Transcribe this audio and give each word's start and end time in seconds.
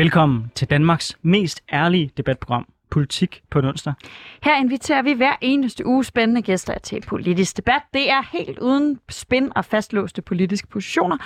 Velkommen 0.00 0.52
til 0.54 0.70
Danmarks 0.70 1.18
mest 1.22 1.62
ærlige 1.72 2.10
debatprogram, 2.16 2.66
Politik 2.90 3.42
på 3.50 3.58
en 3.58 3.64
onsdag. 3.64 3.92
Her 4.42 4.56
inviterer 4.56 5.02
vi 5.02 5.12
hver 5.12 5.32
eneste 5.40 5.86
uge 5.86 6.04
spændende 6.04 6.42
gæster 6.42 6.78
til 6.78 7.00
politisk 7.00 7.56
debat. 7.56 7.82
Det 7.94 8.10
er 8.10 8.22
helt 8.32 8.58
uden 8.58 9.00
spin 9.08 9.52
og 9.56 9.64
fastlåste 9.64 10.22
politiske 10.22 10.68
positioner. 10.68 11.16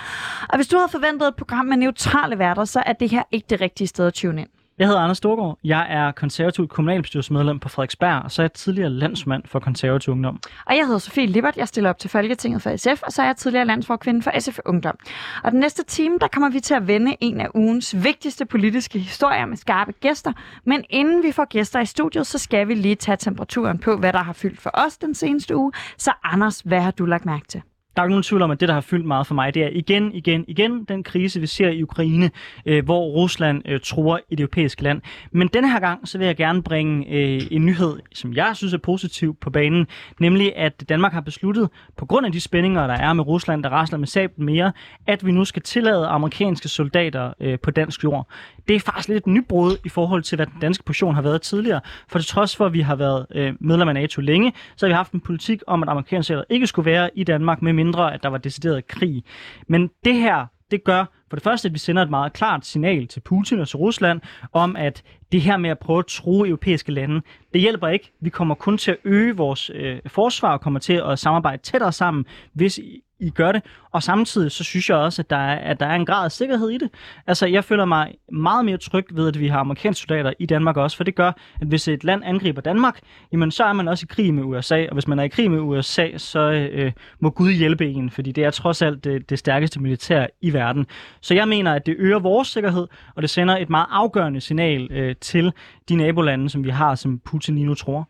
Og 0.49 0.55
hvis 0.57 0.67
du 0.67 0.77
havde 0.77 0.89
forventet 0.91 1.27
et 1.27 1.35
program 1.35 1.65
med 1.65 1.77
neutrale 1.77 2.39
værter, 2.39 2.65
så 2.65 2.83
er 2.85 2.93
det 2.93 3.09
her 3.09 3.23
ikke 3.31 3.45
det 3.49 3.61
rigtige 3.61 3.87
sted 3.87 4.07
at 4.07 4.13
tune 4.13 4.41
ind. 4.41 4.49
Jeg 4.79 4.87
hedder 4.87 5.01
Anders 5.01 5.17
Storgård. 5.17 5.59
Jeg 5.63 5.87
er 5.89 6.11
konservativ 6.11 6.67
kommunalbestyrelsesmedlem 6.67 7.59
på 7.59 7.69
Frederiksberg, 7.69 8.23
og 8.23 8.31
så 8.31 8.41
er 8.41 8.43
jeg 8.43 8.53
tidligere 8.53 8.89
landsmand 8.89 9.43
for 9.45 9.59
konservativ 9.59 10.11
ungdom. 10.11 10.39
Og 10.65 10.75
jeg 10.75 10.85
hedder 10.85 10.99
Sofie 10.99 11.25
Libert. 11.25 11.57
Jeg 11.57 11.67
stiller 11.67 11.89
op 11.89 11.99
til 11.99 12.09
Folketinget 12.09 12.61
for 12.61 12.77
SF, 12.77 13.01
og 13.03 13.11
så 13.11 13.21
er 13.21 13.25
jeg 13.25 13.35
tidligere 13.35 13.65
landsforkvinde 13.65 14.21
for 14.21 14.39
SF 14.39 14.59
Ungdom. 14.65 14.97
Og 15.43 15.51
den 15.51 15.59
næste 15.59 15.83
time, 15.83 16.17
der 16.21 16.27
kommer 16.27 16.49
vi 16.49 16.59
til 16.59 16.73
at 16.73 16.87
vende 16.87 17.15
en 17.19 17.41
af 17.41 17.47
ugens 17.55 18.03
vigtigste 18.03 18.45
politiske 18.45 18.99
historier 18.99 19.45
med 19.45 19.57
skarpe 19.57 19.91
gæster. 19.91 20.33
Men 20.65 20.83
inden 20.89 21.23
vi 21.23 21.31
får 21.31 21.45
gæster 21.45 21.79
i 21.79 21.85
studiet, 21.85 22.27
så 22.27 22.37
skal 22.37 22.67
vi 22.67 22.73
lige 22.73 22.95
tage 22.95 23.17
temperaturen 23.17 23.79
på, 23.79 23.97
hvad 23.97 24.13
der 24.13 24.23
har 24.23 24.33
fyldt 24.33 24.61
for 24.61 24.71
os 24.73 24.97
den 24.97 25.15
seneste 25.15 25.55
uge. 25.55 25.71
Så 25.97 26.11
Anders, 26.23 26.59
hvad 26.59 26.81
har 26.81 26.91
du 26.91 27.05
lagt 27.05 27.25
mærke 27.25 27.47
til? 27.47 27.61
Der 27.95 28.01
er 28.01 28.05
ikke 28.05 28.11
nogen 28.11 28.23
tvivl 28.23 28.41
om, 28.41 28.51
at 28.51 28.59
det, 28.59 28.67
der 28.67 28.73
har 28.73 28.81
fyldt 28.81 29.05
meget 29.05 29.27
for 29.27 29.35
mig, 29.35 29.53
det 29.53 29.63
er 29.63 29.69
igen, 29.71 30.11
igen, 30.13 30.45
igen 30.47 30.83
den 30.83 31.03
krise, 31.03 31.39
vi 31.39 31.47
ser 31.47 31.69
i 31.69 31.83
Ukraine, 31.83 32.31
øh, 32.65 32.85
hvor 32.85 32.99
Rusland 32.99 33.61
øh, 33.65 33.79
tror 33.83 34.19
et 34.29 34.39
europæisk 34.39 34.81
land. 34.81 35.01
Men 35.31 35.47
denne 35.47 35.71
her 35.71 35.79
gang, 35.79 36.07
så 36.07 36.17
vil 36.17 36.27
jeg 36.27 36.35
gerne 36.35 36.63
bringe 36.63 37.07
øh, 37.09 37.41
en 37.51 37.65
nyhed, 37.65 37.99
som 38.13 38.33
jeg 38.33 38.51
synes 38.53 38.73
er 38.73 38.77
positiv 38.77 39.37
på 39.41 39.49
banen, 39.49 39.87
nemlig 40.19 40.55
at 40.55 40.89
Danmark 40.89 41.13
har 41.13 41.21
besluttet, 41.21 41.69
på 41.97 42.05
grund 42.05 42.25
af 42.25 42.31
de 42.31 42.41
spændinger, 42.41 42.87
der 42.87 42.93
er 42.93 43.13
med 43.13 43.27
Rusland, 43.27 43.63
der 43.63 43.69
rasler 43.69 43.97
med 43.97 44.07
sablen 44.07 44.45
mere, 44.45 44.71
at 45.07 45.25
vi 45.25 45.31
nu 45.31 45.45
skal 45.45 45.61
tillade 45.61 46.07
amerikanske 46.07 46.67
soldater 46.67 47.33
øh, 47.39 47.59
på 47.59 47.71
dansk 47.71 48.03
jord. 48.03 48.27
Det 48.67 48.75
er 48.75 48.79
faktisk 48.79 49.07
lidt 49.07 49.17
et 49.17 49.27
nybrud 49.27 49.77
i 49.85 49.89
forhold 49.89 50.23
til, 50.23 50.35
hvad 50.35 50.45
den 50.45 50.59
danske 50.61 50.83
position 50.83 51.15
har 51.15 51.21
været 51.21 51.41
tidligere. 51.41 51.81
For 52.07 52.19
til 52.19 52.27
trods 52.27 52.55
for, 52.55 52.65
at 52.65 52.73
vi 52.73 52.81
har 52.81 52.95
været 52.95 53.25
øh, 53.35 53.53
medlem 53.59 53.87
af 53.87 53.93
NATO 53.93 54.21
længe, 54.21 54.53
så 54.75 54.85
har 54.85 54.89
vi 54.89 54.95
haft 54.95 55.11
en 55.11 55.21
politik 55.21 55.61
om, 55.67 55.83
at 55.83 55.89
amerikanske 55.89 56.27
soldater 56.27 56.45
ikke 56.49 56.67
skulle 56.67 56.85
være 56.85 57.09
i 57.15 57.23
Danmark 57.23 57.61
med 57.61 57.73
mindre, 57.73 58.13
at 58.13 58.23
der 58.23 58.29
var 58.29 58.37
decideret 58.37 58.87
krig. 58.87 59.23
Men 59.67 59.89
det 60.05 60.15
her, 60.15 60.45
det 60.71 60.83
gør 60.83 61.05
for 61.29 61.35
det 61.35 61.43
første, 61.43 61.67
at 61.67 61.73
vi 61.73 61.79
sender 61.79 62.01
et 62.01 62.09
meget 62.09 62.33
klart 62.33 62.65
signal 62.65 63.07
til 63.07 63.19
Putin 63.19 63.59
og 63.59 63.67
til 63.67 63.77
Rusland 63.77 64.21
om, 64.53 64.75
at 64.75 65.03
det 65.31 65.41
her 65.41 65.57
med 65.57 65.69
at 65.69 65.79
prøve 65.79 65.99
at 65.99 66.05
true 66.05 66.47
europæiske 66.47 66.91
lande, 66.91 67.21
det 67.53 67.61
hjælper 67.61 67.87
ikke. 67.87 68.11
Vi 68.19 68.29
kommer 68.29 68.55
kun 68.55 68.77
til 68.77 68.91
at 68.91 68.97
øge 69.03 69.37
vores 69.37 69.71
øh, 69.75 69.99
forsvar 70.07 70.53
og 70.53 70.61
kommer 70.61 70.79
til 70.79 71.01
at 71.05 71.19
samarbejde 71.19 71.61
tættere 71.61 71.91
sammen, 71.91 72.25
hvis 72.53 72.79
I 73.19 73.29
gør 73.29 73.51
det. 73.51 73.61
Og 73.91 74.03
samtidig 74.03 74.51
så 74.51 74.63
synes 74.63 74.89
jeg 74.89 74.97
også, 74.97 75.21
at 75.21 75.29
der, 75.29 75.35
er, 75.35 75.55
at 75.55 75.79
der 75.79 75.85
er 75.85 75.95
en 75.95 76.05
grad 76.05 76.25
af 76.25 76.31
sikkerhed 76.31 76.69
i 76.69 76.77
det. 76.77 76.89
Altså, 77.27 77.45
jeg 77.45 77.63
føler 77.63 77.85
mig 77.85 78.13
meget 78.31 78.65
mere 78.65 78.77
tryg 78.77 79.05
ved, 79.13 79.27
at 79.27 79.39
vi 79.39 79.47
har 79.47 79.59
amerikanske 79.59 80.01
soldater 80.01 80.33
i 80.39 80.45
Danmark 80.45 80.77
også, 80.77 80.97
for 80.97 81.03
det 81.03 81.15
gør, 81.15 81.31
at 81.61 81.67
hvis 81.67 81.87
et 81.87 82.03
land 82.03 82.21
angriber 82.25 82.61
Danmark, 82.61 82.99
jamen 83.31 83.51
så 83.51 83.63
er 83.63 83.73
man 83.73 83.87
også 83.87 84.05
i 84.05 84.11
krig 84.13 84.33
med 84.33 84.43
USA, 84.43 84.85
og 84.87 84.93
hvis 84.93 85.07
man 85.07 85.19
er 85.19 85.23
i 85.23 85.27
krig 85.27 85.51
med 85.51 85.59
USA, 85.59 86.17
så 86.17 86.39
øh, 86.51 86.91
må 87.19 87.29
Gud 87.29 87.51
hjælpe 87.51 87.85
en, 87.87 88.09
fordi 88.09 88.31
det 88.31 88.43
er 88.43 88.51
trods 88.51 88.81
alt 88.81 89.03
det, 89.03 89.29
det 89.29 89.39
stærkeste 89.39 89.79
militær 89.79 90.27
i 90.41 90.53
verden. 90.53 90.85
Så 91.21 91.33
jeg 91.33 91.47
mener, 91.47 91.73
at 91.73 91.85
det 91.85 91.95
øger 91.97 92.19
vores 92.19 92.47
sikkerhed, 92.47 92.87
og 93.15 93.21
det 93.21 93.29
sender 93.29 93.57
et 93.57 93.69
meget 93.69 93.87
afgørende 93.91 94.41
signal 94.41 94.87
øh, 94.91 95.15
til 95.25 95.53
de 95.89 95.95
nabolande, 95.95 96.49
som 96.49 96.63
vi 96.63 96.69
har, 96.69 96.95
som 96.95 97.19
Putin 97.19 97.55
lige 97.55 97.65
nu 97.65 97.75
tror. 97.75 98.09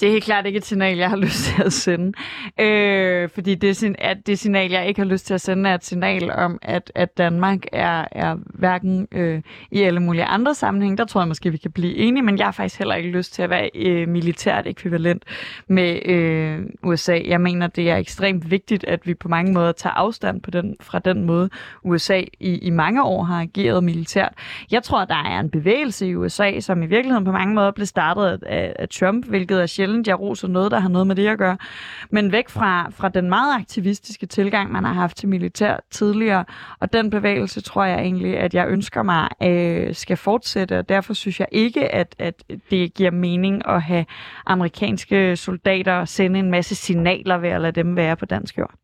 Det 0.00 0.08
er 0.08 0.12
helt 0.12 0.24
klart 0.24 0.46
ikke 0.46 0.56
et 0.56 0.64
signal, 0.64 0.98
jeg 0.98 1.10
har 1.10 1.16
lyst 1.26 1.44
til 1.44 1.62
at 1.62 1.72
sende. 1.72 2.12
Øh, 2.60 3.28
fordi 3.28 3.54
det, 3.54 3.96
at 3.98 4.26
det 4.26 4.38
signal, 4.38 4.70
jeg 4.70 4.88
ikke 4.88 5.00
har 5.00 5.08
lyst 5.08 5.26
til 5.26 5.34
at 5.34 5.40
sende, 5.40 5.70
er 5.70 5.74
et 5.74 5.84
signal 5.84 6.30
om, 6.30 6.58
at, 6.62 6.92
at 6.94 7.18
Danmark 7.18 7.58
er, 7.72 8.04
er 8.12 8.36
hverken 8.44 9.08
øh, 9.12 9.42
i 9.70 9.82
alle 9.82 10.00
mulige 10.00 10.24
andre 10.24 10.54
sammenhænge. 10.54 10.96
Der 10.96 11.04
tror 11.04 11.20
jeg 11.20 11.28
måske, 11.28 11.50
vi 11.50 11.56
kan 11.56 11.72
blive 11.72 11.96
enige, 11.96 12.22
men 12.22 12.38
jeg 12.38 12.46
har 12.46 12.52
faktisk 12.52 12.78
heller 12.78 12.94
ikke 12.94 13.10
lyst 13.10 13.34
til 13.34 13.42
at 13.42 13.50
være 13.50 13.70
øh, 13.74 14.08
militært 14.08 14.66
ekvivalent 14.66 15.24
med 15.68 16.06
øh, 16.06 16.60
USA. 16.82 17.20
Jeg 17.26 17.40
mener, 17.40 17.66
det 17.66 17.90
er 17.90 17.96
ekstremt 17.96 18.50
vigtigt, 18.50 18.84
at 18.84 19.06
vi 19.06 19.14
på 19.14 19.28
mange 19.28 19.52
måder 19.52 19.72
tager 19.72 19.94
afstand 19.94 20.40
på 20.40 20.50
den, 20.50 20.76
fra 20.80 20.98
den 20.98 21.24
måde, 21.24 21.50
USA 21.84 22.22
i, 22.40 22.58
i 22.58 22.70
mange 22.70 23.02
år 23.02 23.22
har 23.22 23.40
ageret 23.40 23.84
militært. 23.84 24.32
Jeg 24.70 24.82
tror, 24.82 25.04
der 25.04 25.14
er 25.14 25.40
en 25.40 25.50
bevægelse 25.50 26.06
i 26.06 26.14
USA, 26.14 26.60
som 26.60 26.82
i 26.82 26.86
virkeligheden 26.86 27.24
på 27.24 27.32
mange 27.32 27.54
måder 27.54 27.70
blev 27.70 27.86
startet 27.86 28.42
af, 28.46 28.72
af 28.78 28.88
Trump, 28.88 29.26
hvilket 29.26 29.62
er 29.62 29.66
sjældent, 29.86 30.08
jeg 30.08 30.20
roser 30.20 30.48
noget, 30.48 30.70
der 30.70 30.78
har 30.78 30.88
noget 30.88 31.06
med 31.06 31.16
det 31.16 31.26
at 31.26 31.38
gøre. 31.38 31.56
Men 32.10 32.32
væk 32.32 32.48
fra, 32.48 32.90
fra 32.90 33.08
den 33.08 33.28
meget 33.28 33.60
aktivistiske 33.60 34.26
tilgang, 34.26 34.72
man 34.72 34.84
har 34.84 34.92
haft 34.92 35.16
til 35.16 35.28
militær 35.28 35.76
tidligere, 35.90 36.44
og 36.80 36.92
den 36.92 37.10
bevægelse 37.10 37.60
tror 37.60 37.84
jeg 37.84 37.98
egentlig, 37.98 38.38
at 38.38 38.54
jeg 38.54 38.68
ønsker 38.68 39.02
mig 39.02 39.28
øh, 39.42 39.94
skal 39.94 40.16
fortsætte, 40.16 40.78
og 40.78 40.88
derfor 40.88 41.14
synes 41.14 41.40
jeg 41.40 41.48
ikke, 41.52 41.94
at, 41.94 42.14
at 42.18 42.44
det 42.70 42.94
giver 42.94 43.10
mening 43.10 43.68
at 43.68 43.82
have 43.82 44.04
amerikanske 44.46 45.36
soldater 45.36 46.04
sende 46.04 46.38
en 46.38 46.50
masse 46.50 46.74
signaler 46.74 47.38
ved 47.38 47.48
at 47.48 47.60
lade 47.60 47.72
dem 47.72 47.96
være 47.96 48.16
på 48.16 48.26
dansk 48.26 48.58
jord 48.58 48.74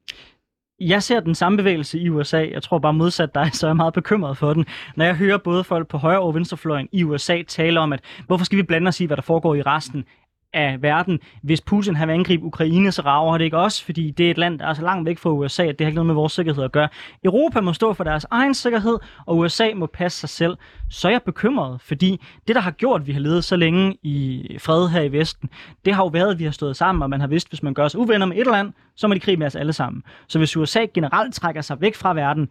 jeg 0.89 1.03
ser 1.03 1.21
den 1.21 1.35
samme 1.35 1.57
bevægelse 1.57 1.99
i 1.99 2.09
USA. 2.09 2.47
Jeg 2.53 2.63
tror 2.63 2.79
bare 2.79 2.93
modsat 2.93 3.35
dig, 3.35 3.51
så 3.53 3.67
er 3.67 3.71
jeg 3.71 3.77
meget 3.77 3.95
bekymret 3.95 4.37
for 4.37 4.55
den. 4.55 4.67
Når 4.97 5.05
jeg 5.05 5.15
hører 5.15 5.39
både 5.39 5.65
folk 5.65 5.89
på 5.89 5.99
højre 5.99 6.21
og 6.21 6.35
venstrefløjen 6.35 6.89
i 6.93 7.05
USA 7.05 7.43
tale 7.43 7.81
om, 7.81 7.93
at 7.93 8.01
hvorfor 8.27 8.45
skal 8.45 8.59
vi 8.59 8.63
blande 8.63 8.89
os 8.89 9.01
i, 9.01 9.05
hvad 9.05 9.17
der 9.17 9.23
foregår 9.23 9.55
i 9.55 9.63
resten 9.63 10.05
af 10.53 10.83
verden. 10.83 11.21
Hvis 11.43 11.61
Putin 11.61 11.97
har 11.97 12.07
angribe 12.07 12.45
Ukraine, 12.45 12.93
så 12.93 13.03
rager 13.03 13.39
det 13.39 13.45
ikke 13.45 13.59
også, 13.59 13.85
fordi 13.85 14.11
det 14.11 14.27
er 14.27 14.31
et 14.31 14.39
land, 14.39 14.59
der 14.59 14.67
er 14.67 14.75
så 14.75 14.83
langt 14.83 15.07
væk 15.07 15.19
fra 15.19 15.31
USA, 15.31 15.63
at 15.63 15.79
det 15.79 15.85
har 15.85 15.89
ikke 15.89 15.95
noget 15.95 16.07
med 16.07 16.15
vores 16.15 16.33
sikkerhed 16.33 16.65
at 16.65 16.73
gøre. 16.73 16.89
Europa 17.25 17.61
må 17.61 17.73
stå 17.73 17.93
for 17.93 18.05
deres 18.05 18.27
egen 18.31 18.55
sikkerhed, 18.55 18.99
og 19.27 19.39
USA 19.39 19.69
må 19.75 19.87
passe 19.87 20.19
sig 20.21 20.29
selv. 20.29 20.57
Så 20.91 21.09
er 21.09 21.13
jeg 21.13 21.23
bekymret, 21.23 21.81
fordi 21.81 22.21
det, 22.49 22.55
der 22.55 22.63
har 22.63 22.71
gjort, 22.71 23.01
at 23.01 23.07
vi 23.07 23.13
har 23.13 23.21
levet 23.21 23.45
så 23.45 23.57
længe 23.57 23.97
i 24.03 24.47
fred 24.61 24.89
her 24.89 25.03
i 25.03 25.13
Vesten, 25.13 25.51
det 25.85 25.95
har 25.95 26.03
jo 26.03 26.09
været, 26.09 26.31
at 26.31 26.39
vi 26.39 26.45
har 26.45 26.51
stået 26.51 26.77
sammen, 26.77 27.03
og 27.03 27.11
man 27.11 27.21
har 27.21 27.27
vidst, 27.27 27.49
hvis 27.49 27.63
man 27.63 27.75
gør 27.75 27.89
sig 27.89 28.01
uvenner 28.01 28.27
med 28.27 28.37
et 28.37 28.47
land, 28.47 28.73
så 28.97 29.09
må 29.09 29.15
de 29.15 29.21
krig 29.21 29.39
med 29.39 29.47
os 29.47 29.57
alle 29.57 29.73
sammen. 29.73 30.03
Så 30.29 30.39
hvis 30.39 30.57
USA 30.57 30.87
generelt 30.95 31.35
trækker 31.35 31.61
sig 31.61 31.81
væk 31.81 31.95
fra 31.95 32.15
verden, 32.15 32.49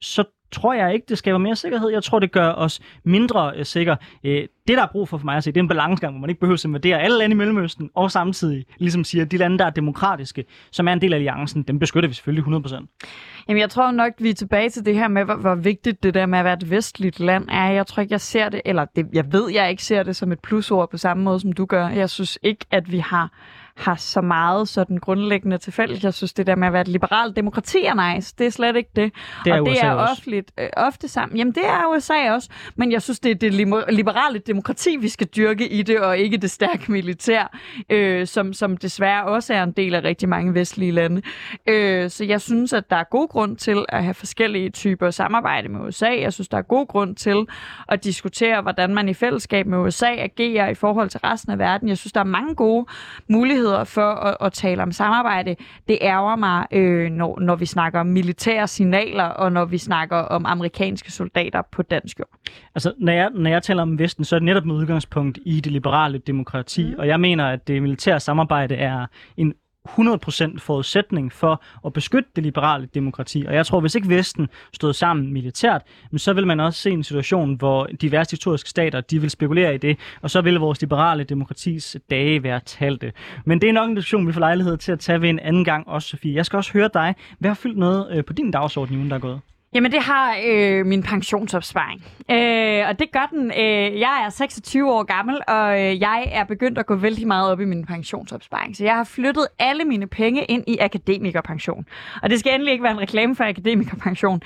så 0.00 0.24
tror 0.52 0.74
jeg 0.74 0.94
ikke, 0.94 1.06
det 1.08 1.18
skaber 1.18 1.38
mere 1.38 1.56
sikkerhed. 1.56 1.90
Jeg 1.90 2.02
tror, 2.04 2.18
det 2.18 2.32
gør 2.32 2.52
os 2.52 2.80
mindre 3.04 3.52
øh, 3.56 3.64
sikre. 3.64 3.96
Øh, 4.24 4.46
det, 4.68 4.76
der 4.76 4.82
er 4.82 4.88
brug 4.92 5.08
for 5.08 5.18
for 5.18 5.24
mig 5.24 5.36
at 5.36 5.44
se, 5.44 5.52
det 5.52 5.56
er 5.56 5.62
en 5.62 5.68
balancegang, 5.68 6.14
hvor 6.14 6.20
man 6.20 6.30
ikke 6.30 6.40
behøver 6.40 6.54
at 6.54 6.64
invadere 6.64 7.00
alle 7.00 7.18
lande 7.18 7.34
i 7.34 7.36
Mellemøsten, 7.36 7.90
og 7.94 8.10
samtidig 8.10 8.64
ligesom 8.78 9.04
siger, 9.04 9.24
at 9.24 9.30
de 9.30 9.36
lande, 9.36 9.58
der 9.58 9.64
er 9.64 9.70
demokratiske, 9.70 10.44
som 10.70 10.88
er 10.88 10.92
en 10.92 11.00
del 11.00 11.12
af 11.12 11.16
alliancen, 11.16 11.62
dem 11.62 11.78
beskytter 11.78 12.08
vi 12.08 12.14
selvfølgelig 12.14 12.44
100%. 12.56 13.44
Jamen, 13.48 13.60
jeg 13.60 13.70
tror 13.70 13.90
nok, 13.90 14.12
vi 14.18 14.30
er 14.30 14.34
tilbage 14.34 14.70
til 14.70 14.84
det 14.86 14.94
her 14.94 15.08
med, 15.08 15.24
hvor, 15.24 15.34
hvor 15.34 15.54
vigtigt 15.54 16.02
det 16.02 16.14
der 16.14 16.26
med 16.26 16.38
at 16.38 16.44
være 16.44 16.54
et 16.54 16.70
vestligt 16.70 17.20
land 17.20 17.48
er. 17.48 17.70
Jeg 17.70 17.86
tror 17.86 18.00
ikke, 18.00 18.12
jeg 18.12 18.20
ser 18.20 18.48
det, 18.48 18.60
eller 18.64 18.84
det, 18.96 19.06
jeg 19.12 19.32
ved, 19.32 19.50
jeg 19.50 19.70
ikke 19.70 19.84
ser 19.84 20.02
det 20.02 20.16
som 20.16 20.32
et 20.32 20.40
plusord 20.40 20.90
på 20.90 20.96
samme 20.96 21.22
måde, 21.22 21.40
som 21.40 21.52
du 21.52 21.64
gør. 21.64 21.88
Jeg 21.88 22.10
synes 22.10 22.38
ikke, 22.42 22.66
at 22.70 22.92
vi 22.92 22.98
har 22.98 23.32
har 23.80 23.94
så 23.96 24.20
meget 24.20 24.68
sådan 24.68 24.98
grundlæggende 24.98 25.58
til 25.58 25.72
fælles. 25.72 26.04
Jeg 26.04 26.14
synes, 26.14 26.32
det 26.32 26.46
der 26.46 26.56
med 26.56 26.66
at 26.66 26.72
være 26.72 26.82
et 26.82 26.88
liberalt 26.88 27.36
demokrati 27.36 27.84
er 27.84 28.14
nice. 28.14 28.34
Det 28.38 28.46
er 28.46 28.50
slet 28.50 28.76
ikke 28.76 28.90
det. 28.96 29.12
Det 29.44 29.52
er 29.52 29.60
og 29.60 29.66
det 29.66 29.72
USA 29.72 29.86
er 29.86 29.94
offentligt, 29.94 30.52
øh, 30.58 30.68
ofte 30.76 31.08
sammen. 31.08 31.38
Jamen, 31.38 31.54
det 31.54 31.66
er 31.66 31.96
USA 31.96 32.32
også. 32.32 32.48
Men 32.76 32.92
jeg 32.92 33.02
synes, 33.02 33.20
det 33.20 33.30
er 33.30 33.34
det 33.34 33.54
liberale 33.94 34.38
demokrati, 34.38 34.96
vi 34.96 35.08
skal 35.08 35.26
dyrke 35.26 35.68
i 35.68 35.82
det, 35.82 36.00
og 36.00 36.18
ikke 36.18 36.36
det 36.36 36.50
stærke 36.50 36.92
militær, 36.92 37.58
øh, 37.90 38.26
som, 38.26 38.52
som 38.52 38.76
desværre 38.76 39.24
også 39.24 39.54
er 39.54 39.62
en 39.62 39.72
del 39.72 39.94
af 39.94 40.04
rigtig 40.04 40.28
mange 40.28 40.54
vestlige 40.54 40.92
lande. 40.92 41.22
Øh, 41.66 42.10
så 42.10 42.24
jeg 42.24 42.40
synes, 42.40 42.72
at 42.72 42.90
der 42.90 42.96
er 42.96 43.04
god 43.10 43.28
grund 43.28 43.56
til 43.56 43.84
at 43.88 44.04
have 44.04 44.14
forskellige 44.14 44.70
typer 44.70 45.10
samarbejde 45.10 45.68
med 45.68 45.80
USA. 45.80 46.10
Jeg 46.20 46.32
synes, 46.32 46.48
der 46.48 46.58
er 46.58 46.62
god 46.62 46.86
grund 46.86 47.16
til 47.16 47.46
at 47.88 48.04
diskutere, 48.04 48.62
hvordan 48.62 48.94
man 48.94 49.08
i 49.08 49.14
fællesskab 49.14 49.66
med 49.66 49.78
USA 49.78 50.06
agerer 50.06 50.68
i 50.68 50.74
forhold 50.74 51.08
til 51.08 51.20
resten 51.20 51.52
af 51.52 51.58
verden. 51.58 51.88
Jeg 51.88 51.98
synes, 51.98 52.12
der 52.12 52.20
er 52.20 52.24
mange 52.24 52.54
gode 52.54 52.86
muligheder 53.28 53.69
muligheder 53.70 53.84
for 53.84 54.12
at, 54.12 54.36
at 54.40 54.52
tale 54.52 54.82
om 54.82 54.92
samarbejde, 54.92 55.56
det 55.88 55.98
ærger 56.00 56.36
mig, 56.36 56.66
øh, 56.72 57.10
når, 57.10 57.40
når 57.40 57.56
vi 57.56 57.66
snakker 57.66 58.00
om 58.00 58.06
militære 58.06 58.68
signaler, 58.68 59.24
og 59.24 59.52
når 59.52 59.64
vi 59.64 59.78
snakker 59.78 60.16
om 60.16 60.46
amerikanske 60.46 61.12
soldater 61.12 61.62
på 61.72 61.82
dansk 61.82 62.18
jord. 62.18 62.28
Altså, 62.74 62.92
når 62.98 63.12
jeg, 63.12 63.30
når 63.34 63.50
jeg 63.50 63.62
taler 63.62 63.82
om 63.82 63.98
Vesten, 63.98 64.24
så 64.24 64.36
er 64.36 64.38
det 64.38 64.46
netop 64.46 64.64
med 64.64 64.74
udgangspunkt 64.74 65.38
i 65.44 65.60
det 65.60 65.72
liberale 65.72 66.18
demokrati, 66.18 66.90
mm. 66.90 66.98
og 66.98 67.06
jeg 67.06 67.20
mener, 67.20 67.46
at 67.46 67.68
det 67.68 67.82
militære 67.82 68.20
samarbejde 68.20 68.74
er 68.74 69.06
en 69.36 69.54
100% 69.88 70.58
forudsætning 70.58 71.32
for 71.32 71.62
at 71.86 71.92
beskytte 71.92 72.30
det 72.36 72.44
liberale 72.44 72.88
demokrati. 72.94 73.44
Og 73.48 73.54
jeg 73.54 73.66
tror, 73.66 73.80
hvis 73.80 73.94
ikke 73.94 74.08
Vesten 74.08 74.48
stod 74.72 74.92
sammen 74.92 75.32
militært, 75.32 75.82
så 76.16 76.32
vil 76.32 76.46
man 76.46 76.60
også 76.60 76.80
se 76.80 76.90
en 76.90 77.04
situation, 77.04 77.54
hvor 77.54 77.86
diverse 77.86 78.30
historiske 78.30 78.70
stater, 78.70 79.00
de 79.00 79.20
vil 79.20 79.30
spekulere 79.30 79.74
i 79.74 79.78
det, 79.78 79.98
og 80.22 80.30
så 80.30 80.40
vil 80.40 80.54
vores 80.54 80.80
liberale 80.80 81.24
demokratis 81.24 81.96
dage 82.10 82.42
være 82.42 82.60
talte. 82.66 83.12
Men 83.44 83.60
det 83.60 83.68
er 83.68 83.72
nok 83.72 83.88
en 83.88 83.94
diskussion, 83.94 84.26
vi 84.26 84.32
får 84.32 84.40
lejlighed 84.40 84.76
til 84.76 84.92
at 84.92 85.00
tage 85.00 85.20
ved 85.20 85.28
en 85.28 85.38
anden 85.38 85.64
gang 85.64 85.88
også, 85.88 86.08
Sofie. 86.08 86.34
Jeg 86.34 86.46
skal 86.46 86.56
også 86.56 86.72
høre 86.72 86.90
dig. 86.94 87.14
Hvad 87.38 87.50
har 87.50 87.54
fyldt 87.54 87.78
noget 87.78 88.08
øh, 88.10 88.24
på 88.24 88.32
din 88.32 88.50
dagsorden 88.50 88.94
i 88.94 88.98
ugen, 88.98 89.10
der 89.10 89.16
er 89.16 89.20
gået? 89.20 89.40
Jamen, 89.74 89.92
det 89.92 90.02
har 90.02 90.36
øh, 90.46 90.86
min 90.86 91.02
pensionsopsparing. 91.02 92.04
Øh, 92.30 92.88
og 92.88 92.98
det 92.98 93.12
gør 93.12 93.28
den. 93.32 93.50
Øh, 93.50 94.00
jeg 94.00 94.22
er 94.26 94.30
26 94.30 94.92
år 94.92 95.02
gammel, 95.02 95.40
og 95.48 95.80
øh, 95.80 96.00
jeg 96.00 96.28
er 96.32 96.44
begyndt 96.44 96.78
at 96.78 96.86
gå 96.86 96.94
vældig 96.94 97.26
meget 97.26 97.52
op 97.52 97.60
i 97.60 97.64
min 97.64 97.86
pensionsopsparing. 97.86 98.76
Så 98.76 98.84
jeg 98.84 98.94
har 98.94 99.04
flyttet 99.04 99.46
alle 99.58 99.84
mine 99.84 100.06
penge 100.06 100.44
ind 100.44 100.64
i 100.66 100.78
akademikerpension. 100.78 101.86
Og 102.22 102.30
det 102.30 102.40
skal 102.40 102.54
endelig 102.54 102.72
ikke 102.72 102.84
være 102.84 102.92
en 102.92 103.00
reklame 103.00 103.36
for 103.36 103.44
akademikerpension. 103.44 104.42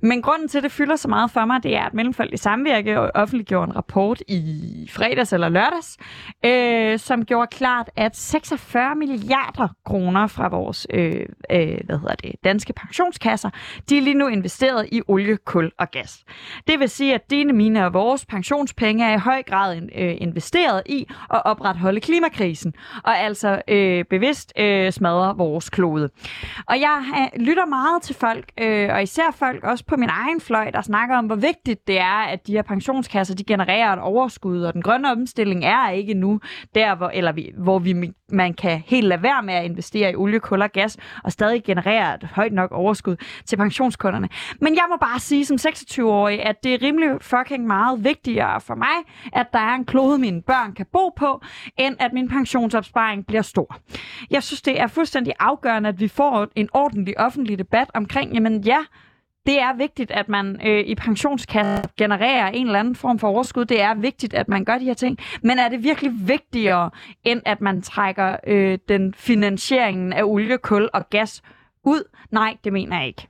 Men 0.00 0.22
grunden 0.22 0.48
til, 0.48 0.58
at 0.58 0.64
det 0.64 0.72
fylder 0.72 0.96
så 0.96 1.08
meget 1.08 1.30
for 1.30 1.44
mig, 1.44 1.62
det 1.62 1.76
er, 1.76 1.82
at 1.84 1.94
Mellemfolkelig 1.94 2.40
Samvirke 2.40 3.16
offentliggjorde 3.16 3.70
en 3.70 3.76
rapport 3.76 4.22
i 4.28 4.90
fredags 4.92 5.32
eller 5.32 5.48
lørdags, 5.48 5.96
øh, 6.44 6.98
som 6.98 7.24
gjorde 7.24 7.46
klart, 7.46 7.90
at 7.96 8.16
46 8.16 8.94
milliarder 8.94 9.68
kroner 9.84 10.26
fra 10.26 10.48
vores 10.48 10.86
øh, 10.90 11.26
øh, 11.50 11.78
hvad 11.84 11.98
hedder 11.98 12.14
det, 12.14 12.32
danske 12.44 12.72
pensionskasser, 12.72 13.50
de 13.88 13.98
er 13.98 14.02
lige 14.02 14.14
nu 14.14 14.26
investeret 14.26 14.65
i 14.92 15.02
olie, 15.08 15.36
kul 15.36 15.72
og 15.78 15.90
gas. 15.90 16.24
Det 16.66 16.80
vil 16.80 16.88
sige, 16.88 17.14
at 17.14 17.30
dine, 17.30 17.52
mine 17.52 17.86
og 17.86 17.94
vores 17.94 18.26
pensionspenge 18.26 19.04
er 19.04 19.14
i 19.14 19.18
høj 19.18 19.42
grad 19.42 19.76
øh, 19.76 20.14
investeret 20.18 20.82
i 20.86 21.06
at 21.34 21.42
opretholde 21.44 22.00
klimakrisen, 22.00 22.74
og 23.04 23.18
altså 23.18 23.62
øh, 23.68 24.04
bevidst 24.04 24.52
øh, 24.58 24.92
smadre 24.92 25.36
vores 25.36 25.70
klode. 25.70 26.10
Og 26.66 26.80
jeg 26.80 27.02
øh, 27.18 27.40
lytter 27.40 27.66
meget 27.66 28.02
til 28.02 28.14
folk, 28.14 28.44
øh, 28.60 28.88
og 28.92 29.02
især 29.02 29.30
folk 29.34 29.64
også 29.64 29.84
på 29.84 29.96
min 29.96 30.08
egen 30.08 30.40
fløj, 30.40 30.70
der 30.70 30.80
snakker 30.80 31.16
om, 31.16 31.26
hvor 31.26 31.36
vigtigt 31.36 31.86
det 31.86 32.00
er, 32.00 32.26
at 32.32 32.46
de 32.46 32.52
her 32.52 32.62
pensionskasser 32.62 33.34
de 33.34 33.44
genererer 33.44 33.92
et 33.92 34.00
overskud, 34.00 34.62
og 34.62 34.74
den 34.74 34.82
grønne 34.82 35.10
omstilling 35.10 35.64
er 35.64 35.90
ikke 35.90 36.14
nu 36.14 36.40
der, 36.74 36.94
hvor, 36.94 37.10
eller 37.14 37.32
vi, 37.32 37.52
hvor 37.56 37.78
vi, 37.78 38.12
man 38.28 38.54
kan 38.54 38.82
helt 38.86 39.06
lade 39.06 39.22
være 39.22 39.42
med 39.42 39.54
at 39.54 39.64
investere 39.64 40.12
i 40.12 40.16
olie, 40.16 40.40
kul 40.40 40.62
og 40.62 40.72
gas, 40.72 40.96
og 41.24 41.32
stadig 41.32 41.64
generere 41.64 42.14
et 42.14 42.24
højt 42.24 42.52
nok 42.52 42.72
overskud 42.72 43.16
til 43.46 43.56
pensionskunderne. 43.56 44.28
Men 44.60 44.74
jeg 44.74 44.84
må 44.90 44.96
bare 44.96 45.20
sige 45.20 45.44
som 45.44 45.56
26-årig, 45.56 46.42
at 46.42 46.64
det 46.64 46.74
er 46.74 46.82
rimelig 46.82 47.10
fucking 47.20 47.66
meget 47.66 48.04
vigtigere 48.04 48.60
for 48.60 48.74
mig, 48.74 48.96
at 49.32 49.46
der 49.52 49.58
er 49.58 49.74
en 49.74 49.84
klode, 49.84 50.18
mine 50.18 50.42
børn 50.42 50.72
kan 50.72 50.86
bo 50.92 51.08
på, 51.16 51.42
end 51.78 51.96
at 51.98 52.12
min 52.12 52.28
pensionsopsparing 52.28 53.26
bliver 53.26 53.42
stor. 53.42 53.76
Jeg 54.30 54.42
synes, 54.42 54.62
det 54.62 54.80
er 54.80 54.86
fuldstændig 54.86 55.32
afgørende, 55.38 55.88
at 55.88 56.00
vi 56.00 56.08
får 56.08 56.48
en 56.56 56.68
ordentlig 56.74 57.20
offentlig 57.20 57.58
debat 57.58 57.90
omkring, 57.94 58.32
jamen 58.34 58.60
ja, 58.60 58.78
det 59.46 59.60
er 59.60 59.76
vigtigt, 59.76 60.10
at 60.10 60.28
man 60.28 60.60
øh, 60.66 60.80
i 60.86 60.94
pensionskassen 60.94 61.84
genererer 61.98 62.48
en 62.48 62.66
eller 62.66 62.78
anden 62.78 62.94
form 62.96 63.18
for 63.18 63.28
overskud. 63.28 63.64
Det 63.64 63.82
er 63.82 63.94
vigtigt, 63.94 64.34
at 64.34 64.48
man 64.48 64.64
gør 64.64 64.78
de 64.78 64.84
her 64.84 64.94
ting. 64.94 65.18
Men 65.42 65.58
er 65.58 65.68
det 65.68 65.82
virkelig 65.84 66.12
vigtigere, 66.28 66.90
end 67.24 67.42
at 67.44 67.60
man 67.60 67.82
trækker 67.82 68.36
øh, 68.46 68.78
den 68.88 69.14
finansieringen 69.14 70.12
af 70.12 70.22
olie, 70.22 70.58
kul 70.58 70.88
og 70.92 71.10
gas 71.10 71.42
ud? 71.84 72.02
Nej, 72.30 72.56
det 72.64 72.72
mener 72.72 72.98
jeg 72.98 73.06
ikke. 73.06 73.28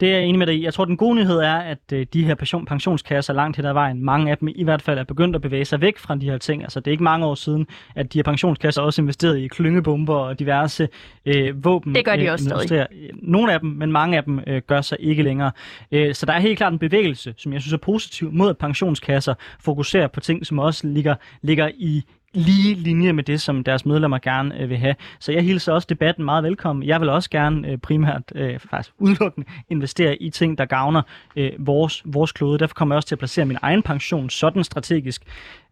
Det 0.00 0.08
er 0.08 0.16
jeg 0.16 0.24
enig 0.24 0.38
med 0.38 0.46
dig 0.46 0.54
i. 0.54 0.64
Jeg 0.64 0.74
tror, 0.74 0.84
den 0.84 0.96
gode 0.96 1.14
nyhed 1.14 1.38
er, 1.38 1.54
at 1.54 1.78
øh, 1.92 2.06
de 2.12 2.24
her 2.24 2.34
pension, 2.34 2.66
pensionskasser 2.66 3.32
langt 3.32 3.56
hen 3.56 3.66
ad 3.66 3.72
vejen, 3.72 4.04
mange 4.04 4.30
af 4.30 4.38
dem 4.38 4.48
i 4.48 4.64
hvert 4.64 4.82
fald 4.82 4.98
er 4.98 5.04
begyndt 5.04 5.36
at 5.36 5.42
bevæge 5.42 5.64
sig 5.64 5.80
væk 5.80 5.98
fra 5.98 6.14
de 6.14 6.30
her 6.30 6.38
ting. 6.38 6.62
Altså, 6.62 6.80
det 6.80 6.86
er 6.86 6.92
ikke 6.92 7.04
mange 7.04 7.26
år 7.26 7.34
siden, 7.34 7.66
at 7.94 8.12
de 8.12 8.18
her 8.18 8.22
pensionskasser 8.22 8.82
også 8.82 9.02
investerede 9.02 9.44
i 9.44 9.48
klyngebomber 9.48 10.14
og 10.14 10.38
diverse 10.38 10.88
øh, 11.26 11.64
våben. 11.64 11.94
Det 11.94 12.04
gør 12.04 12.16
de 12.16 12.24
øh, 12.24 12.32
også 12.32 12.44
stadig. 12.44 12.86
Nogle 13.14 13.52
af 13.52 13.60
dem, 13.60 13.70
men 13.70 13.92
mange 13.92 14.16
af 14.16 14.24
dem 14.24 14.40
øh, 14.46 14.62
gør 14.66 14.80
sig 14.80 14.98
ikke 15.00 15.22
længere. 15.22 15.50
Øh, 15.92 16.14
så 16.14 16.26
der 16.26 16.32
er 16.32 16.40
helt 16.40 16.58
klart 16.58 16.72
en 16.72 16.78
bevægelse, 16.78 17.34
som 17.36 17.52
jeg 17.52 17.60
synes 17.60 17.72
er 17.72 17.78
positiv, 17.78 18.32
mod 18.32 18.50
at 18.50 18.58
pensionskasser 18.58 19.34
fokuserer 19.60 20.06
på 20.06 20.20
ting, 20.20 20.46
som 20.46 20.58
også 20.58 20.86
ligger, 20.86 21.14
ligger 21.42 21.70
i 21.78 22.04
lige 22.34 22.74
linje 22.74 23.12
med 23.12 23.24
det, 23.24 23.40
som 23.40 23.64
deres 23.64 23.86
medlemmer 23.86 24.18
gerne 24.18 24.60
øh, 24.60 24.70
vil 24.70 24.76
have. 24.76 24.94
Så 25.20 25.32
jeg 25.32 25.42
hilser 25.42 25.72
også 25.72 25.86
debatten 25.90 26.24
meget 26.24 26.44
velkommen. 26.44 26.82
Jeg 26.82 27.00
vil 27.00 27.08
også 27.08 27.30
gerne 27.30 27.68
øh, 27.68 27.78
primært, 27.78 28.22
øh, 28.34 28.58
faktisk 28.58 28.94
udelukkende, 28.98 29.46
investere 29.70 30.22
i 30.22 30.30
ting, 30.30 30.58
der 30.58 30.64
gavner 30.64 31.02
øh, 31.36 31.52
vores, 31.58 32.02
vores 32.04 32.32
klode. 32.32 32.58
Derfor 32.58 32.74
kommer 32.74 32.94
jeg 32.94 32.96
også 32.96 33.08
til 33.08 33.14
at 33.14 33.18
placere 33.18 33.44
min 33.44 33.58
egen 33.62 33.82
pension 33.82 34.30
sådan 34.30 34.64
strategisk. 34.64 35.22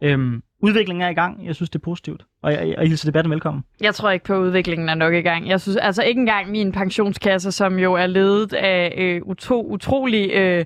Øhm, 0.00 0.42
udviklingen 0.62 1.02
er 1.02 1.08
i 1.08 1.14
gang. 1.14 1.46
Jeg 1.46 1.54
synes, 1.54 1.70
det 1.70 1.78
er 1.78 1.84
positivt. 1.84 2.24
Og 2.42 2.52
jeg, 2.52 2.74
jeg 2.78 2.88
hilser 2.88 3.08
debatten 3.08 3.30
velkommen. 3.30 3.64
Jeg 3.80 3.94
tror 3.94 4.10
ikke 4.10 4.24
på, 4.24 4.34
at 4.34 4.38
udviklingen 4.38 4.88
er 4.88 4.94
nok 4.94 5.14
i 5.14 5.20
gang. 5.20 5.48
Jeg 5.48 5.60
synes 5.60 5.76
altså 5.76 6.02
ikke 6.02 6.18
engang 6.18 6.50
min 6.50 6.72
pensionskasse, 6.72 7.52
som 7.52 7.78
jo 7.78 7.94
er 7.94 8.06
ledet 8.06 8.52
af 8.52 8.94
øh, 8.96 9.22
utro, 9.24 9.66
utrolig... 9.70 10.30
Øh, 10.32 10.64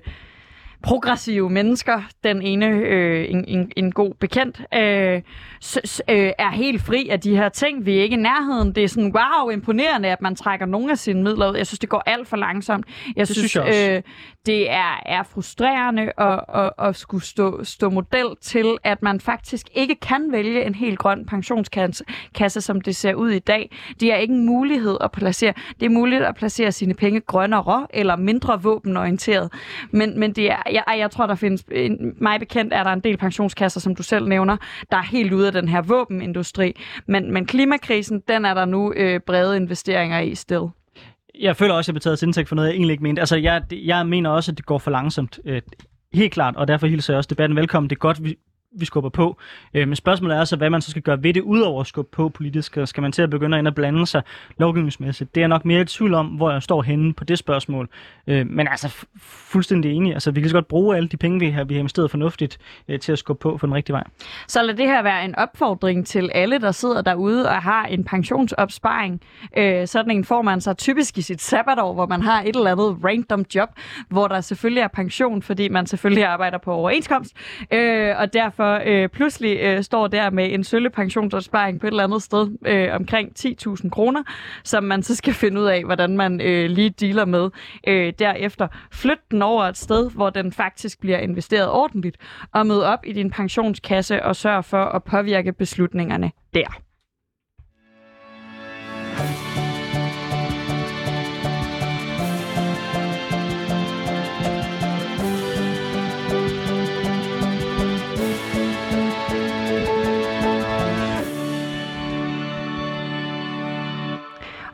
progressive 0.83 1.49
mennesker, 1.49 2.01
den 2.23 2.41
ene 2.41 2.65
øh, 2.65 3.25
en, 3.29 3.45
en, 3.47 3.71
en 3.77 3.91
god 3.91 4.13
bekendt, 4.19 4.61
øh, 4.73 5.21
s, 5.63 5.77
s, 5.85 6.01
øh, 6.09 6.31
er 6.39 6.51
helt 6.51 6.81
fri 6.81 7.09
af 7.09 7.19
de 7.19 7.35
her 7.35 7.49
ting. 7.49 7.85
Vi 7.85 7.97
er 7.97 8.03
ikke 8.03 8.13
i 8.13 8.19
nærheden. 8.19 8.75
Det 8.75 8.83
er 8.83 8.87
sådan, 8.87 9.15
wow, 9.15 9.49
imponerende, 9.49 10.09
at 10.09 10.21
man 10.21 10.35
trækker 10.35 10.65
nogle 10.65 10.91
af 10.91 10.97
sine 10.97 11.23
midler 11.23 11.49
ud. 11.49 11.57
Jeg 11.57 11.67
synes, 11.67 11.79
det 11.79 11.89
går 11.89 12.03
alt 12.05 12.27
for 12.27 12.37
langsomt. 12.37 12.85
Jeg 13.15 13.27
det 13.27 13.35
synes, 13.35 13.51
synes 13.51 13.75
jeg 13.75 13.95
øh, 13.95 14.01
det 14.45 14.71
er, 14.71 15.03
er 15.05 15.23
frustrerende 15.23 16.11
at, 16.17 16.39
at, 16.55 16.71
at 16.79 16.95
skulle 16.95 17.23
stå, 17.23 17.63
stå 17.63 17.89
model 17.89 18.27
til, 18.41 18.77
at 18.83 19.01
man 19.01 19.19
faktisk 19.19 19.69
ikke 19.73 19.95
kan 19.95 20.31
vælge 20.31 20.65
en 20.65 20.75
helt 20.75 20.99
grøn 20.99 21.25
pensionskasse, 21.25 22.61
som 22.61 22.81
det 22.81 22.95
ser 22.95 23.13
ud 23.13 23.29
i 23.29 23.39
dag. 23.39 23.77
Det 23.99 24.13
er 24.13 24.15
ikke 24.15 24.33
en 24.33 24.45
mulighed 24.45 24.97
at 25.01 25.11
placere. 25.11 25.53
Det 25.79 25.85
er 25.85 25.89
muligt 25.89 26.23
at 26.23 26.35
placere 26.35 26.71
sine 26.71 26.93
penge 26.93 27.19
grønnere 27.19 27.87
eller 27.93 28.15
mindre 28.15 28.61
våbenorienteret. 28.61 29.53
Men, 29.91 30.19
men 30.19 30.33
det 30.33 30.51
er, 30.51 30.63
jeg, 30.73 30.83
jeg 30.97 31.11
tror, 31.11 31.27
der 31.27 31.35
findes, 31.35 31.63
En, 31.71 32.13
mig 32.21 32.39
bekendt 32.39 32.73
er 32.73 32.83
der 32.83 32.93
en 32.93 32.99
del 32.99 33.17
pensionskasser, 33.17 33.79
som 33.79 33.95
du 33.95 34.03
selv 34.03 34.27
nævner, 34.27 34.57
der 34.91 34.97
er 34.97 35.03
helt 35.03 35.33
ude 35.33 35.47
af 35.47 35.53
den 35.53 35.67
her 35.67 35.81
våbenindustri. 35.81 36.73
Men, 37.07 37.33
men 37.33 37.45
klimakrisen, 37.45 38.21
den 38.27 38.45
er 38.45 38.53
der 38.53 38.65
nu 38.65 38.93
øh, 38.93 39.19
brede 39.19 39.57
investeringer 39.57 40.19
i 40.19 40.35
sted. 40.35 40.67
Jeg 41.39 41.55
føler 41.55 41.73
også, 41.73 41.85
at 41.85 41.87
jeg 41.87 41.93
bliver 41.93 42.01
taget 42.01 42.19
til 42.19 42.25
indtægt 42.25 42.47
for 42.47 42.55
noget, 42.55 42.67
jeg 42.67 42.75
egentlig 42.75 42.93
ikke 42.93 43.03
mente. 43.03 43.19
Altså, 43.19 43.37
jeg, 43.37 43.61
jeg 43.71 44.07
mener 44.07 44.29
også, 44.29 44.51
at 44.51 44.57
det 44.57 44.65
går 44.65 44.77
for 44.77 44.91
langsomt. 44.91 45.39
Øh, 45.45 45.61
helt 46.13 46.33
klart, 46.33 46.55
og 46.55 46.67
derfor 46.67 46.87
hilser 46.87 47.13
jeg 47.13 47.17
også 47.17 47.27
debatten 47.27 47.55
velkommen. 47.55 47.89
Det 47.89 47.95
er 47.95 47.99
godt, 47.99 48.23
vi, 48.23 48.35
vi 48.73 48.85
skubber 48.85 49.09
på. 49.09 49.37
Øh, 49.73 49.87
men 49.87 49.95
spørgsmålet 49.95 50.37
er 50.37 50.43
så, 50.43 50.55
hvad 50.55 50.69
man 50.69 50.81
så 50.81 50.89
skal 50.91 51.01
gøre 51.01 51.23
ved 51.23 51.33
det, 51.33 51.41
udover 51.41 51.81
at 51.81 51.87
skubbe 51.87 52.09
på 52.11 52.29
politisk. 52.29 52.77
Skal 52.85 53.01
man 53.01 53.11
til 53.11 53.21
at 53.21 53.29
begynde 53.29 53.59
at, 53.59 53.67
at 53.67 53.75
blande 53.75 54.07
sig 54.07 54.21
lovgivningsmæssigt? 54.57 55.35
Det 55.35 55.43
er 55.43 55.47
nok 55.47 55.65
mere 55.65 55.81
i 55.81 55.85
tvivl 55.85 56.13
om, 56.13 56.27
hvor 56.27 56.51
jeg 56.51 56.63
står 56.63 56.81
henne 56.81 57.13
på 57.13 57.23
det 57.23 57.37
spørgsmål. 57.37 57.89
Øh, 58.27 58.47
men 58.47 58.67
altså, 58.67 59.05
fuldstændig 59.21 59.91
enig. 59.91 60.13
Altså, 60.13 60.31
vi 60.31 60.41
kan 60.41 60.49
så 60.49 60.55
godt 60.55 60.67
bruge 60.67 60.97
alle 60.97 61.09
de 61.09 61.17
penge, 61.17 61.39
vi 61.39 61.49
har, 61.49 61.63
vi 61.63 61.73
har 61.73 61.79
investeret 61.79 62.11
fornuftigt 62.11 62.57
øh, 62.87 62.99
til 62.99 63.11
at 63.11 63.19
skubbe 63.19 63.41
på 63.41 63.57
for 63.57 63.67
den 63.67 63.75
rigtige 63.75 63.93
vej. 63.93 64.03
Så 64.47 64.63
lad 64.63 64.73
det 64.73 64.85
her 64.85 65.03
være 65.03 65.25
en 65.25 65.35
opfordring 65.35 66.07
til 66.07 66.29
alle, 66.33 66.59
der 66.59 66.71
sidder 66.71 67.01
derude 67.01 67.49
og 67.49 67.61
har 67.61 67.85
en 67.85 68.03
pensionsopsparing. 68.03 69.21
Øh, 69.57 69.87
sådan 69.87 70.11
en 70.11 70.25
får 70.25 70.41
man 70.41 70.61
så 70.61 70.73
typisk 70.73 71.17
i 71.17 71.21
sit 71.21 71.41
sabbatår, 71.41 71.93
hvor 71.93 72.05
man 72.05 72.21
har 72.21 72.41
et 72.41 72.55
eller 72.55 72.71
andet 72.71 72.97
random 73.03 73.45
job, 73.55 73.69
hvor 74.09 74.27
der 74.27 74.41
selvfølgelig 74.41 74.81
er 74.81 74.87
pension, 74.87 75.41
fordi 75.41 75.67
man 75.67 75.87
selvfølgelig 75.87 76.25
arbejder 76.25 76.57
på 76.57 76.73
overenskomst. 76.73 77.33
Øh, 77.71 78.15
og 78.17 78.33
derfor 78.33 78.60
derfor 78.61 78.81
øh, 78.85 79.09
pludselig 79.09 79.57
øh, 79.61 79.83
står 79.83 80.07
der 80.07 80.29
med 80.29 80.53
en 80.53 80.63
sølle 80.63 80.89
pensionsopsparing 80.89 81.79
på 81.79 81.87
et 81.87 81.91
eller 81.91 82.03
andet 82.03 82.23
sted 82.23 82.57
øh, 82.65 82.95
omkring 82.95 83.31
10.000 83.39 83.89
kroner, 83.89 84.23
som 84.63 84.83
man 84.83 85.03
så 85.03 85.15
skal 85.15 85.33
finde 85.33 85.61
ud 85.61 85.65
af, 85.65 85.83
hvordan 85.83 86.17
man 86.17 86.41
øh, 86.41 86.69
lige 86.69 86.89
dealer 86.89 87.25
med 87.25 87.49
øh, 87.87 88.13
derefter. 88.19 88.67
Flyt 88.91 89.31
den 89.31 89.41
over 89.41 89.63
et 89.63 89.77
sted, 89.77 90.11
hvor 90.11 90.29
den 90.29 90.51
faktisk 90.51 90.99
bliver 90.99 91.17
investeret 91.17 91.69
ordentligt, 91.69 92.17
og 92.53 92.67
mød 92.67 92.81
op 92.81 92.99
i 93.05 93.13
din 93.13 93.29
pensionskasse 93.29 94.23
og 94.23 94.35
sørg 94.35 94.65
for 94.65 94.85
at 94.85 95.03
påvirke 95.03 95.53
beslutningerne 95.53 96.31
der. 96.53 96.90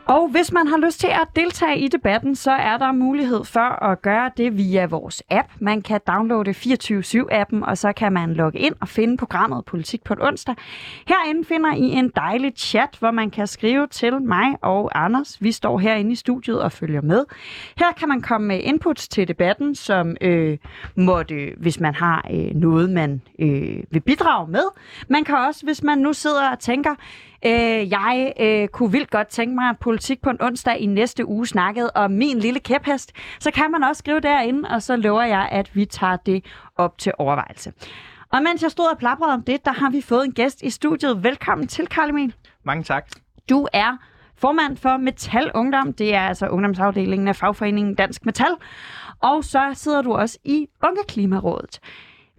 Og 0.08 0.28
hvis 0.28 0.52
man 0.52 0.66
har 0.66 0.76
lyst 0.76 1.00
til 1.00 1.06
at 1.06 1.28
deltage 1.36 1.78
i 1.78 1.88
debatten, 1.88 2.36
så 2.36 2.50
er 2.50 2.78
der 2.78 2.92
mulighed 2.92 3.44
for 3.44 3.84
at 3.84 4.02
gøre 4.02 4.30
det 4.36 4.56
via 4.56 4.86
vores 4.86 5.22
app. 5.30 5.48
Man 5.60 5.82
kan 5.82 6.00
downloade 6.06 6.50
24-7-appen, 6.50 7.64
og 7.64 7.78
så 7.78 7.92
kan 7.92 8.12
man 8.12 8.34
logge 8.34 8.58
ind 8.58 8.74
og 8.80 8.88
finde 8.88 9.16
programmet 9.16 9.64
Politik 9.64 10.04
på 10.04 10.12
en 10.14 10.22
onsdag. 10.22 10.54
Herinde 11.06 11.44
finder 11.44 11.74
I 11.74 11.82
en 11.82 12.12
dejlig 12.16 12.52
chat, 12.56 12.96
hvor 12.98 13.10
man 13.10 13.30
kan 13.30 13.46
skrive 13.46 13.86
til 13.86 14.22
mig 14.22 14.56
og 14.62 15.04
Anders. 15.04 15.42
Vi 15.42 15.52
står 15.52 15.78
herinde 15.78 16.12
i 16.12 16.14
studiet 16.14 16.62
og 16.62 16.72
følger 16.72 17.00
med. 17.00 17.24
Her 17.76 17.92
kan 17.92 18.08
man 18.08 18.22
komme 18.22 18.48
med 18.48 18.60
inputs 18.62 19.08
til 19.08 19.28
debatten, 19.28 19.74
som 19.74 20.16
øh, 20.20 20.58
måtte, 20.96 21.52
hvis 21.56 21.80
man 21.80 21.94
har 21.94 22.26
øh, 22.32 22.54
noget, 22.54 22.90
man 22.90 23.22
øh, 23.38 23.82
vil 23.90 24.00
bidrage 24.00 24.50
med. 24.50 24.64
Man 25.08 25.24
kan 25.24 25.36
også, 25.36 25.66
hvis 25.66 25.82
man 25.82 25.98
nu 25.98 26.12
sidder 26.12 26.50
og 26.50 26.58
tænker, 26.58 26.94
Øh, 27.46 27.90
jeg 27.90 28.32
øh, 28.40 28.68
kunne 28.68 28.92
vildt 28.92 29.10
godt 29.10 29.28
tænke 29.28 29.54
mig, 29.54 29.68
at 29.68 29.78
politik 29.78 30.22
på 30.22 30.30
en 30.30 30.42
onsdag 30.42 30.78
i 30.78 30.86
næste 30.86 31.26
uge 31.26 31.46
snakkede 31.46 31.90
om 31.94 32.10
min 32.10 32.38
lille 32.38 32.60
kæphest. 32.60 33.12
Så 33.40 33.50
kan 33.50 33.70
man 33.70 33.82
også 33.82 33.98
skrive 33.98 34.20
derinde, 34.20 34.68
og 34.68 34.82
så 34.82 34.96
lover 34.96 35.22
jeg, 35.22 35.48
at 35.52 35.76
vi 35.76 35.84
tager 35.84 36.16
det 36.16 36.44
op 36.76 36.98
til 36.98 37.12
overvejelse. 37.18 37.72
Og 38.32 38.42
mens 38.42 38.62
jeg 38.62 38.70
stod 38.70 38.86
og 38.92 38.98
plaprede 38.98 39.32
om 39.32 39.42
det, 39.42 39.64
der 39.64 39.72
har 39.72 39.90
vi 39.90 40.00
fået 40.00 40.24
en 40.24 40.32
gæst 40.32 40.62
i 40.62 40.70
studiet. 40.70 41.24
Velkommen 41.24 41.66
til, 41.66 41.86
Karl 41.86 42.10
Emil. 42.10 42.34
Mange 42.64 42.82
tak. 42.82 43.08
Du 43.48 43.66
er 43.72 43.96
formand 44.36 44.76
for 44.76 44.96
Metal 44.96 45.50
Ungdom. 45.54 45.92
Det 45.92 46.14
er 46.14 46.20
altså 46.20 46.48
ungdomsafdelingen 46.48 47.28
af 47.28 47.36
fagforeningen 47.36 47.94
Dansk 47.94 48.26
Metal. 48.26 48.50
Og 49.22 49.44
så 49.44 49.70
sidder 49.74 50.02
du 50.02 50.14
også 50.14 50.38
i 50.44 50.66
Unge 50.84 51.02
Klimarådet. 51.08 51.80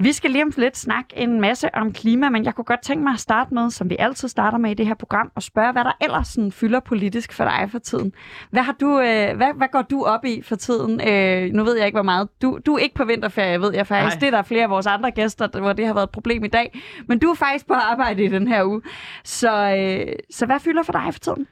Vi 0.01 0.11
skal 0.11 0.31
lige 0.31 0.43
om 0.43 0.51
lidt 0.57 0.77
snakke 0.77 1.17
en 1.17 1.41
masse 1.41 1.75
om 1.75 1.93
klima, 1.93 2.29
men 2.29 2.45
jeg 2.45 2.55
kunne 2.55 2.65
godt 2.65 2.81
tænke 2.81 3.03
mig 3.03 3.13
at 3.13 3.19
starte 3.19 3.53
med, 3.53 3.69
som 3.71 3.89
vi 3.89 3.95
altid 3.99 4.27
starter 4.27 4.57
med 4.57 4.71
i 4.71 4.73
det 4.73 4.87
her 4.87 4.93
program, 4.93 5.31
og 5.35 5.43
spørge, 5.43 5.71
hvad 5.71 5.83
der 5.83 5.91
ellers 6.01 6.27
sådan 6.27 6.51
fylder 6.51 6.79
politisk 6.79 7.33
for 7.33 7.43
dig 7.43 7.67
for 7.71 7.79
tiden. 7.79 8.13
Hvad, 8.51 8.61
har 8.61 8.75
du, 8.79 8.99
øh, 8.99 9.37
hvad, 9.37 9.57
hvad 9.57 9.67
går 9.71 9.81
du 9.81 10.03
op 10.03 10.25
i 10.25 10.41
for 10.41 10.55
tiden? 10.55 11.07
Øh, 11.07 11.53
nu 11.53 11.63
ved 11.63 11.77
jeg 11.77 11.85
ikke, 11.85 11.95
hvor 11.95 12.03
meget. 12.03 12.29
Du, 12.41 12.59
du 12.65 12.73
er 12.73 12.79
ikke 12.79 12.95
på 12.95 13.05
vinterferie, 13.05 13.61
ved 13.61 13.73
jeg 13.73 13.87
faktisk. 13.87 14.15
Nej. 14.15 14.19
Det 14.19 14.27
er 14.27 14.37
der 14.37 14.43
flere 14.43 14.63
af 14.63 14.69
vores 14.69 14.85
andre 14.85 15.11
gæster, 15.11 15.59
hvor 15.59 15.73
det 15.73 15.85
har 15.85 15.93
været 15.93 16.07
et 16.07 16.11
problem 16.11 16.43
i 16.43 16.47
dag. 16.47 16.79
Men 17.07 17.19
du 17.19 17.27
er 17.27 17.35
faktisk 17.35 17.67
på 17.67 17.73
arbejde 17.73 18.23
i 18.23 18.27
den 18.27 18.47
her 18.47 18.63
uge. 18.63 18.81
Så, 19.23 19.75
øh, 19.77 20.13
så 20.29 20.45
hvad 20.45 20.59
fylder 20.59 20.83
for 20.83 20.91
dig 20.91 21.09
for 21.11 21.19
tiden? 21.19 21.47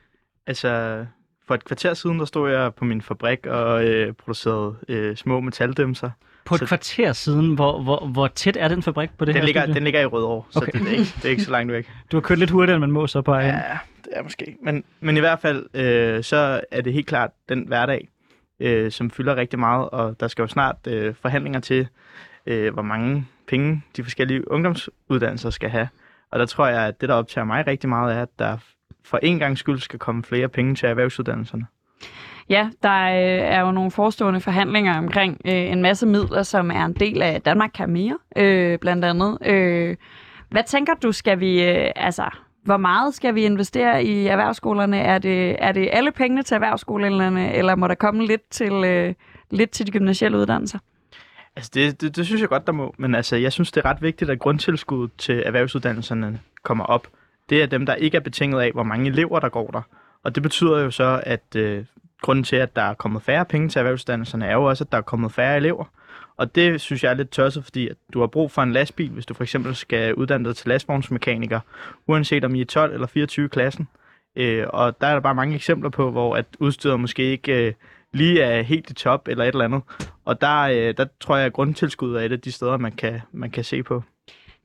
Altså, 0.47 1.05
for 1.47 1.55
et 1.55 1.65
kvarter 1.65 1.93
siden, 1.93 2.19
der 2.19 2.25
stod 2.25 2.51
jeg 2.51 2.73
på 2.75 2.85
min 2.85 3.01
fabrik 3.01 3.45
og 3.45 3.85
øh, 3.85 4.13
producerede 4.13 4.75
øh, 4.87 5.15
små 5.15 5.39
metaldæmser. 5.39 6.09
På 6.47 6.55
et 6.55 6.59
så, 6.59 6.65
kvarter 6.65 7.13
siden, 7.13 7.55
hvor, 7.55 7.81
hvor, 7.81 8.07
hvor 8.07 8.27
tæt 8.27 8.57
er 8.59 8.67
den 8.67 8.83
fabrik 8.83 9.09
på 9.17 9.25
det 9.25 9.33
den 9.33 9.41
her 9.41 9.45
ligger, 9.45 9.61
studie? 9.61 9.75
Den 9.75 9.83
ligger 9.83 10.01
i 10.01 10.05
Rødovre, 10.05 10.43
så 10.49 10.59
okay. 10.59 10.79
det, 10.79 10.87
er 10.87 10.91
ikke, 10.91 11.13
det 11.15 11.25
er 11.25 11.29
ikke 11.29 11.43
så 11.43 11.51
langt 11.51 11.73
væk. 11.73 11.89
Du 12.11 12.17
har 12.17 12.21
kørt 12.21 12.39
lidt 12.39 12.49
hurtigere, 12.49 12.75
end 12.75 12.81
man 12.81 12.91
må 12.91 13.07
så 13.07 13.21
på 13.21 13.35
Ja, 13.35 13.61
det 14.03 14.11
er 14.11 14.23
måske. 14.23 14.55
Men, 14.63 14.83
men 14.99 15.17
i 15.17 15.19
hvert 15.19 15.39
fald, 15.39 15.65
øh, 15.73 16.23
så 16.23 16.61
er 16.71 16.81
det 16.81 16.93
helt 16.93 17.07
klart 17.07 17.29
den 17.49 17.67
hverdag, 17.67 18.07
øh, 18.59 18.91
som 18.91 19.11
fylder 19.11 19.35
rigtig 19.35 19.59
meget, 19.59 19.89
og 19.89 20.19
der 20.19 20.27
skal 20.27 20.41
jo 20.41 20.47
snart 20.47 20.75
øh, 20.87 21.15
forhandlinger 21.21 21.59
til, 21.59 21.87
øh, 22.45 22.73
hvor 22.73 22.81
mange 22.81 23.27
penge 23.47 23.83
de 23.97 24.03
forskellige 24.03 24.51
ungdomsuddannelser 24.51 25.49
skal 25.49 25.69
have. 25.69 25.87
Og 26.31 26.39
der 26.39 26.45
tror 26.45 26.67
jeg, 26.67 26.81
at 26.81 27.01
det, 27.01 27.09
der 27.09 27.15
optager 27.15 27.45
mig 27.45 27.67
rigtig 27.67 27.89
meget, 27.89 28.15
er, 28.15 28.21
at 28.21 28.29
der 28.39 28.57
for 29.05 29.17
en 29.17 29.39
gang 29.39 29.57
skyld 29.57 29.79
skal 29.79 29.99
komme 29.99 30.23
flere 30.23 30.47
penge 30.47 30.75
til 30.75 30.89
erhvervsuddannelserne. 30.89 31.65
Ja, 32.49 32.69
der 32.83 33.03
øh, 33.03 33.53
er 33.55 33.61
jo 33.61 33.71
nogle 33.71 33.91
forestående 33.91 34.39
forhandlinger 34.39 34.97
omkring 34.97 35.41
øh, 35.45 35.53
en 35.53 35.81
masse 35.81 36.05
midler, 36.05 36.43
som 36.43 36.71
er 36.71 36.85
en 36.85 36.93
del 36.93 37.21
af 37.21 37.41
Danmark 37.41 37.71
kan 37.73 37.89
mere, 37.89 38.17
øh, 38.35 38.79
blandt 38.79 39.05
andet. 39.05 39.37
Øh, 39.45 39.95
hvad 40.49 40.63
tænker 40.63 40.93
du, 40.93 41.11
skal 41.11 41.39
vi, 41.39 41.63
øh, 41.63 41.91
altså, 41.95 42.29
hvor 42.63 42.77
meget 42.77 43.13
skal 43.13 43.35
vi 43.35 43.45
investere 43.45 44.03
i 44.03 44.27
erhvervsskolerne? 44.27 44.97
Er 44.97 45.17
det, 45.17 45.55
er 45.59 45.71
det 45.71 45.89
alle 45.91 46.11
pengene 46.11 46.43
til 46.43 46.55
erhvervsskolerne, 46.55 47.53
eller 47.53 47.75
må 47.75 47.87
der 47.87 47.95
komme 47.95 48.25
lidt 48.25 48.49
til, 48.49 48.73
øh, 48.73 49.13
lidt 49.51 49.71
til 49.71 49.87
de 49.87 49.91
gymnasielle 49.91 50.37
uddannelser? 50.37 50.79
Altså, 51.55 51.71
det, 51.73 52.01
det, 52.01 52.15
det 52.15 52.25
synes 52.25 52.41
jeg 52.41 52.49
godt, 52.49 52.67
der 52.67 52.73
må. 52.73 52.95
Men 52.97 53.15
altså, 53.15 53.35
jeg 53.35 53.53
synes, 53.53 53.71
det 53.71 53.85
er 53.85 53.89
ret 53.89 54.01
vigtigt, 54.01 54.31
at 54.31 54.39
grundtilskuddet 54.39 55.11
til 55.17 55.43
erhvervsuddannelserne 55.45 56.39
kommer 56.63 56.83
op. 56.83 57.07
Det 57.49 57.63
er 57.63 57.65
dem, 57.65 57.85
der 57.85 57.95
ikke 57.95 58.17
er 58.17 58.21
betinget 58.21 58.61
af, 58.61 58.71
hvor 58.71 58.83
mange 58.83 59.09
elever, 59.09 59.39
der 59.39 59.49
går 59.49 59.67
der. 59.67 59.81
Og 60.23 60.35
det 60.35 60.43
betyder 60.43 60.79
jo 60.79 60.91
så, 60.91 61.21
at 61.25 61.55
øh, 61.55 61.85
grunden 62.21 62.43
til, 62.43 62.55
at 62.55 62.75
der 62.75 62.81
er 62.81 62.93
kommet 62.93 63.21
færre 63.21 63.45
penge 63.45 63.69
til 63.69 63.79
erhvervsuddannelserne, 63.79 64.45
er 64.45 64.53
jo 64.53 64.63
også, 64.63 64.83
at 64.83 64.91
der 64.91 64.97
er 64.97 65.01
kommet 65.01 65.31
færre 65.31 65.57
elever. 65.57 65.85
Og 66.37 66.55
det 66.55 66.81
synes 66.81 67.03
jeg 67.03 67.09
er 67.09 67.13
lidt 67.13 67.29
tosset, 67.29 67.63
fordi 67.63 67.87
at 67.87 67.95
du 68.13 68.19
har 68.19 68.27
brug 68.27 68.51
for 68.51 68.61
en 68.61 68.71
lastbil, 68.71 69.09
hvis 69.09 69.25
du 69.25 69.33
for 69.33 69.43
eksempel 69.43 69.75
skal 69.75 70.15
uddanne 70.15 70.45
dig 70.45 70.55
til 70.55 70.69
lastvognsmekaniker, 70.69 71.59
uanset 72.07 72.45
om 72.45 72.55
I 72.55 72.61
er 72.61 72.65
12 72.65 72.93
eller 72.93 73.07
24 73.07 73.49
klassen. 73.49 73.87
Øh, 74.35 74.65
og 74.69 75.01
der 75.01 75.07
er 75.07 75.13
der 75.13 75.19
bare 75.19 75.35
mange 75.35 75.55
eksempler 75.55 75.89
på, 75.89 76.11
hvor 76.11 76.35
at 76.35 76.45
udstyret 76.59 76.99
måske 76.99 77.23
ikke 77.23 77.67
øh, 77.67 77.73
lige 78.13 78.41
er 78.41 78.61
helt 78.61 78.89
i 78.89 78.93
top 78.93 79.27
eller 79.27 79.43
et 79.43 79.47
eller 79.47 79.65
andet. 79.65 79.81
Og 80.25 80.41
der, 80.41 80.61
øh, 80.61 80.93
der 80.97 81.05
tror 81.19 81.37
jeg, 81.37 81.45
at 81.45 81.53
grundtilskuddet 81.53 82.21
er 82.21 82.25
et 82.25 82.31
af 82.31 82.41
de 82.41 82.51
steder, 82.51 82.77
man 82.77 82.91
kan, 82.91 83.21
man 83.31 83.51
kan 83.51 83.63
se 83.63 83.83
på 83.83 84.03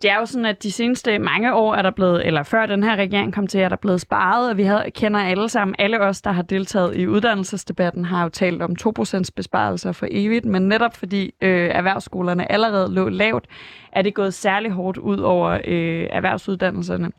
det 0.03 0.11
er 0.11 0.19
jo 0.19 0.27
sådan, 0.27 0.45
at 0.45 0.63
de 0.63 0.73
seneste 0.73 1.19
mange 1.19 1.55
år 1.55 1.75
er 1.75 1.83
der 1.83 1.91
blevet, 1.91 2.27
eller 2.27 2.43
før 2.43 2.67
den 2.67 2.83
her 2.83 2.97
regering 2.97 3.33
kom 3.33 3.47
til, 3.47 3.61
er 3.61 3.69
der 3.69 3.77
blevet 3.77 4.01
sparet, 4.01 4.51
og 4.51 4.57
vi 4.57 4.63
havde, 4.63 4.91
kender 4.95 5.21
alle 5.21 5.49
sammen, 5.49 5.75
alle 5.79 6.01
os, 6.01 6.23
der 6.23 6.33
har 6.33 6.43
deltaget 6.43 6.97
i 6.97 7.07
uddannelsesdebatten, 7.07 8.05
har 8.05 8.23
jo 8.23 8.29
talt 8.29 8.63
om 8.63 8.77
2% 9.01 9.29
besparelser 9.37 9.93
for 9.93 10.07
evigt, 10.11 10.45
men 10.45 10.63
netop 10.63 10.97
fordi 10.97 11.35
øh, 11.43 11.71
erhvervsskolerne 11.73 12.53
allerede 12.53 12.95
lå 12.95 13.09
lavt, 13.09 13.47
er 13.93 14.03
det 14.03 14.15
gået 14.15 14.35
særlig 14.35 14.71
hårdt 14.71 14.99
ud 14.99 15.19
over 15.19 15.59
øh, 15.65 16.07
erhvervsuddannelserne. 16.11 17.11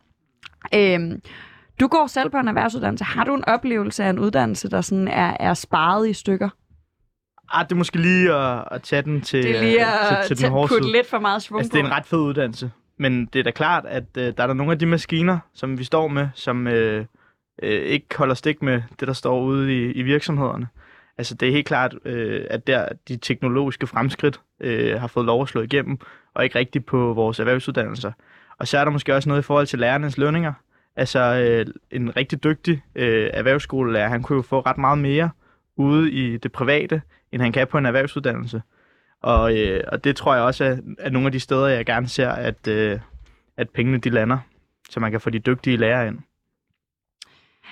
Øh, 0.76 1.00
du 1.80 1.88
går 1.88 2.08
selv 2.08 2.30
på 2.30 2.38
en 2.38 2.48
erhvervsuddannelse. 2.48 3.04
Har 3.04 3.24
du 3.24 3.36
en 3.36 3.46
oplevelse 3.46 4.04
af 4.04 4.10
en 4.10 4.20
uddannelse, 4.20 4.70
der 4.70 4.82
sådan 4.82 5.08
er, 5.08 5.38
er 5.40 5.54
sparet 5.54 6.10
i 6.10 6.14
stykker? 6.14 6.50
Ah, 7.52 7.66
det 7.66 7.72
er 7.72 7.76
måske 7.76 7.98
lige 7.98 8.34
at, 8.34 8.64
at 8.72 8.82
tage 8.82 9.02
den 9.02 9.22
til, 9.22 9.44
det 9.44 9.58
er 9.58 9.62
lige 9.62 9.86
at, 9.86 10.26
til, 10.26 10.36
til 10.36 10.46
den 10.46 10.52
hårde 10.52 10.68
putte 10.68 10.92
lidt 10.92 11.08
for 11.08 11.20
meget 11.20 11.42
svung 11.42 11.60
altså, 11.60 11.72
det 11.74 11.80
er 11.80 11.86
en 11.86 11.92
ret 11.92 12.06
fed 12.06 12.20
uddannelse. 12.20 12.72
Men 12.98 13.26
det 13.26 13.40
er 13.40 13.44
da 13.44 13.52
klart, 13.52 13.86
at 13.86 14.04
uh, 14.18 14.24
der 14.24 14.34
er 14.38 14.48
der 14.48 14.54
nogle 14.54 14.72
af 14.72 14.80
de 14.80 14.86
maskiner, 14.86 15.40
som 15.54 15.80
vi 15.80 15.84
står 15.84 16.08
med, 16.08 16.28
som 16.34 16.68
uh, 16.68 16.74
uh, 16.74 17.70
ikke 17.70 18.06
holder 18.16 18.36
stik 18.36 18.62
med 18.62 18.82
det, 19.00 19.08
der 19.08 19.14
står 19.14 19.42
ude 19.42 19.74
i, 19.74 19.92
i 19.92 20.02
virksomhederne. 20.02 20.68
Altså 21.18 21.36
det 21.36 21.48
er 21.48 21.52
helt 21.52 21.68
klart, 21.68 21.94
uh, 21.94 22.42
at 22.50 22.68
der 22.68 22.88
de 23.08 23.18
teknologiske 23.18 23.88
fremskridt 23.88 24.40
uh, 24.66 25.00
har 25.00 25.08
fået 25.08 25.26
lov 25.26 25.42
at 25.42 25.48
slå 25.48 25.62
igennem, 25.62 25.98
og 26.34 26.44
ikke 26.44 26.60
rigtigt 26.60 26.86
på 26.86 27.14
vores 27.14 27.40
erhvervsuddannelser. 27.40 28.12
Og 28.60 28.68
så 28.68 28.78
er 28.78 28.84
der 28.84 28.92
måske 28.92 29.16
også 29.16 29.30
noget 29.30 29.42
i 29.42 29.46
forhold 29.46 29.68
til 29.68 29.80
lærernes 29.80 30.18
lønninger. 30.18 30.54
Altså 30.96 31.64
uh, 31.68 31.98
en 31.98 32.16
rigtig 32.16 32.44
dygtig 32.44 32.74
uh, 32.96 33.02
erhvervsskolelærer, 33.34 34.08
han 34.10 34.24
kunne 34.24 34.36
jo 34.36 34.42
få 34.42 34.60
ret 34.60 34.78
meget 34.78 34.98
mere 34.98 35.30
ude 35.78 36.12
i 36.12 36.38
det 36.38 36.52
private, 36.52 37.02
end 37.34 37.42
han 37.42 37.52
kan 37.52 37.68
på 37.68 37.78
en 37.78 37.86
erhvervsuddannelse. 37.86 38.62
Og, 39.22 39.58
øh, 39.58 39.84
og 39.88 40.04
det 40.04 40.16
tror 40.16 40.36
jeg 40.36 40.44
også 40.44 40.66
er, 40.66 40.78
er 41.00 41.10
nogle 41.10 41.26
af 41.26 41.32
de 41.32 41.40
steder, 41.40 41.68
jeg 41.68 41.86
gerne 41.86 42.08
ser, 42.08 42.30
at, 42.30 42.68
øh, 42.68 43.00
at 43.58 43.70
pengene 43.70 43.98
de 43.98 44.10
lander, 44.10 44.38
så 44.90 45.00
man 45.00 45.12
kan 45.12 45.22
få 45.22 45.30
de 45.30 45.40
dygtige 45.40 45.78
lærere 45.78 46.08
ind. 46.08 46.20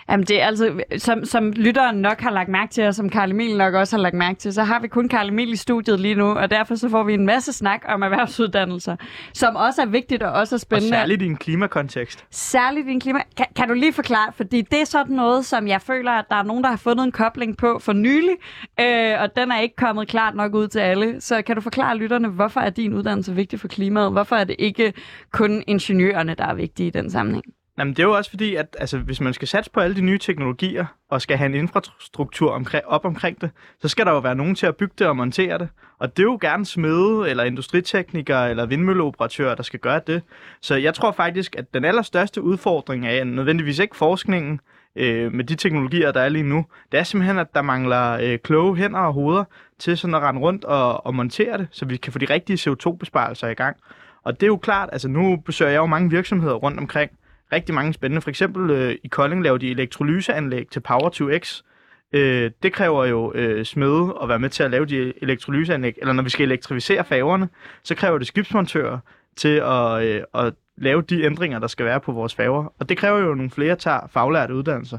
Jamen 0.09 0.25
det 0.25 0.41
er 0.41 0.45
altså, 0.45 0.83
som, 0.97 1.25
som 1.25 1.51
lytteren 1.51 1.97
nok 1.97 2.21
har 2.21 2.31
lagt 2.31 2.49
mærke 2.49 2.71
til, 2.71 2.83
og 2.87 2.95
som 2.95 3.09
Karl 3.09 3.31
Emil 3.31 3.57
nok 3.57 3.73
også 3.73 3.95
har 3.95 4.01
lagt 4.01 4.15
mærke 4.15 4.39
til, 4.39 4.53
så 4.53 4.63
har 4.63 4.79
vi 4.79 4.87
kun 4.87 5.09
Karl 5.09 5.27
Emil 5.27 5.53
i 5.53 5.55
studiet 5.55 5.99
lige 5.99 6.15
nu, 6.15 6.31
og 6.31 6.51
derfor 6.51 6.75
så 6.75 6.89
får 6.89 7.03
vi 7.03 7.13
en 7.13 7.25
masse 7.25 7.53
snak 7.53 7.81
om 7.87 8.01
erhvervsuddannelser, 8.01 8.95
som 9.33 9.55
også 9.55 9.81
er 9.81 9.85
vigtigt 9.85 10.23
og 10.23 10.31
også 10.31 10.55
er 10.55 10.59
spændende. 10.59 10.95
Og 10.95 10.99
særligt 10.99 11.21
i 11.21 11.25
en 11.25 11.37
klimakontekst. 11.37 12.25
Særligt 12.31 12.87
i 12.87 12.91
en 12.91 12.99
klima... 12.99 13.19
Kan, 13.37 13.45
kan 13.55 13.67
du 13.67 13.73
lige 13.73 13.93
forklare, 13.93 14.31
fordi 14.33 14.61
det 14.61 14.81
er 14.81 14.85
sådan 14.85 15.15
noget, 15.15 15.45
som 15.45 15.67
jeg 15.67 15.81
føler, 15.81 16.11
at 16.11 16.25
der 16.29 16.35
er 16.35 16.43
nogen, 16.43 16.63
der 16.63 16.69
har 16.69 16.77
fundet 16.77 17.03
en 17.03 17.11
kobling 17.11 17.57
på 17.57 17.79
for 17.79 17.93
nylig, 17.93 18.35
øh, 18.79 19.21
og 19.21 19.35
den 19.35 19.51
er 19.51 19.59
ikke 19.59 19.75
kommet 19.75 20.07
klart 20.07 20.35
nok 20.35 20.53
ud 20.53 20.67
til 20.67 20.79
alle. 20.79 21.21
Så 21.21 21.41
kan 21.41 21.55
du 21.55 21.61
forklare 21.61 21.97
lytterne, 21.97 22.27
hvorfor 22.27 22.59
er 22.59 22.69
din 22.69 22.93
uddannelse 22.93 23.35
vigtig 23.35 23.59
for 23.59 23.67
klimaet? 23.67 24.11
Hvorfor 24.11 24.35
er 24.35 24.43
det 24.43 24.55
ikke 24.59 24.93
kun 25.31 25.63
ingeniørerne, 25.67 26.35
der 26.35 26.45
er 26.45 26.53
vigtige 26.53 26.87
i 26.87 26.89
den 26.89 27.11
sammenhæng? 27.11 27.45
Jamen, 27.77 27.93
det 27.93 27.99
er 27.99 28.07
jo 28.07 28.15
også 28.15 28.29
fordi, 28.29 28.55
at 28.55 28.75
altså, 28.79 28.97
hvis 28.97 29.21
man 29.21 29.33
skal 29.33 29.47
satse 29.47 29.71
på 29.71 29.79
alle 29.79 29.95
de 29.95 30.01
nye 30.01 30.17
teknologier, 30.17 30.85
og 31.09 31.21
skal 31.21 31.37
have 31.37 31.45
en 31.45 31.55
infrastruktur 31.55 32.51
omkring, 32.51 32.85
op 32.85 33.05
omkring 33.05 33.41
det, 33.41 33.51
så 33.81 33.87
skal 33.87 34.05
der 34.05 34.11
jo 34.11 34.19
være 34.19 34.35
nogen 34.35 34.55
til 34.55 34.65
at 34.65 34.75
bygge 34.75 34.93
det 34.99 35.07
og 35.07 35.17
montere 35.17 35.57
det. 35.57 35.69
Og 35.99 36.17
det 36.17 36.23
er 36.23 36.27
jo 36.27 36.37
gerne 36.41 36.65
smede, 36.65 37.29
eller 37.29 37.43
industriteknikere, 37.43 38.49
eller 38.49 38.65
vindmølleoperatører, 38.65 39.55
der 39.55 39.63
skal 39.63 39.79
gøre 39.79 40.01
det. 40.07 40.21
Så 40.61 40.75
jeg 40.75 40.93
tror 40.93 41.11
faktisk, 41.11 41.55
at 41.55 41.73
den 41.73 41.85
allerstørste 41.85 42.41
udfordring 42.41 43.07
er 43.07 43.23
nødvendigvis 43.23 43.79
ikke 43.79 43.95
forskningen 43.95 44.59
øh, 44.95 45.33
med 45.33 45.43
de 45.43 45.55
teknologier, 45.55 46.11
der 46.11 46.21
er 46.21 46.29
lige 46.29 46.43
nu. 46.43 46.65
Det 46.91 46.99
er 46.99 47.03
simpelthen, 47.03 47.37
at 47.37 47.53
der 47.53 47.61
mangler 47.61 48.11
øh, 48.11 48.39
kloge 48.39 48.77
hænder 48.77 48.99
og 48.99 49.13
hoveder 49.13 49.43
til 49.79 49.97
sådan 49.97 50.15
at 50.15 50.21
rende 50.21 50.41
rundt 50.41 50.65
og, 50.65 51.05
og 51.05 51.15
montere 51.15 51.57
det, 51.57 51.67
så 51.71 51.85
vi 51.85 51.97
kan 51.97 52.13
få 52.13 52.19
de 52.19 52.25
rigtige 52.25 52.69
CO2-besparelser 52.69 53.47
i 53.47 53.53
gang. 53.53 53.77
Og 54.23 54.33
det 54.33 54.43
er 54.43 54.47
jo 54.47 54.57
klart, 54.57 54.89
altså 54.91 55.07
nu 55.07 55.35
besøger 55.45 55.71
jeg 55.71 55.77
jo 55.77 55.85
mange 55.85 56.09
virksomheder 56.09 56.55
rundt 56.55 56.79
omkring, 56.79 57.11
rigtig 57.51 57.75
mange 57.75 57.93
spændende. 57.93 58.21
For 58.21 58.29
eksempel 58.29 58.69
øh, 58.69 58.95
i 59.03 59.07
Kolding 59.07 59.43
laver 59.43 59.57
de 59.57 59.71
elektrolyseanlæg 59.71 60.67
til 60.71 60.81
Power2X. 60.89 61.61
Øh, 62.13 62.51
det 62.63 62.73
kræver 62.73 63.05
jo 63.05 63.33
øh, 63.33 63.65
smede 63.65 64.17
at 64.21 64.29
være 64.29 64.39
med 64.39 64.49
til 64.49 64.63
at 64.63 64.71
lave 64.71 64.85
de 64.85 65.13
elektrolyseanlæg. 65.21 65.93
Eller 66.01 66.13
når 66.13 66.23
vi 66.23 66.29
skal 66.29 66.45
elektrificere 66.45 67.03
færgerne, 67.03 67.49
så 67.83 67.95
kræver 67.95 68.17
det 68.17 68.27
skibsmontører 68.27 68.99
til 69.35 69.61
at, 69.65 70.03
øh, 70.03 70.23
at 70.33 70.53
lave 70.77 71.01
de 71.01 71.23
ændringer, 71.23 71.59
der 71.59 71.67
skal 71.67 71.85
være 71.85 71.99
på 71.99 72.11
vores 72.11 72.35
færger. 72.35 72.73
Og 72.79 72.89
det 72.89 72.97
kræver 72.97 73.19
jo 73.19 73.35
nogle 73.35 73.51
flere 73.51 73.75
tager 73.75 73.99
faglærte 74.07 74.55
uddannelser. 74.55 74.97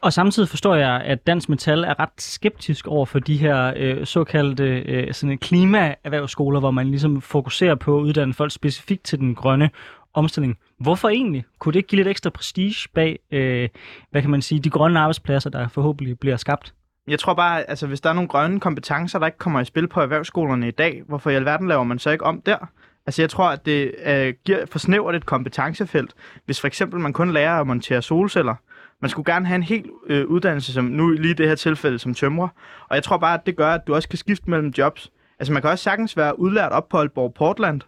Og 0.00 0.12
samtidig 0.12 0.48
forstår 0.48 0.74
jeg, 0.74 1.00
at 1.04 1.26
Dansk 1.26 1.48
Metal 1.48 1.84
er 1.84 2.00
ret 2.00 2.22
skeptisk 2.22 2.86
over 2.86 3.06
for 3.06 3.18
de 3.18 3.36
her 3.36 3.72
øh, 3.76 4.06
såkaldte 4.06 4.64
øh, 4.64 5.14
sådan 5.14 5.38
klimaerhvervsskoler, 5.38 6.60
hvor 6.60 6.70
man 6.70 6.88
ligesom 6.88 7.20
fokuserer 7.20 7.74
på 7.74 7.98
at 7.98 8.02
uddanne 8.02 8.34
folk 8.34 8.52
specifikt 8.52 9.04
til 9.04 9.18
den 9.18 9.34
grønne 9.34 9.70
omstilling. 10.14 10.58
Hvorfor 10.80 11.08
egentlig? 11.08 11.44
Kunne 11.58 11.72
det 11.72 11.78
ikke 11.78 11.86
give 11.86 11.96
lidt 11.96 12.08
ekstra 12.08 12.30
prestige 12.30 12.88
bag, 12.94 13.18
øh, 13.30 13.68
hvad 14.10 14.22
kan 14.22 14.30
man 14.30 14.42
sige, 14.42 14.60
de 14.60 14.70
grønne 14.70 15.00
arbejdspladser, 15.00 15.50
der 15.50 15.68
forhåbentlig 15.68 16.18
bliver 16.18 16.36
skabt? 16.36 16.74
Jeg 17.08 17.18
tror 17.18 17.34
bare, 17.34 17.70
altså 17.70 17.86
hvis 17.86 18.00
der 18.00 18.10
er 18.10 18.14
nogle 18.14 18.28
grønne 18.28 18.60
kompetencer, 18.60 19.18
der 19.18 19.26
ikke 19.26 19.38
kommer 19.38 19.60
i 19.60 19.64
spil 19.64 19.88
på 19.88 20.00
erhvervsskolerne 20.00 20.68
i 20.68 20.70
dag, 20.70 21.02
hvorfor 21.08 21.30
i 21.30 21.34
alverden 21.34 21.68
laver 21.68 21.84
man 21.84 21.98
så 21.98 22.10
ikke 22.10 22.24
om 22.24 22.40
der? 22.40 22.70
Altså 23.06 23.22
jeg 23.22 23.30
tror, 23.30 23.48
at 23.48 23.66
det 23.66 23.94
øh, 24.06 24.34
giver 24.44 24.66
for 24.66 24.78
snævert 24.78 25.14
et 25.14 25.26
kompetencefelt, 25.26 26.14
hvis 26.44 26.60
for 26.60 26.66
eksempel 26.66 27.00
man 27.00 27.12
kun 27.12 27.32
lærer 27.32 27.60
at 27.60 27.66
montere 27.66 28.02
solceller. 28.02 28.54
Man 29.02 29.10
skulle 29.10 29.32
gerne 29.32 29.46
have 29.46 29.56
en 29.56 29.62
helt 29.62 29.86
øh, 30.06 30.26
uddannelse, 30.26 30.72
som 30.72 30.84
nu 30.84 31.08
lige 31.10 31.30
i 31.30 31.34
det 31.34 31.48
her 31.48 31.54
tilfælde 31.54 31.98
som 31.98 32.14
tømrer. 32.14 32.48
Og 32.88 32.94
jeg 32.94 33.02
tror 33.02 33.16
bare, 33.16 33.34
at 33.34 33.46
det 33.46 33.56
gør, 33.56 33.74
at 33.74 33.86
du 33.86 33.94
også 33.94 34.08
kan 34.08 34.18
skifte 34.18 34.50
mellem 34.50 34.72
jobs. 34.78 35.10
Altså 35.38 35.52
man 35.52 35.62
kan 35.62 35.70
også 35.70 35.82
sagtens 35.82 36.16
være 36.16 36.38
udlært 36.38 36.72
op 36.72 36.88
på 36.88 36.98
Aalborg 36.98 37.34
Portland, 37.34 37.80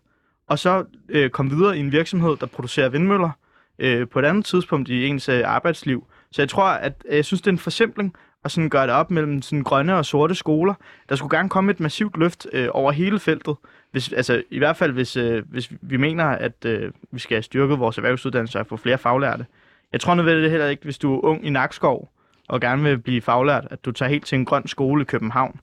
og 0.50 0.58
så 0.58 0.84
øh, 1.08 1.30
komme 1.30 1.52
videre 1.52 1.76
i 1.76 1.80
en 1.80 1.92
virksomhed, 1.92 2.36
der 2.36 2.46
producerer 2.46 2.88
vindmøller 2.88 3.30
øh, 3.78 4.08
på 4.08 4.18
et 4.18 4.24
andet 4.24 4.44
tidspunkt 4.44 4.88
i 4.88 5.06
ens 5.06 5.28
øh, 5.28 5.42
arbejdsliv, 5.44 6.06
Så 6.32 6.42
jeg 6.42 6.48
tror, 6.48 6.64
at 6.64 7.04
øh, 7.08 7.16
jeg 7.16 7.24
synes, 7.24 7.40
det 7.40 7.46
er 7.46 7.52
en 7.52 7.58
forsimpling 7.58 8.14
at 8.44 8.50
sådan 8.50 8.70
gøre 8.70 8.86
det 8.86 8.94
op 8.94 9.10
mellem 9.10 9.42
sådan 9.42 9.62
grønne 9.62 9.96
og 9.96 10.04
sorte 10.04 10.34
skoler. 10.34 10.74
Der 11.08 11.16
skulle 11.16 11.36
gerne 11.36 11.48
komme 11.48 11.70
et 11.70 11.80
massivt 11.80 12.16
løft 12.16 12.46
øh, 12.52 12.68
over 12.70 12.92
hele 12.92 13.18
feltet. 13.18 13.56
Hvis, 13.90 14.12
altså, 14.12 14.42
I 14.50 14.58
hvert 14.58 14.76
fald, 14.76 14.92
hvis, 14.92 15.16
øh, 15.16 15.42
hvis 15.50 15.72
vi 15.80 15.96
mener, 15.96 16.24
at 16.24 16.64
øh, 16.64 16.92
vi 17.10 17.18
skal 17.18 17.42
styrke 17.42 17.74
vores 17.74 17.96
erhvervsuddannelse 17.98 18.60
og 18.60 18.66
få 18.66 18.76
flere 18.76 18.98
faglærte. 18.98 19.46
Jeg 19.92 20.00
tror 20.00 20.14
nødvendigvis 20.14 20.50
heller 20.50 20.66
ikke, 20.66 20.84
hvis 20.84 20.98
du 20.98 21.14
er 21.14 21.24
ung 21.24 21.46
i 21.46 21.50
Nakskov 21.50 22.08
og 22.48 22.60
gerne 22.60 22.82
vil 22.82 22.98
blive 22.98 23.22
faglært, 23.22 23.66
at 23.70 23.84
du 23.84 23.92
tager 23.92 24.08
helt 24.10 24.26
til 24.26 24.38
en 24.38 24.44
grøn 24.44 24.66
skole 24.66 25.02
i 25.02 25.04
København. 25.04 25.60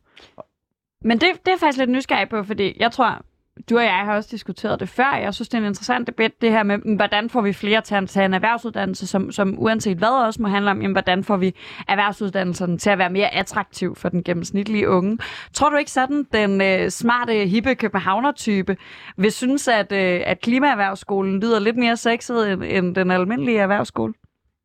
Men 1.02 1.18
det, 1.18 1.28
det 1.46 1.54
er 1.54 1.58
faktisk 1.60 1.78
lidt 1.78 1.90
nysgerrig 1.90 2.30
på, 2.30 2.44
fordi 2.44 2.78
jeg 2.80 2.92
tror, 2.92 3.22
du 3.70 3.78
og 3.78 3.84
jeg 3.84 4.02
har 4.06 4.16
også 4.16 4.30
diskuteret 4.32 4.80
det 4.80 4.90
før. 4.90 5.16
Jeg 5.16 5.34
synes, 5.34 5.50
det 5.50 5.58
er 5.58 5.62
en 5.62 5.68
interessant 5.68 6.08
debat, 6.08 6.42
det 6.42 6.52
her 6.52 6.64
med, 6.64 6.96
hvordan 6.96 7.30
får 7.30 7.42
vi 7.42 7.54
flere 7.54 7.82
til 7.82 7.96
at 7.96 8.10
tage 8.10 8.26
en 8.26 8.34
erhvervsuddannelse, 8.34 9.08
som, 9.08 9.32
som 9.32 9.56
uanset 9.58 9.98
hvad 9.98 10.26
også 10.26 10.42
må 10.42 10.48
handle 10.48 10.72
om, 10.72 10.82
jamen, 10.82 10.94
hvordan 10.94 11.24
får 11.24 11.38
vi 11.38 11.56
erhvervsuddannelserne 11.88 12.78
til 12.78 12.90
at 12.90 12.98
være 12.98 13.10
mere 13.10 13.36
attraktiv 13.36 13.96
for 13.96 14.10
den 14.10 14.24
gennemsnitlige 14.24 14.90
unge. 14.90 15.18
Tror 15.54 15.70
du 15.70 15.78
ikke 15.78 15.92
sådan, 15.92 16.26
den 16.34 16.62
øh, 16.62 16.90
smarte, 16.90 17.48
hippe 17.48 17.76
københavner-type 17.76 18.78
vil 19.18 19.32
synes, 19.32 19.68
at, 19.68 19.92
øh, 19.92 20.22
at 20.26 20.42
klimaerhvervsskolen 20.42 21.40
lyder 21.40 21.60
lidt 21.60 21.78
mere 21.78 21.98
sexet 21.98 22.52
end, 22.52 22.64
end 22.64 22.96
den 22.96 23.12
almindelige 23.12 23.60
erhvervsskole? 23.60 24.14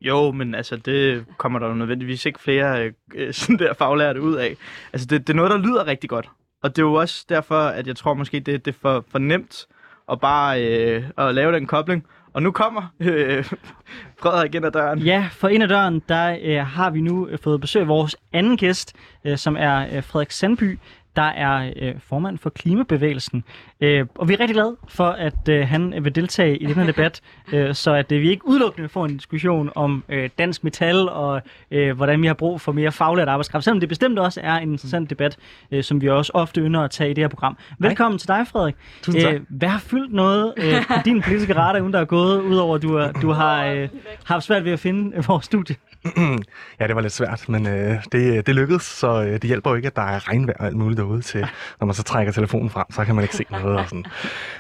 Jo, 0.01 0.33
men 0.33 0.55
altså, 0.55 0.77
det 0.77 1.25
kommer 1.37 1.59
der 1.59 1.69
jo 1.69 1.75
nødvendigvis 1.75 2.27
ikke 2.27 2.41
flere 2.41 2.91
øh, 3.15 3.33
sådan 3.33 3.59
der 3.59 3.75
faglærte 3.75 4.21
ud 4.21 4.35
af. 4.35 4.57
Altså, 4.93 5.07
det, 5.07 5.27
det 5.27 5.33
er 5.33 5.37
noget, 5.37 5.51
der 5.51 5.59
lyder 5.59 5.87
rigtig 5.87 6.11
godt. 6.11 6.31
Og 6.63 6.77
det 6.77 6.83
er 6.83 6.87
jo 6.87 6.95
også 6.95 7.25
derfor, 7.29 7.61
at 7.61 7.87
jeg 7.87 7.97
tror 7.97 8.15
måske, 8.15 8.41
det, 8.41 8.65
det 8.65 8.75
er 8.75 8.79
for, 8.81 9.05
for 9.09 9.19
nemt 9.19 9.67
at 10.13 10.21
bare 10.21 10.65
øh, 10.65 11.05
at 11.19 11.35
lave 11.35 11.53
den 11.53 11.67
kobling. 11.67 12.07
Og 12.33 12.43
nu 12.43 12.51
kommer 12.51 12.83
øh, 13.01 13.45
Frederik 14.23 14.55
ind 14.55 14.67
ad 14.67 14.71
døren. 14.71 14.99
Ja, 14.99 15.29
for 15.33 15.49
ind 15.49 15.63
ad 15.63 15.69
døren, 15.69 16.03
der 16.09 16.39
øh, 16.43 16.67
har 16.67 16.91
vi 16.91 17.01
nu 17.01 17.29
øh, 17.29 17.39
fået 17.39 17.61
besøg 17.61 17.83
af 17.83 17.89
vores 17.89 18.17
anden 18.33 18.57
gæst, 18.57 18.97
øh, 19.25 19.39
som 19.39 19.57
er 19.59 19.97
øh, 19.97 20.03
Frederik 20.03 20.31
Sandby, 20.31 20.79
der 21.17 21.23
er 21.23 21.73
øh, 21.77 21.95
formand 21.99 22.39
for 22.39 22.51
Klimabevægelsen. 22.51 23.45
Øh, 23.81 24.07
og 24.15 24.29
vi 24.29 24.35
er 24.35 24.41
rigtig 24.41 24.55
glade 24.55 24.77
for, 24.89 25.09
at 25.09 25.49
øh, 25.49 25.69
han 25.69 25.95
vil 26.05 26.15
deltage 26.15 26.59
i 26.59 26.67
den 26.67 26.75
her 26.75 26.87
debat, 26.87 27.21
øh, 27.53 27.75
så 27.75 27.95
at 27.95 28.13
øh, 28.13 28.21
vi 28.21 28.31
ikke 28.31 28.47
udelukkende 28.49 28.89
får 28.89 29.05
en 29.05 29.17
diskussion 29.17 29.71
om 29.75 30.05
øh, 30.09 30.31
dansk 30.39 30.65
metal 30.65 31.09
og 31.09 31.43
øh, 31.71 31.97
hvordan 31.97 32.23
vi 32.23 32.27
har 32.27 32.35
brug 32.35 32.61
for 32.61 32.73
mere 32.73 32.93
faglært 32.93 33.29
arbejdskraft, 33.29 33.65
selvom 33.65 33.81
det 33.81 33.89
bestemt 33.89 34.19
også 34.19 34.41
er 34.43 34.55
en 34.55 34.73
interessant 34.73 35.11
debat, 35.11 35.37
øh, 35.73 35.85
som 35.85 36.01
vi 36.01 36.09
også 36.09 36.33
ofte 36.35 36.61
ynder 36.61 36.81
at 36.81 36.91
tage 36.91 37.11
i 37.11 37.15
det 37.15 37.25
her 37.25 37.29
program. 37.29 37.57
Velkommen 37.79 38.13
Hej. 38.13 38.19
til 38.19 38.29
dig, 38.29 38.47
Frederik. 38.47 38.75
Tusind 39.03 39.23
tak. 39.23 39.35
Øh, 39.35 39.41
hvad 39.49 39.69
har 39.69 39.79
fyldt 39.79 40.13
noget 40.13 40.55
øh, 40.57 40.87
på 40.87 40.95
din 41.05 41.23
politiske 41.23 41.57
radar, 41.57 41.81
uden 41.81 41.93
der 41.93 42.01
er 42.01 42.05
gået, 42.05 42.43
udover 42.43 42.75
at 42.75 42.83
du, 42.83 43.21
du 43.23 43.33
har 43.33 43.67
øh, 43.67 43.89
haft 44.25 44.45
svært 44.45 44.65
ved 44.65 44.73
at 44.73 44.81
finde 44.81 45.17
øh, 45.17 45.29
vores 45.29 45.45
studie? 45.45 45.77
ja, 46.81 46.87
det 46.87 46.95
var 46.95 47.01
lidt 47.01 47.13
svært, 47.13 47.49
men 47.49 47.67
øh, 47.67 48.05
det, 48.13 48.47
det 48.47 48.55
lykkedes, 48.55 48.83
så 48.83 49.23
øh, 49.23 49.33
det 49.33 49.45
hjælper 49.45 49.71
jo 49.71 49.77
ikke, 49.77 49.87
at 49.87 49.97
der 49.97 50.03
er 50.03 50.29
regnvejr 50.29 50.57
og 50.59 50.67
alt 50.67 50.77
muligt 50.77 51.01
derude 51.03 51.23
til, 51.23 51.47
når 51.81 51.87
man 51.87 51.95
så 51.95 52.03
trækker 52.03 52.33
telefonen 52.33 52.71
frem, 52.71 52.87
så 52.91 53.05
kan 53.05 53.15
man 53.15 53.25
ikke 53.25 53.37
se 53.37 53.45
noget 53.51 53.79
og 53.79 53.89
sådan. 53.89 54.05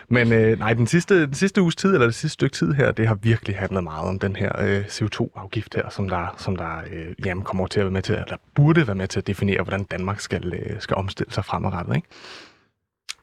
Men 0.08 0.32
øh, 0.32 0.58
nej, 0.58 0.72
den 0.72 0.87
sidste, 0.87 1.26
den 1.26 1.34
sidste 1.34 1.62
uges 1.62 1.76
tid, 1.76 1.94
eller 1.94 2.06
det 2.06 2.14
sidste 2.14 2.34
stykke 2.34 2.54
tid 2.54 2.72
her, 2.72 2.92
det 2.92 3.08
har 3.08 3.14
virkelig 3.14 3.56
handlet 3.56 3.84
meget 3.84 4.08
om 4.08 4.18
den 4.18 4.37
her 4.37 4.52
øh, 4.61 4.84
CO2-afgift 4.84 5.75
her, 5.75 5.90
som 5.90 6.08
der, 6.08 6.34
som 6.38 6.56
der 6.56 6.78
øh, 6.92 7.14
jamen, 7.26 7.44
kommer 7.44 7.66
til 7.66 7.80
at 7.80 7.84
være 7.84 7.92
med 7.92 8.02
til, 8.02 8.14
eller 8.14 8.37
burde 8.54 8.87
være 8.87 8.96
med 8.96 9.08
til 9.08 9.20
at 9.20 9.26
definere, 9.26 9.62
hvordan 9.62 9.84
Danmark 9.84 10.20
skal, 10.20 10.54
øh, 10.54 10.80
skal 10.80 10.96
omstille 10.96 11.32
sig 11.32 11.44
fremadrettet, 11.44 11.96
ikke? 11.96 12.08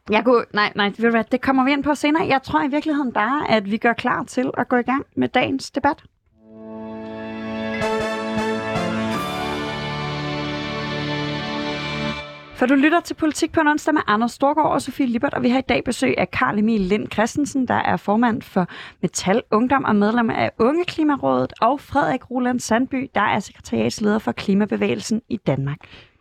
Jeg 0.10 0.24
kunne, 0.24 0.46
nej, 0.54 0.72
nej, 0.76 0.92
det 1.32 1.42
kommer 1.42 1.66
vi 1.66 1.72
ind 1.72 1.84
på 1.84 1.96
senere. 1.96 2.28
Jeg 2.28 2.44
tror 2.44 2.64
i 2.64 2.68
virkeligheden 2.68 3.14
bare, 3.14 3.52
at 3.52 3.72
vi 3.72 3.78
gør 3.78 3.94
klar 3.94 4.24
til 4.24 4.52
at 4.58 4.68
gå 4.68 4.76
i 4.76 4.82
gang 4.82 5.06
med 5.16 5.28
dagens 5.28 5.72
debat. 5.72 6.04
For 12.60 12.66
du 12.66 12.76
lytter 12.76 13.00
til 13.00 13.14
Politik 13.14 13.52
på 13.52 13.60
en 13.62 13.68
onsdag 13.68 13.94
med 13.94 14.02
Anders 14.08 14.32
Storgård 14.32 14.72
og 14.72 14.82
Sofie 14.82 15.06
Lippert, 15.06 15.34
og 15.34 15.44
vi 15.44 15.50
har 15.50 15.60
i 15.60 15.68
dag 15.70 15.84
besøg 15.84 16.16
af 16.18 16.32
Karl 16.32 16.60
Emil 16.60 16.82
Lind 16.82 17.12
Christensen, 17.12 17.68
der 17.68 17.74
er 17.74 17.98
formand 17.98 18.42
for 18.42 18.68
Metal 19.02 19.42
Ungdom 19.52 19.84
og 19.84 19.96
medlem 19.96 20.30
af 20.30 20.52
Unge 20.60 20.86
Klimarådet, 20.86 21.54
og 21.62 21.80
Frederik 21.80 22.32
Roland 22.32 22.60
Sandby, 22.60 23.10
der 23.16 23.22
er 23.22 23.40
sekretariatsleder 23.40 24.20
for 24.20 24.32
Klimabevægelsen 24.32 25.22
i 25.30 25.38
Danmark. 25.38 25.78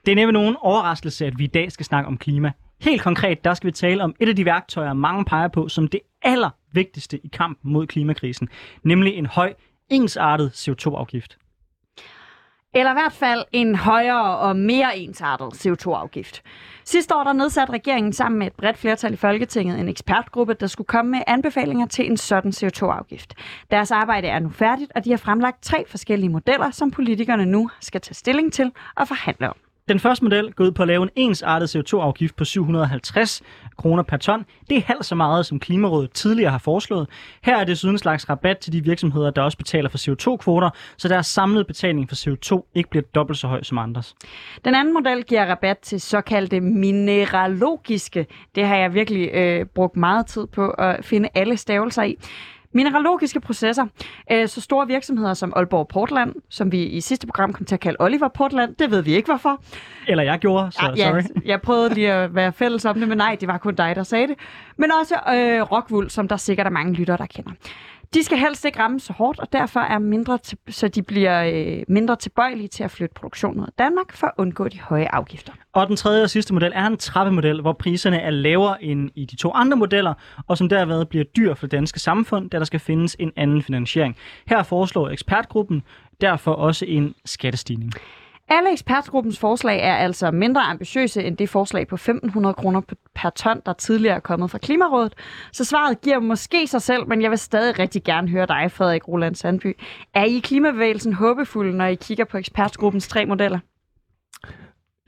Det 0.07 0.12
er 0.12 0.16
nemlig 0.16 0.33
nogen 0.33 0.57
overraskelse, 0.61 1.27
at 1.27 1.38
vi 1.38 1.44
i 1.44 1.46
dag 1.46 1.72
skal 1.72 1.87
snakke 1.87 2.09
om 2.09 2.18
klima. 2.18 2.53
Helt 2.81 3.03
konkret, 3.03 3.44
der 3.44 3.55
skal 3.55 3.66
vi 3.66 3.72
tale 3.72 4.05
om 4.05 4.14
et 4.20 4.29
af 4.29 4.37
de 4.37 4.44
værktøjer, 4.44 4.92
mange 4.92 5.24
peger 5.24 5.48
på 5.48 5.68
som 5.68 5.88
det 5.88 6.01
allervigtigste 6.22 7.18
i 7.24 7.29
kampen 7.29 7.72
mod 7.72 7.87
klimakrisen, 7.87 8.48
nemlig 8.83 9.14
en 9.14 9.27
høj, 9.27 9.55
ensartet 9.90 10.51
CO2-afgift. 10.51 11.38
Eller 12.74 12.90
i 12.90 12.94
hvert 12.94 13.12
fald 13.12 13.44
en 13.52 13.74
højere 13.74 14.38
og 14.38 14.57
mere 14.57 14.98
ensartet 14.98 15.66
CO2-afgift. 15.66 16.42
Sidste 16.85 17.16
år 17.16 17.24
der 17.24 17.33
nedsatte 17.33 17.72
regeringen 17.72 18.12
sammen 18.12 18.38
med 18.38 18.46
et 18.46 18.52
bredt 18.52 18.78
flertal 18.78 19.12
i 19.12 19.16
Folketinget 19.16 19.81
en 19.81 19.88
ekspertgruppe, 19.88 20.54
der 20.54 20.66
skulle 20.66 20.87
komme 20.87 21.11
med 21.11 21.20
anbefalinger 21.26 21.87
til 21.87 22.11
en 22.11 22.16
sådan 22.16 22.50
CO2-afgift. 22.50 23.35
Deres 23.70 23.90
arbejde 23.90 24.28
er 24.28 24.38
nu 24.38 24.48
færdigt, 24.50 24.92
og 24.94 25.04
de 25.04 25.11
har 25.11 25.16
fremlagt 25.16 25.62
tre 25.62 25.85
forskellige 25.88 26.31
modeller, 26.31 26.70
som 26.70 26.90
politikerne 26.90 27.46
nu 27.46 27.70
skal 27.81 28.00
tage 28.00 28.14
stilling 28.14 28.52
til 28.52 28.72
og 28.96 29.09
forhandle 29.09 29.48
om. 29.48 29.57
Den 29.88 30.01
første 30.01 30.24
model 30.24 30.53
går 30.53 30.64
ud 30.64 30.72
på 30.72 30.83
at 30.83 30.88
lave 30.88 31.03
en 31.03 31.11
ensartet 31.16 31.77
CO2-afgift 31.77 32.37
på 32.37 32.44
750 32.44 33.42
kroner 33.77 34.03
per 34.03 34.16
ton. 34.16 34.44
Det 34.70 34.77
er 34.77 34.83
halvt 34.83 35.05
så 35.05 35.14
meget, 35.14 35.46
som 35.46 35.61
Klimarådet 35.61 36.11
tidligere 36.12 36.51
har 36.51 36.59
foreslået. 36.59 37.09
Her 37.42 37.55
er 37.55 37.59
det 37.59 37.68
desuden 37.68 37.94
en 37.94 37.98
slags 37.98 38.29
rabat 38.31 38.59
til 38.59 38.72
de 38.72 38.85
virksomheder, 38.85 39.31
der 39.31 39.42
også 39.42 39.59
betaler 39.59 39.88
for 39.88 39.98
CO2-kvoter, 39.98 40.70
så 40.96 41.09
deres 41.09 41.27
samlede 41.27 41.64
betaling 41.64 42.09
for 42.09 42.16
CO2 42.16 42.70
ikke 42.74 42.90
bliver 42.90 43.03
dobbelt 43.14 43.38
så 43.38 43.48
høj 43.48 43.62
som 43.62 43.79
andres. 43.79 44.14
Den 44.64 44.74
anden 44.74 44.94
model 44.94 45.24
giver 45.24 45.46
rabat 45.46 45.79
til 45.79 46.01
såkaldte 46.01 46.61
mineralogiske. 46.61 48.27
Det 48.55 48.66
har 48.66 48.77
jeg 48.77 48.94
virkelig 48.94 49.31
øh, 49.33 49.66
brugt 49.66 49.96
meget 49.96 50.27
tid 50.27 50.46
på 50.46 50.70
at 50.70 51.05
finde 51.05 51.29
alle 51.35 51.57
stavelser 51.57 52.03
i. 52.03 52.16
Mineralogiske 52.72 53.40
processer. 53.40 53.87
Øh, 54.33 54.48
så 54.48 54.61
store 54.61 54.87
virksomheder 54.87 55.35
som 55.35 55.52
Aalborg 55.57 55.88
Portland, 55.88 56.35
som 56.48 56.72
vi 56.72 56.83
i 56.85 57.00
sidste 57.00 57.26
program 57.26 57.52
kom 57.52 57.66
til 57.66 57.74
at 57.74 57.81
kalde 57.81 57.96
Oliver 58.00 58.28
Portland, 58.28 58.74
det 58.74 58.90
ved 58.90 59.02
vi 59.02 59.14
ikke 59.14 59.26
hvorfor. 59.26 59.62
Eller 60.09 60.22
jeg 60.22 60.38
gjorde, 60.38 60.72
så 60.72 60.92
ja, 60.96 61.11
sorry. 61.11 61.22
Ja, 61.22 61.40
jeg 61.50 61.62
prøvede 61.62 61.94
lige 61.94 62.12
at 62.12 62.35
være 62.35 62.52
fælles 62.52 62.85
om 62.85 62.98
det, 62.98 63.09
men 63.09 63.18
nej, 63.18 63.37
det 63.40 63.48
var 63.48 63.59
kun 63.59 63.74
dig, 63.74 63.96
der 63.96 64.02
sagde 64.02 64.26
det. 64.26 64.37
Men 64.76 64.90
også 65.00 65.14
øh, 65.14 65.62
Rockwool, 65.62 66.11
som 66.11 66.28
der 66.28 66.37
sikkert 66.37 66.66
er 66.66 66.70
mange 66.70 66.92
lyttere, 66.92 67.16
der 67.16 67.26
kender. 67.26 67.50
De 68.14 68.23
skal 68.23 68.38
helst 68.38 68.64
ikke 68.64 68.79
ramme 68.79 69.01
så 69.01 69.12
hårdt, 69.12 69.40
og 69.40 69.53
derfor 69.53 69.81
er 69.81 69.99
mindre 69.99 70.38
til, 70.38 70.59
så 70.68 70.88
de 70.88 71.03
bliver 71.03 71.44
øh, 71.44 71.83
mindre 71.88 72.16
tilbøjelige 72.16 72.68
til 72.68 72.85
at 72.85 72.90
flytte 72.90 73.14
produktionen 73.14 73.61
ud 73.61 73.66
af 73.66 73.73
Danmark 73.79 74.12
for 74.12 74.27
at 74.27 74.33
undgå 74.38 74.68
de 74.68 74.81
høje 74.81 75.09
afgifter. 75.12 75.53
Og 75.73 75.87
den 75.88 75.97
tredje 75.97 76.23
og 76.23 76.31
sidste 76.31 76.55
model 76.55 76.73
er 76.75 76.87
en 76.87 76.97
trappemodel, 76.97 77.61
hvor 77.61 77.73
priserne 77.73 78.21
er 78.21 78.31
lavere 78.31 78.85
end 78.85 79.11
i 79.14 79.25
de 79.25 79.37
to 79.37 79.53
andre 79.55 79.77
modeller, 79.77 80.14
og 80.47 80.59
som 80.59 80.68
derved 80.68 81.05
bliver 81.05 81.25
dyr 81.25 81.55
for 81.55 81.66
det 81.66 81.73
danske 81.73 82.01
samfund, 82.01 82.51
da 82.51 82.59
der 82.59 82.64
skal 82.64 82.81
findes 82.81 83.16
en 83.18 83.33
anden 83.37 83.62
finansiering. 83.62 84.16
Her 84.47 84.62
foreslår 84.62 85.09
ekspertgruppen 85.09 85.83
derfor 86.21 86.53
også 86.53 86.85
en 86.88 87.14
skattestigning. 87.25 87.92
Alle 88.50 88.72
ekspertgruppens 88.72 89.38
forslag 89.38 89.80
er 89.82 89.94
altså 89.94 90.30
mindre 90.30 90.61
ambitiøse 90.61 91.24
end 91.24 91.37
det 91.37 91.48
forslag 91.48 91.88
på 91.88 91.96
1.500 91.96 92.52
kroner 92.52 92.80
per 93.14 93.30
ton, 93.30 93.62
der 93.66 93.72
tidligere 93.72 94.16
er 94.16 94.20
kommet 94.20 94.50
fra 94.50 94.58
Klimarådet. 94.58 95.14
Så 95.52 95.64
svaret 95.64 96.00
giver 96.00 96.18
måske 96.18 96.66
sig 96.66 96.82
selv, 96.82 97.08
men 97.08 97.22
jeg 97.22 97.30
vil 97.30 97.38
stadig 97.38 97.78
rigtig 97.78 98.04
gerne 98.04 98.28
høre 98.28 98.46
dig, 98.46 98.72
Frederik 98.72 99.08
Roland 99.08 99.34
Sandby. 99.34 99.76
Er 100.14 100.24
I 100.24 100.38
klimabevægelsen 100.38 101.12
håbefulde, 101.12 101.76
når 101.76 101.87
I 101.87 101.94
kigger 101.94 102.24
på 102.24 102.38
ekspertgruppens 102.38 103.08
tre 103.08 103.26
modeller? 103.26 103.58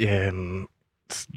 Øhm, 0.02 0.66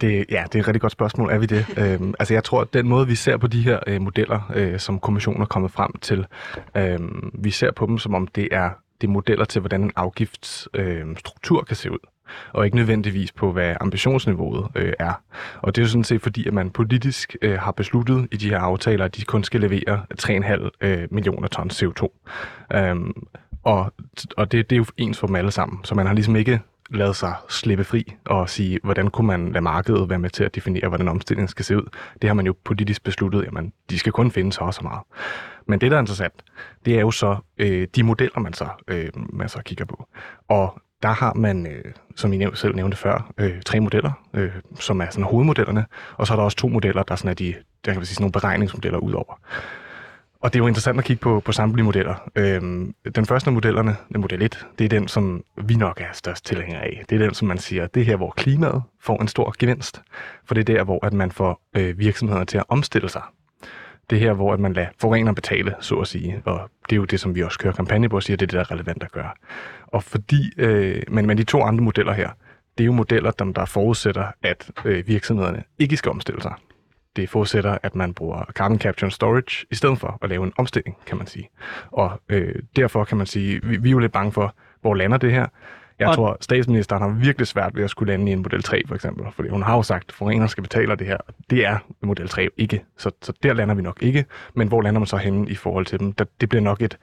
det, 0.02 0.26
ja, 0.30 0.44
det 0.44 0.56
er 0.56 0.60
et 0.60 0.68
rigtig 0.68 0.82
godt 0.82 0.92
spørgsmål. 0.92 1.32
Er 1.32 1.38
vi 1.38 1.46
det? 1.46 1.66
øhm, 1.82 2.14
altså, 2.20 2.34
jeg 2.34 2.44
tror, 2.44 2.62
at 2.62 2.74
den 2.74 2.88
måde, 2.88 3.08
vi 3.08 3.16
ser 3.16 3.38
på 3.38 3.48
de 3.48 3.62
her 3.62 3.80
øh, 3.88 4.02
modeller, 4.02 4.52
øh, 4.56 4.80
som 4.80 5.00
kommissionen 5.00 5.42
er 5.42 5.46
kommet 5.46 5.72
frem 5.72 5.92
til, 6.02 6.26
øh, 6.78 7.00
vi 7.34 7.52
ser 7.52 7.72
på 7.72 7.86
dem, 7.86 7.98
som 7.98 8.14
om 8.14 8.28
det 8.28 8.48
er 8.52 8.70
det 9.04 9.10
er 9.10 9.12
modeller 9.12 9.46
til, 9.46 9.60
hvordan 9.60 9.82
en 9.82 9.92
afgiftsstruktur 9.96 11.60
øh, 11.60 11.66
kan 11.66 11.76
se 11.76 11.92
ud 11.92 11.98
og 12.54 12.66
ikke 12.66 12.78
nødvendigvis 12.78 13.32
på, 13.32 13.52
hvad 13.52 13.76
ambitionsniveauet 13.82 14.68
øh, 14.76 14.94
er. 15.00 15.14
Og 15.62 15.76
det 15.76 15.82
er 15.82 15.86
jo 15.86 15.90
sådan 15.90 16.04
set 16.04 16.22
fordi, 16.22 16.48
at 16.48 16.54
man 16.54 16.70
politisk 16.70 17.36
øh, 17.42 17.60
har 17.60 17.72
besluttet 17.72 18.28
i 18.32 18.38
de 18.38 18.50
her 18.50 18.60
aftaler, 18.60 19.06
at 19.06 19.16
de 19.16 19.26
kun 19.26 19.44
skal 19.44 19.62
levere 19.62 20.06
3,5 20.22 20.70
øh, 20.82 21.08
millioner 21.12 21.48
tons 21.48 21.84
CO2. 21.84 22.08
Øhm, 22.76 23.14
og 23.64 23.94
og 24.38 24.52
det, 24.52 24.70
det 24.70 24.76
er 24.76 24.78
jo 24.78 24.86
ens 24.98 25.20
for 25.20 25.28
dem 25.28 25.36
alle 25.36 25.52
sammen, 25.52 25.80
så 25.84 25.96
man 25.96 26.08
har 26.08 26.14
ligesom 26.14 26.36
ikke 26.36 26.60
lade 26.94 27.14
sig 27.14 27.34
slippe 27.50 27.84
fri 27.84 28.14
og 28.26 28.50
sige, 28.50 28.80
hvordan 28.84 29.10
kunne 29.10 29.28
man 29.28 29.52
lade 29.52 29.62
markedet 29.62 30.10
være 30.10 30.20
med 30.20 30.30
til 30.30 30.44
at 30.44 30.56
definere, 30.56 30.88
hvordan 30.88 31.08
omstillingen 31.08 31.48
skal 31.48 31.66
se 31.66 31.78
ud. 31.78 31.90
Det 32.22 32.30
har 32.30 32.34
man 32.34 32.46
jo 32.46 32.56
politisk 32.64 33.04
besluttet, 33.04 33.44
jamen 33.46 33.74
de 33.90 34.00
skal 34.00 34.12
kun 34.12 34.32
finde 34.32 34.54
så 34.54 34.62
og 34.62 34.74
så 34.74 34.82
meget. 34.84 35.02
Men 35.68 35.82
det, 35.82 35.92
der 35.92 35.98
er 35.98 36.02
interessant, 36.02 36.34
det 36.86 36.96
er 36.96 37.02
jo 37.02 37.12
så 37.12 37.38
øh, 37.58 37.88
de 37.96 38.04
modeller, 38.04 38.40
man 38.40 38.54
så, 38.54 38.68
øh, 38.88 39.10
man 39.16 39.50
så 39.50 39.62
kigger 39.66 39.86
på. 39.86 40.08
Og 40.48 40.82
der 41.04 41.10
har 41.10 41.34
man, 41.34 41.68
øh, 41.68 41.94
som 42.16 42.34
I 42.34 42.46
selv 42.54 42.76
nævnte 42.76 42.98
før, 42.98 43.32
øh, 43.38 43.62
tre 43.66 43.80
modeller, 43.80 44.12
øh, 44.34 44.52
som 44.80 45.02
er 45.02 45.06
sådan 45.10 45.24
hovedmodellerne, 45.24 45.86
og 46.18 46.28
så 46.28 46.34
er 46.34 46.38
der 46.38 46.44
også 46.44 46.58
to 46.58 46.68
modeller, 46.68 47.04
der 47.04 47.16
sådan 47.16 47.30
er 47.30 47.34
de, 47.34 47.54
der 47.86 47.92
kan 47.92 47.96
man 47.96 48.06
sige, 48.06 48.16
sådan 48.16 48.24
nogle 48.24 48.32
beregningsmodeller 48.32 49.00
udover 49.00 49.40
og 50.44 50.54
det 50.54 50.60
er 50.60 50.64
jo 50.64 50.68
interessant 50.68 51.00
at 51.00 51.06
kigge 51.06 51.22
på, 51.22 51.40
på 51.40 51.52
samtlige 51.52 51.86
modeller. 51.86 52.30
Øhm, 52.36 52.96
den 53.16 53.26
første 53.26 53.48
af 53.48 53.54
modellerne, 53.54 53.96
model 54.16 54.42
1, 54.42 54.68
det 54.80 54.86
er 54.86 54.90
den, 54.90 55.08
som 55.08 55.44
vi 55.58 55.76
nok 55.76 56.02
er 56.02 56.14
størst 56.14 56.46
tilhængere 56.46 56.82
af. 56.82 57.04
Det 57.10 57.16
er 57.16 57.26
den, 57.26 57.34
som 57.34 57.48
man 57.48 57.58
siger, 57.58 57.88
det 57.88 58.02
er 58.02 58.06
her, 58.06 58.16
hvor 58.16 58.34
klimaet 58.38 58.84
får 59.02 59.22
en 59.22 59.28
stor 59.28 59.56
gevinst. 59.60 60.02
For 60.46 60.54
det 60.54 60.70
er 60.70 60.76
der, 60.76 60.84
hvor 60.84 61.06
at 61.06 61.14
man 61.14 61.32
får 61.32 61.62
øh, 61.76 62.00
virksomhederne 62.00 62.46
til 62.46 62.58
at 62.58 62.64
omstille 62.68 63.10
sig. 63.10 63.22
Det 64.10 64.16
er 64.16 64.20
her, 64.20 64.34
hvor 64.34 64.54
at 64.54 64.60
man 64.60 64.74
lader 64.74 64.88
forurener 65.02 65.34
betale, 65.34 65.76
så 65.80 65.96
at 65.96 66.08
sige. 66.08 66.42
Og 66.46 66.70
det 66.90 66.96
er 66.96 66.98
jo 66.98 67.06
det, 67.06 67.20
som 67.20 67.36
vi 67.36 67.44
også 67.44 67.60
kører 67.60 67.74
kampagne 67.74 68.10
på 68.10 68.16
og 68.16 68.24
siger, 68.24 68.38
det 68.38 68.46
er 68.46 68.48
det, 68.48 68.54
der 68.54 68.60
er 68.60 68.72
relevant 68.72 69.04
at 69.04 69.12
gøre. 69.12 69.32
Og 69.88 70.04
fordi, 70.04 70.52
øh, 70.58 71.02
men, 71.08 71.28
men 71.28 71.38
de 71.38 71.44
to 71.44 71.62
andre 71.62 71.84
modeller 71.84 72.14
her, 72.14 72.30
det 72.78 72.84
er 72.84 72.86
jo 72.86 72.92
modeller, 72.92 73.32
der, 73.32 73.46
der 73.46 73.66
forudsætter, 73.66 74.26
at 74.44 74.72
øh, 74.86 75.08
virksomhederne 75.08 75.64
ikke 75.80 75.98
skal 75.98 76.10
omstille 76.10 76.42
sig 76.42 76.54
det 77.16 77.30
forudsætter, 77.30 77.78
at 77.84 77.96
man 77.96 78.14
bruger 78.14 78.44
carbon 78.52 78.80
capture 78.80 79.06
and 79.06 79.12
storage, 79.12 79.66
i 79.72 79.76
stedet 79.76 80.00
for 80.00 80.18
at 80.22 80.30
lave 80.30 80.44
en 80.44 80.54
omstilling, 80.58 80.98
kan 81.06 81.18
man 81.18 81.28
sige. 81.28 81.50
Og 81.92 82.22
øh, 82.30 82.56
derfor 82.76 83.04
kan 83.04 83.18
man 83.18 83.28
sige, 83.28 83.64
vi, 83.64 83.78
vi 83.78 83.90
er 83.90 83.92
jo 83.92 84.00
lidt 84.00 84.12
bange 84.12 84.32
for, 84.32 84.56
hvor 84.82 84.94
lander 84.94 85.18
det 85.18 85.32
her. 85.32 85.48
Jeg 86.00 86.08
og... 86.08 86.16
tror, 86.16 86.38
statsministeren 86.42 87.02
har 87.02 87.10
virkelig 87.10 87.48
svært 87.48 87.76
ved 87.76 87.84
at 87.84 87.90
skulle 87.90 88.14
lande 88.14 88.32
i 88.32 88.34
en 88.34 88.40
model 88.40 88.64
3, 88.64 88.82
for 88.88 88.96
eksempel. 88.96 89.26
Fordi 89.32 89.50
hun 89.50 89.64
har 89.64 89.76
jo 89.76 89.84
sagt, 89.84 90.10
at 90.10 90.16
forurener 90.16 90.48
skal 90.48 90.64
betale 90.64 90.96
det 90.96 91.08
her. 91.08 91.18
Det 91.50 91.66
er 91.66 91.78
model 92.02 92.30
3 92.30 92.50
ikke. 92.58 92.84
Så, 92.98 93.12
så 93.22 93.34
der 93.44 93.54
lander 93.54 93.76
vi 93.76 93.82
nok 93.82 93.98
ikke. 94.02 94.26
Men 94.54 94.68
hvor 94.68 94.82
lander 94.82 95.00
man 95.00 95.08
så 95.08 95.18
henne 95.18 95.50
i 95.50 95.56
forhold 95.56 95.86
til 95.86 96.00
dem? 96.00 96.14
Det 96.14 96.50
bliver 96.50 96.62
nok 96.62 96.82
et... 96.82 96.98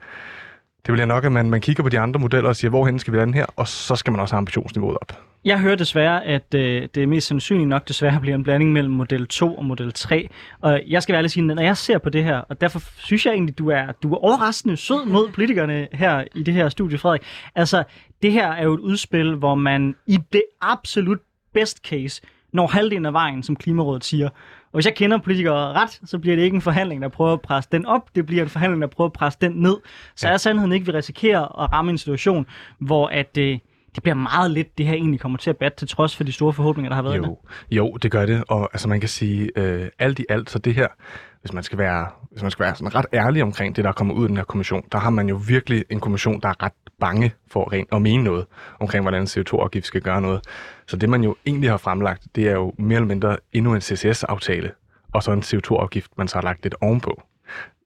Det 0.85 0.91
bliver 0.91 1.05
nok, 1.05 1.25
at 1.25 1.31
man, 1.31 1.49
man 1.49 1.61
kigger 1.61 1.83
på 1.83 1.89
de 1.89 1.99
andre 1.99 2.19
modeller 2.19 2.49
og 2.49 2.55
siger, 2.55 2.69
hvorhen 2.69 2.99
skal 2.99 3.13
vi 3.13 3.17
lande 3.17 3.33
her? 3.33 3.45
Og 3.55 3.67
så 3.67 3.95
skal 3.95 4.11
man 4.11 4.19
også 4.19 4.35
have 4.35 4.37
ambitionsniveauet 4.37 4.97
op. 5.01 5.17
Jeg 5.45 5.59
hører 5.59 5.75
desværre, 5.75 6.25
at 6.25 6.53
øh, 6.55 6.87
det 6.95 7.03
er 7.03 7.07
mest 7.07 7.27
sandsynligt 7.27 7.69
nok 7.69 7.87
desværre 7.87 8.19
bliver 8.19 8.35
en 8.35 8.43
blanding 8.43 8.71
mellem 8.71 8.93
model 8.93 9.27
2 9.27 9.55
og 9.55 9.65
model 9.65 9.93
3. 9.93 10.29
Og 10.61 10.81
jeg 10.87 11.03
skal 11.03 11.13
være 11.13 11.17
ærlig 11.17 11.31
sige, 11.31 11.43
når 11.43 11.61
jeg 11.61 11.77
ser 11.77 11.97
på 11.97 12.09
det 12.09 12.23
her, 12.23 12.37
og 12.37 12.61
derfor 12.61 12.81
synes 12.97 13.25
jeg 13.25 13.33
egentlig, 13.33 13.57
du 13.57 13.69
er, 13.69 13.91
du 14.03 14.13
er 14.13 14.17
overraskende 14.17 14.77
sød 14.77 15.05
mod 15.05 15.29
politikerne 15.31 15.87
her 15.93 16.23
i 16.35 16.43
det 16.43 16.53
her 16.53 16.69
studie, 16.69 16.97
Frederik. 16.97 17.21
Altså, 17.55 17.83
det 18.21 18.31
her 18.31 18.47
er 18.47 18.63
jo 18.63 18.73
et 18.73 18.79
udspil, 18.79 19.35
hvor 19.35 19.55
man 19.55 19.95
i 20.07 20.19
det 20.33 20.43
absolut 20.61 21.19
best 21.53 21.77
case 21.87 22.21
når 22.53 22.67
halvdelen 22.67 23.05
af 23.05 23.13
vejen, 23.13 23.43
som 23.43 23.55
Klimarådet 23.55 24.03
siger. 24.03 24.29
Og 24.73 24.77
hvis 24.77 24.85
jeg 24.85 24.95
kender 24.95 25.17
politikere 25.17 25.73
ret, 25.73 26.01
så 26.05 26.19
bliver 26.19 26.35
det 26.35 26.43
ikke 26.43 26.55
en 26.55 26.61
forhandling, 26.61 27.01
der 27.01 27.07
prøver 27.07 27.33
at 27.33 27.41
presse 27.41 27.69
den 27.71 27.85
op, 27.85 28.15
det 28.15 28.25
bliver 28.25 28.43
en 28.43 28.49
forhandling, 28.49 28.81
der 28.81 28.87
prøver 28.87 29.07
at 29.07 29.13
presse 29.13 29.39
den 29.41 29.51
ned. 29.51 29.77
Så 30.15 30.27
ja. 30.27 30.33
er 30.33 30.37
sandheden 30.37 30.71
ikke, 30.71 30.83
at 30.83 30.87
vi 30.87 30.97
risikerer 30.97 31.63
at 31.63 31.71
ramme 31.71 31.91
en 31.91 31.97
situation, 31.97 32.45
hvor 32.79 33.07
at, 33.07 33.37
øh, 33.37 33.59
det 33.95 34.03
bliver 34.03 34.15
meget 34.15 34.51
lidt, 34.51 34.77
det 34.77 34.85
her 34.85 34.93
egentlig 34.93 35.19
kommer 35.19 35.37
til 35.37 35.49
at 35.49 35.57
batte, 35.57 35.77
til 35.77 35.87
trods 35.87 36.15
for 36.15 36.23
de 36.23 36.31
store 36.31 36.53
forhåbninger, 36.53 36.89
der 36.89 36.95
har 36.95 37.03
været 37.03 37.17
jo, 37.17 37.37
Jo, 37.71 37.97
det 38.01 38.11
gør 38.11 38.25
det, 38.25 38.43
og 38.47 38.69
altså 38.73 38.89
man 38.89 38.99
kan 38.99 39.09
sige, 39.09 39.51
øh, 39.55 39.89
alt 39.99 40.19
i 40.19 40.25
alt, 40.29 40.49
så 40.49 40.59
det 40.59 40.75
her, 40.75 40.87
hvis 41.41 41.53
man 41.53 41.63
skal 41.63 41.77
være, 41.77 42.07
hvis 42.31 42.41
man 42.41 42.51
skal 42.51 42.65
være 42.65 42.75
sådan 42.75 42.95
ret 42.95 43.05
ærlig 43.13 43.43
omkring 43.43 43.75
det, 43.75 43.83
der 43.83 43.91
kommer 43.91 44.13
ud 44.13 44.23
af 44.23 44.27
den 44.27 44.37
her 44.37 44.43
kommission, 44.43 44.83
der 44.91 44.97
har 44.97 45.09
man 45.09 45.29
jo 45.29 45.41
virkelig 45.47 45.85
en 45.89 45.99
kommission, 45.99 46.41
der 46.41 46.49
er 46.49 46.63
ret 46.63 46.73
bange 46.99 47.33
for 47.51 47.71
rent 47.73 47.87
at 47.91 48.01
mene 48.01 48.23
noget 48.23 48.45
omkring, 48.79 49.03
hvordan 49.03 49.23
CO2-afgift 49.23 49.85
skal 49.85 50.01
gøre 50.01 50.21
noget. 50.21 50.41
Så 50.91 50.97
det, 50.97 51.09
man 51.09 51.23
jo 51.23 51.35
egentlig 51.45 51.69
har 51.69 51.77
fremlagt, 51.77 52.27
det 52.35 52.47
er 52.47 52.51
jo 52.51 52.73
mere 52.77 52.95
eller 52.95 53.07
mindre 53.07 53.37
endnu 53.53 53.75
en 53.75 53.81
CCS-aftale, 53.81 54.71
og 55.13 55.23
så 55.23 55.31
en 55.31 55.39
CO2-afgift, 55.39 56.17
man 56.17 56.27
så 56.27 56.35
har 56.35 56.41
lagt 56.41 56.63
lidt 56.63 56.75
ovenpå. 56.81 57.21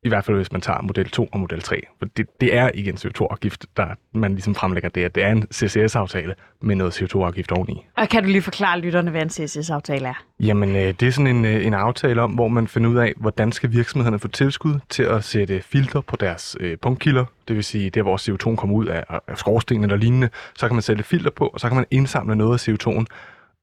I 0.05 0.07
hvert 0.07 0.25
fald, 0.25 0.37
hvis 0.37 0.51
man 0.51 0.61
tager 0.61 0.81
model 0.81 1.09
2 1.09 1.29
og 1.31 1.39
model 1.39 1.61
3. 1.61 1.81
For 1.99 2.05
det, 2.17 2.27
det 2.41 2.55
er 2.55 2.69
ikke 2.69 2.89
en 2.89 2.97
CO2-afgift, 2.97 3.65
der 3.77 3.87
man 4.13 4.31
ligesom 4.31 4.55
fremlægger 4.55 4.89
det. 4.89 5.15
Det 5.15 5.23
er 5.23 5.31
en 5.31 5.47
CCS-aftale 5.53 6.35
med 6.61 6.75
noget 6.75 7.01
CO2-afgift 7.01 7.51
oveni. 7.51 7.85
Og 7.97 8.09
kan 8.09 8.23
du 8.23 8.29
lige 8.29 8.41
forklare 8.41 8.79
lytterne, 8.79 9.11
hvad 9.11 9.21
en 9.21 9.29
CCS-aftale 9.29 10.07
er? 10.07 10.23
Jamen, 10.39 10.75
øh, 10.75 10.93
det 10.99 11.03
er 11.03 11.11
sådan 11.11 11.35
en, 11.35 11.45
øh, 11.45 11.65
en 11.65 11.73
aftale 11.73 12.21
om, 12.21 12.31
hvor 12.31 12.47
man 12.47 12.67
finder 12.67 12.89
ud 12.89 12.97
af, 12.97 13.13
hvordan 13.17 13.51
skal 13.51 13.71
virksomhederne 13.71 14.19
få 14.19 14.27
tilskud 14.27 14.79
til 14.89 15.03
at 15.03 15.23
sætte 15.23 15.61
filter 15.61 16.01
på 16.01 16.15
deres 16.15 16.57
øh, 16.59 16.77
punktkilder. 16.77 17.25
Det 17.47 17.55
vil 17.55 17.63
sige, 17.63 17.89
der 17.89 18.01
hvor 18.01 18.17
CO2 18.17 18.55
kommer 18.55 18.75
ud 18.75 18.85
af, 18.85 19.03
af 19.27 19.37
skorstenen 19.37 19.83
eller 19.83 19.97
lignende, 19.97 20.29
så 20.55 20.67
kan 20.67 20.75
man 20.75 20.81
sætte 20.81 21.03
filter 21.03 21.31
på, 21.31 21.47
og 21.47 21.59
så 21.59 21.67
kan 21.67 21.75
man 21.75 21.85
indsamle 21.91 22.35
noget 22.35 22.67
af 22.67 22.73
CO2'en 22.73 23.05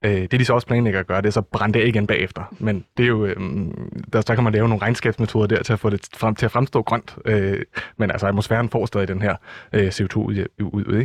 Øh, 0.04 0.12
det 0.12 0.32
de 0.32 0.44
så 0.44 0.54
også 0.54 0.66
planlægger 0.66 1.00
at 1.00 1.06
gøre, 1.06 1.22
det 1.22 1.26
er 1.26 1.32
så 1.32 1.40
brænde 1.40 1.78
det 1.78 1.88
igen 1.88 2.06
bagefter. 2.06 2.54
Men 2.58 2.84
det 2.96 3.02
er 3.02 3.08
jo, 3.08 3.26
øh, 3.26 3.36
der, 4.12 4.20
så 4.20 4.34
kan 4.34 4.44
man 4.44 4.52
lave 4.52 4.68
nogle 4.68 4.82
regnskabsmetoder 4.82 5.46
der 5.46 5.62
til 5.62 5.72
at 5.72 5.78
få 5.78 5.90
det 5.90 6.08
frem, 6.16 6.34
til 6.34 6.44
at 6.44 6.52
fremstå 6.52 6.82
grønt. 6.82 7.16
Øh, 7.24 7.62
men 7.96 8.10
altså 8.10 8.26
atmosfæren 8.26 8.68
får 8.68 8.86
stadig 8.86 9.08
den 9.08 9.22
her 9.22 9.36
øh, 9.72 9.88
CO2 9.88 10.16
ud. 10.16 10.46
ud 10.60 10.98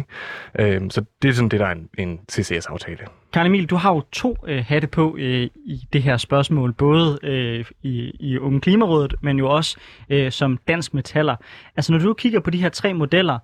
ikke? 0.59 0.75
Øh, 0.75 0.81
så 0.89 1.05
det 1.21 1.29
er 1.29 1.33
sådan 1.33 1.49
det, 1.49 1.59
der 1.59 1.65
er 1.65 1.71
en, 1.71 1.89
en 1.97 2.19
CCS-aftale. 2.31 2.99
Karl 3.33 3.45
Emil, 3.45 3.65
du 3.65 3.75
har 3.75 3.93
jo 3.93 4.01
to 4.11 4.35
øh, 4.47 4.65
hatte 4.67 4.87
på 4.87 5.15
øh, 5.19 5.49
i 5.65 5.87
det 5.93 6.03
her 6.03 6.17
spørgsmål, 6.17 6.73
både 6.73 7.19
øh, 7.23 7.65
i, 7.83 8.11
i 8.19 8.37
Unge 8.37 8.61
Klimarådet, 8.61 9.15
men 9.21 9.37
jo 9.37 9.49
også 9.49 9.77
øh, 10.09 10.31
som 10.31 10.57
dansk 10.67 10.93
metaller. 10.93 11.35
Altså 11.75 11.91
når 11.91 11.99
du 11.99 12.13
kigger 12.13 12.39
på 12.39 12.49
de 12.49 12.61
her 12.61 12.69
tre 12.69 12.93
modeller, 12.93 13.39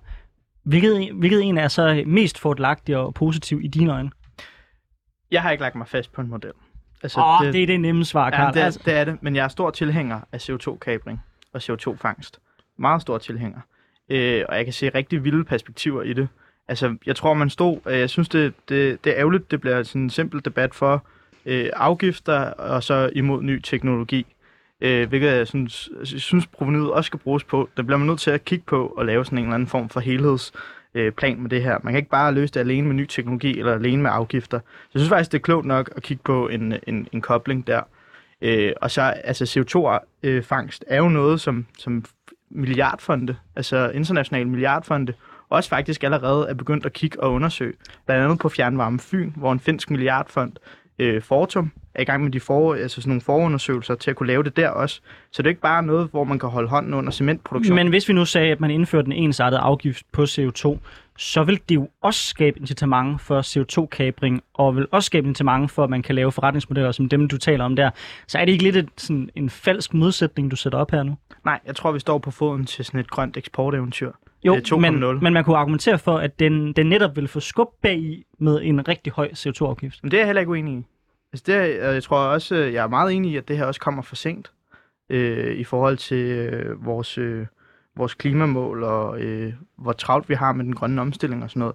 hvilket, 0.64 1.12
hvilket 1.14 1.42
en 1.42 1.58
er 1.58 1.68
så 1.68 2.02
mest 2.06 2.38
fordelagtig 2.38 2.96
og 2.96 3.14
positiv 3.14 3.60
i 3.62 3.68
dine 3.68 3.92
øjne? 3.92 4.10
Jeg 5.30 5.42
har 5.42 5.50
ikke 5.50 5.62
lagt 5.62 5.74
mig 5.74 5.88
fast 5.88 6.12
på 6.12 6.20
en 6.20 6.28
model. 6.28 6.52
Altså, 7.02 7.20
oh, 7.20 7.46
det, 7.46 7.54
det 7.54 7.62
er 7.62 7.66
det 7.66 7.80
nemme 7.80 8.04
svar, 8.04 8.30
Karl. 8.30 8.46
Ja, 8.46 8.60
det, 8.60 8.66
altså. 8.66 8.80
det 8.84 8.94
er 8.94 9.04
det, 9.04 9.22
men 9.22 9.36
jeg 9.36 9.44
er 9.44 9.48
stor 9.48 9.70
tilhænger 9.70 10.20
af 10.32 10.50
CO2-kabring 10.50 11.24
og 11.52 11.60
CO2-fangst. 11.64 12.38
Meget 12.78 13.02
stor 13.02 13.18
tilhænger. 13.18 13.60
Øh, 14.08 14.44
og 14.48 14.56
jeg 14.56 14.64
kan 14.64 14.72
se 14.72 14.88
rigtig 14.88 15.24
vilde 15.24 15.44
perspektiver 15.44 16.02
i 16.02 16.12
det. 16.12 16.28
Altså, 16.68 16.96
jeg 17.06 17.16
tror, 17.16 17.34
man 17.34 17.50
stod... 17.50 17.78
Øh, 17.86 17.98
jeg 17.98 18.10
synes, 18.10 18.28
det, 18.28 18.54
det, 18.68 19.04
det 19.04 19.12
er 19.12 19.18
ærgerligt, 19.18 19.50
det 19.50 19.60
bliver 19.60 19.82
sådan 19.82 20.02
en 20.02 20.10
simpel 20.10 20.44
debat 20.44 20.74
for 20.74 21.06
øh, 21.46 21.70
afgifter 21.76 22.40
og 22.40 22.82
så 22.82 23.10
imod 23.12 23.42
ny 23.42 23.60
teknologi. 23.60 24.26
Øh, 24.80 25.08
hvilket 25.08 25.28
jeg 25.28 25.46
synes, 25.46 25.90
jeg 25.98 26.06
synes 26.06 26.46
provenyet 26.46 26.90
også 26.90 27.06
skal 27.06 27.18
bruges 27.18 27.44
på. 27.44 27.68
Der 27.76 27.82
bliver 27.82 27.98
man 27.98 28.06
nødt 28.06 28.20
til 28.20 28.30
at 28.30 28.44
kigge 28.44 28.64
på 28.66 28.86
og 28.96 29.06
lave 29.06 29.24
sådan 29.24 29.38
en 29.38 29.44
eller 29.44 29.54
anden 29.54 29.68
form 29.68 29.88
for 29.88 30.00
helheds 30.00 30.52
øh, 30.94 31.12
plan 31.12 31.40
med 31.40 31.50
det 31.50 31.62
her. 31.62 31.78
Man 31.82 31.92
kan 31.92 31.98
ikke 31.98 32.10
bare 32.10 32.34
løse 32.34 32.54
det 32.54 32.60
alene 32.60 32.86
med 32.86 32.94
ny 32.94 33.06
teknologi 33.06 33.58
eller 33.58 33.74
alene 33.74 34.02
med 34.02 34.10
afgifter. 34.14 34.58
Så 34.58 34.90
jeg 34.94 35.00
synes 35.00 35.08
faktisk, 35.08 35.32
det 35.32 35.38
er 35.38 35.42
klogt 35.42 35.66
nok 35.66 35.90
at 35.96 36.02
kigge 36.02 36.22
på 36.24 36.48
en, 36.48 36.74
en, 36.86 37.08
en 37.12 37.20
kobling 37.20 37.66
der. 37.66 37.80
Øh, 38.42 38.72
og 38.76 38.90
så 38.90 39.02
altså 39.02 39.44
CO2-fangst 39.44 40.84
er 40.86 40.96
jo 40.96 41.08
noget, 41.08 41.40
som, 41.40 41.66
som 41.78 42.04
milliardfonde, 42.50 43.36
altså 43.56 43.90
internationale 43.90 44.48
milliardfonde, 44.48 45.12
også 45.48 45.68
faktisk 45.68 46.04
allerede 46.04 46.46
er 46.48 46.54
begyndt 46.54 46.86
at 46.86 46.92
kigge 46.92 47.22
og 47.22 47.32
undersøge. 47.32 47.74
Blandt 48.06 48.24
andet 48.24 48.38
på 48.38 48.48
Fjernvarme 48.48 48.98
Fyn, 48.98 49.32
hvor 49.36 49.52
en 49.52 49.60
finsk 49.60 49.90
milliardfond, 49.90 50.52
øh, 50.98 51.22
Fortum, 51.22 51.72
er 51.94 52.02
i 52.02 52.04
gang 52.04 52.22
med 52.22 52.32
de 52.32 52.40
for, 52.40 52.74
altså 52.74 53.00
sådan 53.00 53.08
nogle 53.08 53.20
forundersøgelser 53.20 53.94
til 53.94 54.10
at 54.10 54.16
kunne 54.16 54.26
lave 54.26 54.42
det 54.42 54.56
der 54.56 54.68
også. 54.68 55.00
Så 55.32 55.42
det 55.42 55.46
er 55.46 55.50
ikke 55.50 55.60
bare 55.60 55.82
noget, 55.82 56.08
hvor 56.10 56.24
man 56.24 56.38
kan 56.38 56.48
holde 56.48 56.68
hånden 56.68 56.94
under 56.94 57.12
cementproduktion. 57.12 57.76
Men 57.76 57.88
hvis 57.88 58.08
vi 58.08 58.12
nu 58.12 58.24
sagde, 58.24 58.52
at 58.52 58.60
man 58.60 58.70
indførte 58.70 59.06
en 59.06 59.12
ensartet 59.12 59.56
afgift 59.56 60.06
på 60.12 60.22
CO2, 60.22 60.78
så 61.18 61.44
vil 61.44 61.60
det 61.68 61.74
jo 61.74 61.88
også 62.02 62.26
skabe 62.26 62.60
incitament 62.60 63.20
for 63.20 63.40
CO2-kabring, 63.40 64.42
og 64.54 64.76
vil 64.76 64.86
også 64.90 65.06
skabe 65.06 65.28
incitament 65.28 65.70
for, 65.70 65.84
at 65.84 65.90
man 65.90 66.02
kan 66.02 66.14
lave 66.14 66.32
forretningsmodeller 66.32 66.92
som 66.92 67.08
dem, 67.08 67.28
du 67.28 67.38
taler 67.38 67.64
om 67.64 67.76
der. 67.76 67.90
Så 68.26 68.38
er 68.38 68.44
det 68.44 68.52
ikke 68.52 68.64
lidt 68.64 68.76
et, 68.76 68.88
sådan 68.96 69.30
en 69.34 69.50
falsk 69.50 69.94
modsætning, 69.94 70.50
du 70.50 70.56
sætter 70.56 70.78
op 70.78 70.90
her 70.90 71.02
nu? 71.02 71.16
Nej, 71.44 71.60
jeg 71.66 71.76
tror, 71.76 71.92
vi 71.92 71.98
står 71.98 72.18
på 72.18 72.30
foden 72.30 72.66
til 72.66 72.84
sådan 72.84 73.00
et 73.00 73.10
grønt 73.10 73.36
eksporteventyr. 73.36 74.12
Jo, 74.44 74.78
men, 74.78 75.00
men 75.22 75.32
man 75.32 75.44
kunne 75.44 75.56
argumentere 75.56 75.98
for, 75.98 76.18
at 76.18 76.38
den, 76.38 76.72
den 76.72 76.86
netop 76.86 77.16
vil 77.16 77.28
få 77.28 77.40
skub 77.40 77.68
bag 77.82 77.98
i 77.98 78.24
med 78.38 78.60
en 78.62 78.88
rigtig 78.88 79.12
høj 79.12 79.28
CO2-afgift. 79.28 80.02
Men 80.02 80.10
det 80.10 80.16
er 80.16 80.20
jeg 80.20 80.26
heller 80.26 80.40
ikke 80.40 80.50
uenig 80.50 80.78
i. 80.78 80.84
Altså 81.32 81.44
det, 81.46 81.78
jeg 81.94 82.02
tror 82.02 82.18
også, 82.18 82.54
jeg 82.56 82.84
er 82.84 82.88
meget 82.88 83.12
enig 83.12 83.32
i, 83.32 83.36
at 83.36 83.48
det 83.48 83.58
her 83.58 83.64
også 83.64 83.80
kommer 83.80 84.02
for 84.02 84.16
sent 84.16 84.52
øh, 85.10 85.56
i 85.56 85.64
forhold 85.64 85.96
til 85.96 86.18
øh, 86.18 86.86
vores, 86.86 87.18
øh, 87.18 87.46
vores 87.96 88.14
klimamål 88.14 88.82
og 88.82 89.20
øh, 89.20 89.52
hvor 89.78 89.92
travlt 89.92 90.28
vi 90.28 90.34
har 90.34 90.52
med 90.52 90.64
den 90.64 90.74
grønne 90.74 91.00
omstilling 91.00 91.42
og 91.42 91.50
sådan 91.50 91.60
noget. 91.60 91.74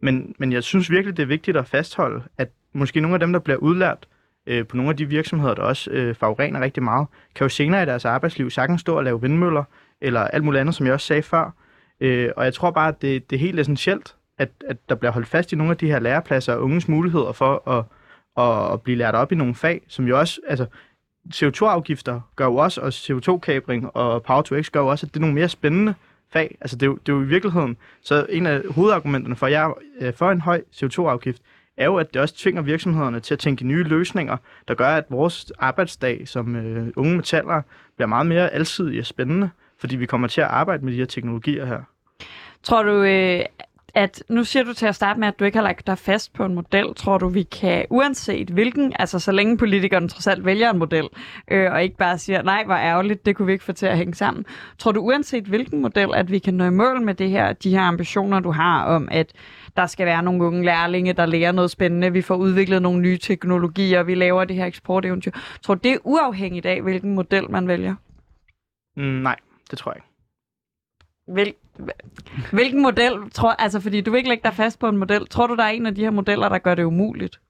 Men, 0.00 0.34
men 0.38 0.52
jeg 0.52 0.62
synes 0.62 0.90
virkelig, 0.90 1.16
det 1.16 1.22
er 1.22 1.26
vigtigt 1.26 1.56
at 1.56 1.66
fastholde, 1.66 2.22
at 2.38 2.48
måske 2.72 3.00
nogle 3.00 3.14
af 3.14 3.20
dem, 3.20 3.32
der 3.32 3.40
bliver 3.40 3.56
udlært 3.56 4.08
øh, 4.46 4.66
på 4.66 4.76
nogle 4.76 4.90
af 4.90 4.96
de 4.96 5.06
virksomheder, 5.06 5.54
der 5.54 5.62
også 5.62 5.90
øh, 5.90 6.14
forurener 6.14 6.60
rigtig 6.60 6.82
meget, 6.82 7.06
kan 7.34 7.44
jo 7.44 7.48
senere 7.48 7.82
i 7.82 7.86
deres 7.86 8.04
arbejdsliv 8.04 8.50
sagtens 8.50 8.80
stå 8.80 8.96
og 8.96 9.04
lave 9.04 9.20
vindmøller 9.20 9.64
eller 10.00 10.20
alt 10.20 10.44
muligt 10.44 10.60
andet, 10.60 10.74
som 10.74 10.86
jeg 10.86 10.94
også 10.94 11.06
sagde 11.06 11.22
før. 11.22 11.50
Øh, 12.00 12.30
og 12.36 12.44
jeg 12.44 12.54
tror 12.54 12.70
bare, 12.70 12.88
at 12.88 13.02
det, 13.02 13.30
det 13.30 13.36
er 13.36 13.40
helt 13.40 13.60
essentielt, 13.60 14.16
at, 14.38 14.50
at 14.68 14.76
der 14.88 14.94
bliver 14.94 15.12
holdt 15.12 15.28
fast 15.28 15.52
i 15.52 15.56
nogle 15.56 15.70
af 15.70 15.76
de 15.76 15.86
her 15.86 15.98
lærepladser 15.98 16.52
og 16.54 16.62
unges 16.62 16.88
muligheder 16.88 17.32
for 17.32 17.68
at 17.68 17.84
at, 18.38 18.72
at 18.72 18.82
blive 18.82 18.98
lært 18.98 19.14
op 19.14 19.32
i 19.32 19.34
nogle 19.34 19.54
fag, 19.54 19.82
som 19.88 20.08
jo 20.08 20.18
også, 20.18 20.40
altså 20.48 20.66
CO2-afgifter 21.34 22.20
gør 22.36 22.44
jo 22.44 22.56
også, 22.56 22.80
og 22.80 22.88
CO2-kabring 22.88 23.96
og 23.96 24.22
Power-to-X 24.22 24.70
gør 24.70 24.80
jo 24.80 24.86
også, 24.86 25.06
at 25.06 25.14
det 25.14 25.16
er 25.16 25.20
nogle 25.20 25.34
mere 25.34 25.48
spændende 25.48 25.94
fag. 26.32 26.56
Altså 26.60 26.76
det 26.76 26.82
er, 26.82 26.86
jo, 26.86 26.94
det 27.06 27.12
er 27.12 27.16
jo 27.16 27.22
i 27.22 27.26
virkeligheden, 27.26 27.76
så 28.02 28.26
en 28.28 28.46
af 28.46 28.62
hovedargumenterne 28.70 29.36
for, 29.36 29.46
jer, 29.46 29.78
øh, 30.00 30.14
for 30.14 30.30
en 30.30 30.40
høj 30.40 30.62
CO2-afgift, 30.74 31.42
er 31.76 31.84
jo, 31.84 31.96
at 31.96 32.14
det 32.14 32.22
også 32.22 32.36
tvinger 32.36 32.62
virksomhederne 32.62 33.20
til 33.20 33.34
at 33.34 33.38
tænke 33.38 33.66
nye 33.66 33.82
løsninger, 33.82 34.36
der 34.68 34.74
gør, 34.74 34.88
at 34.88 35.04
vores 35.10 35.52
arbejdsdag 35.58 36.28
som 36.28 36.56
øh, 36.56 36.92
unge 36.96 37.16
metaller 37.16 37.62
bliver 37.96 38.06
meget 38.06 38.26
mere 38.26 38.50
alsidig 38.50 39.00
og 39.00 39.06
spændende, 39.06 39.50
fordi 39.78 39.96
vi 39.96 40.06
kommer 40.06 40.28
til 40.28 40.40
at 40.40 40.46
arbejde 40.46 40.84
med 40.84 40.92
de 40.92 40.98
her 40.98 41.04
teknologier 41.04 41.64
her. 41.64 41.82
Tror 42.62 42.82
du, 42.82 43.02
øh, 43.02 43.44
at 43.94 44.22
nu 44.28 44.44
siger 44.44 44.62
du 44.62 44.74
til 44.74 44.86
at 44.86 44.94
starte 44.94 45.20
med, 45.20 45.28
at 45.28 45.38
du 45.38 45.44
ikke 45.44 45.58
har 45.58 45.62
lagt 45.62 45.86
dig 45.86 45.98
fast 45.98 46.32
på 46.32 46.44
en 46.44 46.54
model. 46.54 46.94
Tror 46.94 47.18
du, 47.18 47.28
vi 47.28 47.42
kan, 47.42 47.86
uanset 47.90 48.50
hvilken, 48.50 48.92
altså 48.98 49.18
så 49.18 49.32
længe 49.32 49.58
politikerne 49.58 50.08
trods 50.08 50.26
alt 50.26 50.44
vælger 50.44 50.70
en 50.70 50.78
model, 50.78 51.08
øh, 51.48 51.72
og 51.72 51.82
ikke 51.82 51.96
bare 51.96 52.18
siger, 52.18 52.42
nej, 52.42 52.64
hvor 52.64 52.74
ærgerligt, 52.74 53.26
det 53.26 53.36
kunne 53.36 53.46
vi 53.46 53.52
ikke 53.52 53.64
få 53.64 53.72
til 53.72 53.86
at 53.86 53.96
hænge 53.96 54.14
sammen. 54.14 54.44
Tror 54.78 54.92
du, 54.92 55.00
uanset 55.00 55.44
hvilken 55.44 55.82
model, 55.82 56.08
at 56.14 56.30
vi 56.30 56.38
kan 56.38 56.54
nå 56.54 56.64
i 56.64 56.70
mål 56.70 57.02
med 57.02 57.14
det 57.14 57.30
her, 57.30 57.52
de 57.52 57.70
her 57.70 57.82
ambitioner, 57.82 58.40
du 58.40 58.50
har 58.50 58.84
om, 58.84 59.08
at 59.10 59.32
der 59.76 59.86
skal 59.86 60.06
være 60.06 60.22
nogle 60.22 60.44
unge 60.44 60.64
lærlinge, 60.64 61.12
der 61.12 61.26
lærer 61.26 61.52
noget 61.52 61.70
spændende, 61.70 62.12
vi 62.12 62.22
får 62.22 62.36
udviklet 62.36 62.82
nogle 62.82 63.00
nye 63.00 63.18
teknologier, 63.18 64.02
vi 64.02 64.14
laver 64.14 64.44
det 64.44 64.56
her 64.56 64.66
eksporteventyr. 64.66 65.30
Tror 65.62 65.74
du, 65.74 65.80
det 65.84 65.92
er 65.92 65.98
uafhængigt 66.04 66.66
af, 66.66 66.82
hvilken 66.82 67.14
model 67.14 67.50
man 67.50 67.68
vælger? 67.68 67.94
Mm, 68.96 69.02
nej, 69.02 69.36
det 69.70 69.78
tror 69.78 69.92
jeg 69.92 69.96
ikke. 69.96 70.06
Hvil, 71.32 71.54
hvilken 72.52 72.82
model, 72.82 73.30
tror, 73.34 73.50
altså 73.50 73.80
fordi 73.80 74.00
du 74.00 74.10
vil 74.10 74.18
ikke 74.18 74.28
lægge 74.28 74.44
dig 74.44 74.54
fast 74.54 74.78
på 74.78 74.88
en 74.88 74.96
model, 74.96 75.26
tror 75.26 75.46
du, 75.46 75.56
der 75.56 75.64
er 75.64 75.68
en 75.68 75.86
af 75.86 75.94
de 75.94 76.00
her 76.00 76.10
modeller, 76.10 76.48
der 76.48 76.58
gør 76.58 76.74
det 76.74 76.84
umuligt? 76.84 77.40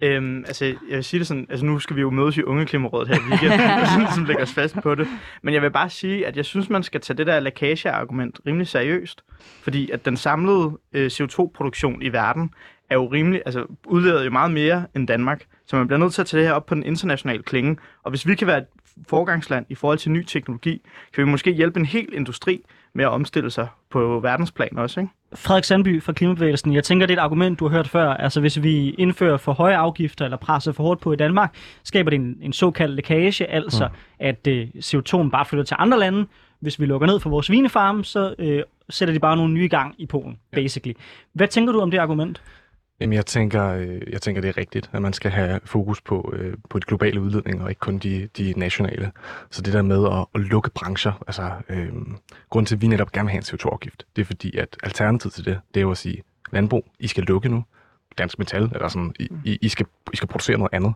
Øhm, 0.00 0.44
altså, 0.46 0.64
jeg 0.64 0.76
vil 0.90 1.04
sige 1.04 1.18
det 1.18 1.26
sådan, 1.26 1.46
altså 1.50 1.66
nu 1.66 1.78
skal 1.78 1.96
vi 1.96 2.00
jo 2.00 2.10
mødes 2.10 2.36
i 2.36 2.42
Ungeklimarådet 2.42 3.08
her 3.08 3.16
i 3.16 3.30
weekenden, 3.30 4.06
som 4.14 4.24
lægger 4.24 4.42
os 4.42 4.52
fast 4.52 4.76
på 4.82 4.94
det. 4.94 5.08
Men 5.42 5.54
jeg 5.54 5.62
vil 5.62 5.70
bare 5.70 5.90
sige, 5.90 6.26
at 6.26 6.36
jeg 6.36 6.44
synes, 6.44 6.70
man 6.70 6.82
skal 6.82 7.00
tage 7.00 7.16
det 7.16 7.26
der 7.26 7.40
lækage-argument 7.40 8.40
rimelig 8.46 8.66
seriøst. 8.66 9.22
Fordi 9.62 9.90
at 9.90 10.04
den 10.04 10.16
samlede 10.16 10.78
øh, 10.92 11.06
CO2-produktion 11.06 12.02
i 12.02 12.12
verden 12.12 12.50
er 12.90 12.94
jo 12.94 13.06
rimelig, 13.06 13.42
altså 13.46 13.66
udleder 13.86 14.24
jo 14.24 14.30
meget 14.30 14.50
mere 14.50 14.86
end 14.96 15.08
Danmark. 15.08 15.44
Så 15.66 15.76
man 15.76 15.86
bliver 15.86 15.98
nødt 15.98 16.14
til 16.14 16.20
at 16.20 16.26
tage 16.26 16.40
det 16.40 16.48
her 16.48 16.54
op 16.54 16.66
på 16.66 16.74
den 16.74 16.82
internationale 16.82 17.42
klinge. 17.42 17.76
Og 18.02 18.10
hvis 18.10 18.26
vi 18.26 18.34
kan 18.34 18.46
være 18.46 18.58
et 18.58 18.66
forgangsland 19.08 19.66
i 19.68 19.74
forhold 19.74 19.98
til 19.98 20.10
ny 20.10 20.24
teknologi, 20.24 20.82
kan 21.14 21.24
vi 21.24 21.30
måske 21.30 21.52
hjælpe 21.52 21.80
en 21.80 21.86
hel 21.86 22.08
industri 22.12 22.64
med 22.94 23.04
at 23.04 23.10
omstille 23.10 23.50
sig 23.50 23.68
på 23.90 24.20
verdensplan 24.20 24.78
også, 24.78 25.00
ikke? 25.00 25.12
Frederik 25.34 25.64
Sandby 25.64 26.02
fra 26.02 26.12
Klimabevægelsen. 26.12 26.74
Jeg 26.74 26.84
tænker, 26.84 27.06
det 27.06 27.14
er 27.14 27.18
et 27.20 27.24
argument, 27.24 27.58
du 27.58 27.68
har 27.68 27.76
hørt 27.76 27.88
før. 27.88 28.14
Altså, 28.14 28.40
hvis 28.40 28.62
vi 28.62 28.90
indfører 28.90 29.36
for 29.36 29.52
høje 29.52 29.76
afgifter 29.76 30.24
eller 30.24 30.36
presser 30.36 30.72
for 30.72 30.82
hårdt 30.82 31.00
på 31.00 31.12
i 31.12 31.16
Danmark, 31.16 31.54
skaber 31.84 32.10
det 32.10 32.16
en, 32.16 32.36
en 32.42 32.52
såkaldt 32.52 32.94
lækage, 32.94 33.46
altså 33.46 33.86
mm. 33.86 33.94
at 34.18 34.46
øh, 34.46 34.68
CO2'en 34.76 35.30
bare 35.30 35.44
flytter 35.44 35.64
til 35.64 35.76
andre 35.78 35.98
lande. 35.98 36.26
Hvis 36.60 36.80
vi 36.80 36.86
lukker 36.86 37.06
ned 37.06 37.20
for 37.20 37.30
vores 37.30 37.46
svinefarme, 37.46 38.04
så 38.04 38.34
øh, 38.38 38.62
sætter 38.90 39.12
de 39.14 39.20
bare 39.20 39.36
nogle 39.36 39.54
nye 39.54 39.68
gang 39.68 39.94
i 39.98 40.06
Polen, 40.06 40.38
basically. 40.52 40.94
Hvad 41.32 41.48
tænker 41.48 41.72
du 41.72 41.80
om 41.80 41.90
det 41.90 41.98
argument? 41.98 42.42
Jamen, 43.00 43.12
jeg 43.12 43.26
tænker, 43.26 43.64
øh, 43.64 44.00
jeg 44.12 44.22
tænker, 44.22 44.40
det 44.40 44.48
er 44.48 44.56
rigtigt, 44.56 44.90
at 44.92 45.02
man 45.02 45.12
skal 45.12 45.30
have 45.30 45.60
fokus 45.64 46.00
på, 46.00 46.32
øh, 46.36 46.56
på 46.70 46.78
de 46.78 46.84
globale 46.86 47.20
udledninger, 47.20 47.64
og 47.64 47.70
ikke 47.70 47.80
kun 47.80 47.98
de, 47.98 48.28
de 48.36 48.54
nationale. 48.56 49.12
Så 49.50 49.62
det 49.62 49.72
der 49.72 49.82
med 49.82 50.06
at, 50.06 50.26
at 50.34 50.40
lukke 50.40 50.70
brancher, 50.70 51.22
altså 51.26 51.52
øh, 51.68 51.92
grunden 52.50 52.66
til, 52.66 52.74
at 52.74 52.82
vi 52.82 52.86
netop 52.86 53.12
gerne 53.12 53.26
vil 53.26 53.30
have 53.30 53.38
en 53.38 53.58
CO2-afgift, 53.58 54.06
det 54.16 54.22
er 54.22 54.26
fordi, 54.26 54.56
at 54.56 54.76
alternativet 54.82 55.32
til 55.32 55.44
det, 55.44 55.60
det 55.74 55.80
er 55.80 55.82
jo 55.82 55.90
at 55.90 55.98
sige, 55.98 56.22
landbrug, 56.52 56.86
I 56.98 57.06
skal 57.06 57.24
lukke 57.24 57.48
nu, 57.48 57.64
dansk 58.18 58.38
metal, 58.38 58.62
eller 58.62 58.88
sådan, 58.88 59.14
I, 59.44 59.58
I, 59.62 59.68
skal, 59.68 59.86
I 60.12 60.16
skal 60.16 60.28
producere 60.28 60.58
noget 60.58 60.74
andet. 60.74 60.94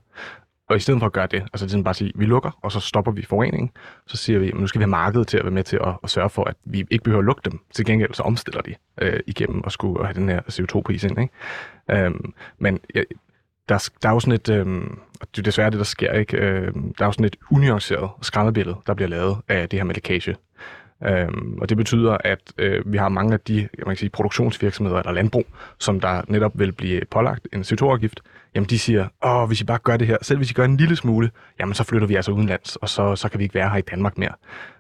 Og 0.71 0.77
i 0.77 0.81
stedet 0.81 1.01
for 1.01 1.07
at 1.07 1.13
gøre 1.13 1.27
det, 1.27 1.43
altså 1.43 1.67
det 1.67 1.75
er 1.75 1.83
bare 1.83 1.91
at 1.91 1.97
sige, 1.97 2.13
vi 2.15 2.25
lukker, 2.25 2.59
og 2.63 2.73
så 2.73 2.81
stopper 2.81 3.13
vi 3.13 3.23
forureningen, 3.23 3.71
så 4.07 4.17
siger 4.17 4.39
vi, 4.39 4.49
at 4.49 4.55
nu 4.55 4.67
skal 4.67 4.79
vi 4.79 4.83
have 4.83 4.91
markedet 4.91 5.29
til 5.29 5.39
at 5.39 5.45
være 5.45 5.53
med 5.53 5.65
til 5.65 5.77
at, 5.77 5.95
at 6.03 6.11
sørge 6.11 6.31
for, 6.31 6.45
at 6.45 6.57
vi 6.65 6.87
ikke 6.91 7.05
behøver 7.05 7.21
at 7.21 7.25
lukke 7.25 7.43
dem. 7.45 7.61
Til 7.75 7.85
gengæld 7.85 8.15
så 8.15 8.23
omstiller 8.23 8.61
de 8.61 8.75
øh, 9.01 9.21
igennem 9.27 9.63
at 9.67 9.73
skulle 9.73 10.05
have 10.07 10.15
den 10.15 10.29
her 10.29 10.41
CO2-pris 10.41 11.05
ind. 11.05 11.21
Ikke? 11.21 12.05
Øhm, 12.05 12.33
men 12.59 12.81
ja, 12.95 13.03
der, 13.69 13.91
der 14.03 14.09
er 14.09 14.13
jo 14.13 14.21
sådan 14.21 14.35
et, 14.35 14.49
øhm, 14.49 14.99
og 15.21 15.27
det 15.31 15.39
er 15.39 15.43
desværre 15.43 15.71
det, 15.71 15.79
der 15.79 15.85
sker, 15.85 16.13
ikke? 16.13 16.37
Øh, 16.37 16.75
der 16.75 17.05
er 17.05 17.07
jo 17.07 17.13
sådan 17.13 17.27
et 17.27 17.37
unuanceret 17.51 18.11
skræmmebillede, 18.23 18.77
der 18.87 18.95
bliver 18.95 19.09
lavet 19.09 19.37
af 19.49 19.69
det 19.69 19.79
her 19.79 19.85
med 19.85 19.95
lækage. 19.95 20.37
Øhm, 21.07 21.59
og 21.61 21.69
det 21.69 21.77
betyder, 21.77 22.17
at 22.25 22.41
øh, 22.59 22.93
vi 22.93 22.99
har 22.99 23.09
mange 23.09 23.33
af 23.33 23.41
de 23.41 23.69
man 23.79 23.87
kan 23.87 23.97
sige, 23.97 24.11
produktionsvirksomheder 24.11 24.99
eller 24.99 25.13
landbrug, 25.13 25.47
som 25.79 26.01
der 26.01 26.23
netop 26.29 26.59
vil 26.59 26.73
blive 26.73 27.01
pålagt 27.11 27.49
en 27.53 27.61
CO2-afgift, 27.61 28.21
jamen 28.55 28.69
de 28.69 28.79
siger, 28.79 29.09
åh, 29.25 29.47
hvis 29.47 29.61
I 29.61 29.65
bare 29.65 29.79
gør 29.79 29.97
det 29.97 30.07
her, 30.07 30.17
selv 30.23 30.37
hvis 30.37 30.51
I 30.51 30.55
gør 30.55 30.65
en 30.65 30.77
lille 30.77 30.97
smule, 30.97 31.31
jamen 31.61 31.75
så 31.75 31.85
flytter 31.85 32.07
vi 32.07 32.15
altså 32.15 32.33
udenlands, 32.33 32.77
og 32.77 32.89
så, 32.89 33.17
så 33.17 33.29
kan 33.29 33.39
vi 33.39 33.45
ikke 33.45 33.55
være 33.55 33.71
her 33.71 33.77
i 33.77 33.81
Danmark 33.91 34.19
mere. 34.19 34.33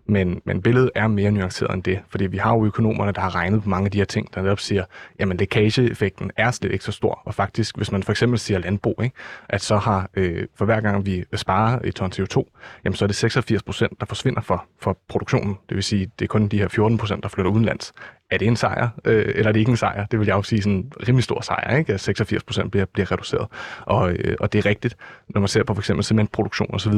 Men, 0.07 0.43
men 0.45 0.63
billedet 0.63 0.91
er 0.95 1.07
mere 1.07 1.31
nuanceret 1.31 1.75
end 1.75 1.83
det, 1.83 2.01
fordi 2.09 2.27
vi 2.27 2.37
har 2.37 2.55
jo 2.55 2.67
økonomerne, 2.67 3.13
der 3.13 3.21
har 3.21 3.35
regnet 3.35 3.63
på 3.63 3.69
mange 3.69 3.85
af 3.85 3.91
de 3.91 3.99
her 3.99 4.05
ting, 4.05 4.35
der 4.35 4.43
netop 4.43 4.61
siger, 4.61 4.85
jamen 5.19 5.37
lækageeffekten 5.37 6.31
er 6.37 6.51
slet 6.51 6.73
ikke 6.73 6.85
så 6.85 6.93
stor. 6.93 7.23
Og 7.25 7.35
faktisk, 7.35 7.77
hvis 7.77 7.93
man 7.93 8.03
for 8.03 8.13
eksempel 8.13 8.39
siger 8.39 8.59
landbrug, 8.59 9.01
ikke, 9.03 9.17
at 9.49 9.63
så 9.63 9.77
har 9.77 10.11
øh, 10.15 10.47
for 10.55 10.65
hver 10.65 10.81
gang 10.81 11.07
vi 11.07 11.25
sparer 11.35 11.79
et 11.85 11.95
ton 11.95 12.13
CO2, 12.13 12.45
jamen 12.85 12.97
så 12.97 13.05
er 13.05 13.07
det 13.07 13.17
86 13.17 13.63
procent, 13.63 14.01
der 14.01 14.07
forsvinder 14.07 14.41
for, 14.41 14.65
for 14.79 14.99
produktionen. 15.09 15.57
Det 15.69 15.75
vil 15.75 15.85
sige, 15.85 16.11
det 16.19 16.25
er 16.25 16.29
kun 16.29 16.49
de 16.49 16.59
her 16.59 16.69
14 16.69 16.99
procent, 16.99 17.23
der 17.23 17.29
flytter 17.29 17.51
udenlands 17.51 17.93
er 18.31 18.39
det 18.39 18.49
en 18.49 18.57
sejr, 18.57 18.89
øh, 19.05 19.25
eller 19.35 19.49
er 19.49 19.53
det 19.53 19.61
ikke 19.61 19.71
en 19.71 19.77
sejr? 19.77 20.07
Det 20.07 20.19
vil 20.19 20.27
jeg 20.27 20.35
jo 20.35 20.43
sige 20.43 20.63
sådan 20.63 20.77
en 20.77 20.93
rimelig 21.09 21.25
stor 21.25 21.41
sejr, 21.41 21.77
ikke? 21.77 21.95
at 21.95 22.01
86 22.01 22.43
procent 22.43 22.71
bliver, 22.71 22.85
bliver 22.85 23.13
reduceret. 23.13 23.47
Og, 23.81 24.13
øh, 24.13 24.37
og 24.41 24.53
det 24.53 24.59
er 24.59 24.67
rigtigt, 24.67 24.97
når 25.29 25.41
man 25.41 25.49
ser 25.49 25.65
på 25.65 25.75
for 25.75 25.81
eksempel 25.81 26.05
cementproduktion 26.05 26.75
osv., 26.75 26.93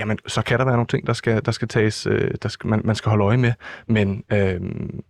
jamen 0.00 0.18
så 0.26 0.42
kan 0.42 0.58
der 0.58 0.64
være 0.64 0.74
nogle 0.74 0.86
ting, 0.86 1.06
der 1.06 1.12
skal, 1.12 1.44
der 1.44 1.52
skal 1.52 1.68
tages, 1.68 2.06
øh, 2.06 2.30
der 2.42 2.48
skal, 2.48 2.70
man, 2.70 2.80
man 2.84 2.96
skal 2.96 3.10
holde 3.10 3.24
øje 3.24 3.36
med, 3.36 3.52
men, 3.86 4.24
øh, 4.32 4.60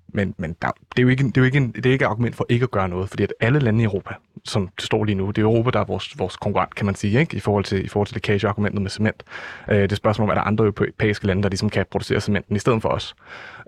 men, 0.09 0.35
men 0.39 0.57
der, 0.63 0.69
det 0.69 0.99
er 0.99 1.03
jo 1.03 1.09
ikke, 1.09 1.25
det 1.25 1.37
er 1.37 1.41
jo 1.41 1.45
ikke, 1.45 1.59
en, 1.59 1.73
det 1.73 1.87
er 1.87 1.93
ikke 1.93 2.05
et 2.05 2.09
argument 2.09 2.37
for 2.37 2.47
ikke 2.49 2.65
at 2.65 2.71
gøre 2.71 2.89
noget, 2.89 3.09
fordi 3.09 3.23
at 3.23 3.33
alle 3.41 3.59
lande 3.59 3.81
i 3.81 3.85
Europa, 3.85 4.15
som 4.45 4.69
det 4.77 4.85
står 4.85 5.05
lige 5.05 5.15
nu, 5.15 5.27
det 5.31 5.39
er 5.39 5.47
Europa, 5.47 5.71
der 5.71 5.81
er 5.81 5.85
vores, 5.85 6.19
vores 6.19 6.37
konkurrent, 6.37 6.75
kan 6.75 6.87
man 6.87 6.95
sige, 6.95 7.21
ikke? 7.21 7.37
i 7.37 7.41
forhold 7.41 7.65
til, 7.65 7.85
i 7.85 7.89
forhold 7.89 8.07
til 8.07 8.15
lækage-argumentet 8.15 8.83
med 8.83 8.91
cement. 8.91 9.23
Øh, 9.71 9.77
det 9.83 9.93
er 9.93 9.97
spørgsmål 9.97 10.25
om, 10.25 10.31
er 10.31 10.35
der 10.35 10.43
andre 10.43 10.65
europæiske 10.65 11.27
lande, 11.27 11.43
der 11.43 11.49
ligesom 11.49 11.71
kan 11.71 11.87
producere 11.91 12.21
cementen 12.21 12.57
i 12.57 12.59
stedet 12.59 12.83
for 12.83 12.89
os. 12.89 13.15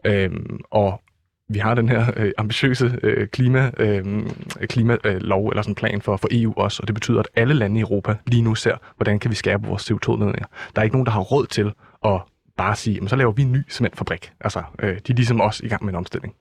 Øh, 0.04 0.30
og 0.70 1.00
vi 1.48 1.58
har 1.58 1.74
den 1.74 1.88
her 1.88 2.06
øh, 2.16 2.32
ambitiøse 2.38 2.98
øh, 3.02 3.28
klima, 3.28 3.70
øh, 3.78 4.04
klimalov, 4.60 5.44
øh, 5.44 5.50
eller 5.50 5.62
sådan 5.62 5.70
en 5.70 5.74
plan 5.74 6.02
for, 6.02 6.16
for 6.16 6.28
EU 6.30 6.52
også, 6.56 6.82
og 6.82 6.88
det 6.88 6.94
betyder, 6.94 7.20
at 7.20 7.28
alle 7.34 7.54
lande 7.54 7.78
i 7.78 7.80
Europa 7.80 8.16
lige 8.26 8.42
nu 8.42 8.54
ser, 8.54 8.76
hvordan 8.96 9.18
kan 9.18 9.30
vi 9.30 9.36
skærpe 9.36 9.66
vores 9.66 9.90
CO2-nedninger. 9.90 10.46
Der 10.74 10.80
er 10.80 10.82
ikke 10.82 10.94
nogen, 10.96 11.06
der 11.06 11.12
har 11.12 11.20
råd 11.20 11.46
til 11.46 11.72
at 12.04 12.20
bare 12.56 12.76
sige, 12.76 13.00
men 13.00 13.08
så 13.08 13.16
laver 13.16 13.32
vi 13.32 13.42
en 13.42 13.52
ny 13.52 13.70
cementfabrik. 13.70 14.32
Altså, 14.40 14.62
øh, 14.78 14.88
de 14.88 15.12
er 15.12 15.14
ligesom 15.14 15.40
også 15.40 15.64
i 15.64 15.68
gang 15.68 15.84
med 15.84 15.92
en 15.92 15.96
omstilling. 15.96 16.34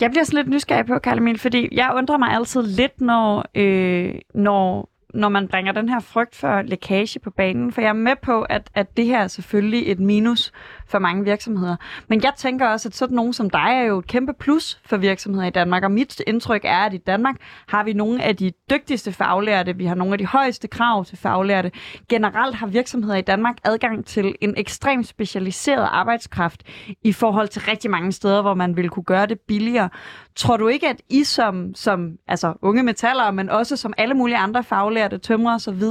Jeg 0.00 0.10
bliver 0.10 0.24
sådan 0.24 0.36
lidt 0.36 0.48
nysgerrig 0.48 0.86
på, 0.86 0.98
Karl 0.98 1.18
Emil, 1.18 1.38
fordi 1.38 1.68
jeg 1.72 1.92
undrer 1.96 2.18
mig 2.18 2.30
altid 2.30 2.62
lidt, 2.62 3.00
når, 3.00 3.44
øh, 3.54 4.14
når 4.34 4.90
når 5.14 5.28
man 5.28 5.48
bringer 5.48 5.72
den 5.72 5.88
her 5.88 6.00
frygt 6.00 6.34
for 6.34 6.62
lækage 6.62 7.18
på 7.18 7.30
banen, 7.30 7.72
for 7.72 7.80
jeg 7.80 7.88
er 7.88 7.92
med 7.92 8.16
på, 8.22 8.42
at, 8.42 8.70
at 8.74 8.96
det 8.96 9.06
her 9.06 9.18
er 9.18 9.28
selvfølgelig 9.28 9.90
et 9.92 10.00
minus 10.00 10.52
for 10.90 10.98
mange 10.98 11.24
virksomheder. 11.24 11.76
Men 12.08 12.22
jeg 12.22 12.32
tænker 12.36 12.66
også, 12.66 12.88
at 12.88 12.94
sådan 12.94 13.16
nogen 13.16 13.32
som 13.32 13.50
dig 13.50 13.70
er 13.70 13.82
jo 13.82 13.98
et 13.98 14.06
kæmpe 14.06 14.32
plus 14.32 14.80
for 14.84 14.96
virksomheder 14.96 15.46
i 15.46 15.50
Danmark, 15.50 15.82
og 15.82 15.90
mit 15.90 16.22
indtryk 16.26 16.60
er, 16.64 16.78
at 16.78 16.94
i 16.94 16.96
Danmark 16.96 17.36
har 17.68 17.84
vi 17.84 17.92
nogle 17.92 18.22
af 18.22 18.36
de 18.36 18.52
dygtigste 18.70 19.12
faglærte, 19.12 19.76
vi 19.76 19.86
har 19.86 19.94
nogle 19.94 20.12
af 20.12 20.18
de 20.18 20.26
højeste 20.26 20.68
krav 20.68 21.04
til 21.04 21.18
faglærte. 21.18 21.70
Generelt 22.08 22.54
har 22.54 22.66
virksomheder 22.66 23.16
i 23.16 23.22
Danmark 23.22 23.56
adgang 23.64 24.04
til 24.06 24.34
en 24.40 24.54
ekstremt 24.56 25.06
specialiseret 25.06 25.88
arbejdskraft 25.90 26.62
i 27.02 27.12
forhold 27.12 27.48
til 27.48 27.62
rigtig 27.62 27.90
mange 27.90 28.12
steder, 28.12 28.42
hvor 28.42 28.54
man 28.54 28.76
ville 28.76 28.88
kunne 28.88 29.04
gøre 29.04 29.26
det 29.26 29.40
billigere. 29.40 29.88
Tror 30.36 30.56
du 30.56 30.68
ikke, 30.68 30.88
at 30.88 31.02
I 31.08 31.24
som, 31.24 31.74
som 31.74 32.16
altså 32.28 32.54
unge 32.62 32.82
metaller, 32.82 33.30
men 33.30 33.50
også 33.50 33.76
som 33.76 33.92
alle 33.98 34.14
mulige 34.14 34.36
andre 34.36 34.64
faglærte, 34.64 35.18
tømrer 35.18 35.54
osv., 35.54 35.82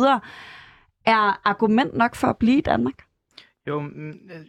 er 1.05 1.41
argument 1.45 1.97
nok 1.97 2.15
for 2.15 2.27
at 2.27 2.37
blive 2.37 2.57
i 2.57 2.61
Danmark? 2.61 3.08
Jo, 3.69 3.83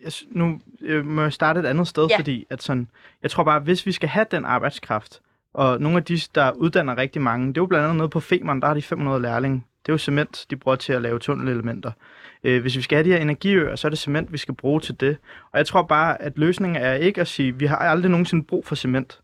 jeg, 0.04 0.12
nu 0.30 0.60
jeg 0.82 1.04
må 1.04 1.22
jeg 1.22 1.32
starte 1.32 1.60
et 1.60 1.66
andet 1.66 1.88
sted, 1.88 2.06
ja. 2.10 2.18
fordi 2.18 2.46
at 2.50 2.62
sådan, 2.62 2.88
jeg 3.22 3.30
tror 3.30 3.44
bare, 3.44 3.60
hvis 3.60 3.86
vi 3.86 3.92
skal 3.92 4.08
have 4.08 4.26
den 4.30 4.44
arbejdskraft, 4.44 5.20
og 5.54 5.80
nogle 5.80 5.98
af 5.98 6.04
de, 6.04 6.20
der 6.34 6.52
uddanner 6.52 6.98
rigtig 6.98 7.22
mange, 7.22 7.48
det 7.48 7.56
er 7.56 7.60
jo 7.60 7.66
blandt 7.66 7.84
andet 7.84 7.96
noget 7.96 8.10
på 8.10 8.20
Femern, 8.20 8.60
der 8.60 8.66
har 8.66 8.74
de 8.74 8.82
500 8.82 9.22
lærlinge. 9.22 9.64
Det 9.82 9.88
er 9.88 9.92
jo 9.92 9.98
cement, 9.98 10.46
de 10.50 10.56
bruger 10.56 10.76
til 10.76 10.92
at 10.92 11.02
lave 11.02 11.18
tunnelelementer. 11.18 11.92
Øh, 12.44 12.60
hvis 12.60 12.76
vi 12.76 12.82
skal 12.82 12.96
have 12.96 13.04
de 13.04 13.12
her 13.12 13.18
energiøer, 13.18 13.76
så 13.76 13.88
er 13.88 13.88
det 13.88 13.98
cement, 13.98 14.32
vi 14.32 14.38
skal 14.38 14.54
bruge 14.54 14.80
til 14.80 15.00
det. 15.00 15.16
Og 15.52 15.58
jeg 15.58 15.66
tror 15.66 15.82
bare, 15.82 16.22
at 16.22 16.38
løsningen 16.38 16.82
er 16.82 16.94
ikke 16.94 17.20
at 17.20 17.28
sige, 17.28 17.48
at 17.48 17.60
vi 17.60 17.66
har 17.66 17.76
aldrig 17.76 18.10
nogensinde 18.10 18.44
brug 18.44 18.66
for 18.66 18.74
cement. 18.74 19.20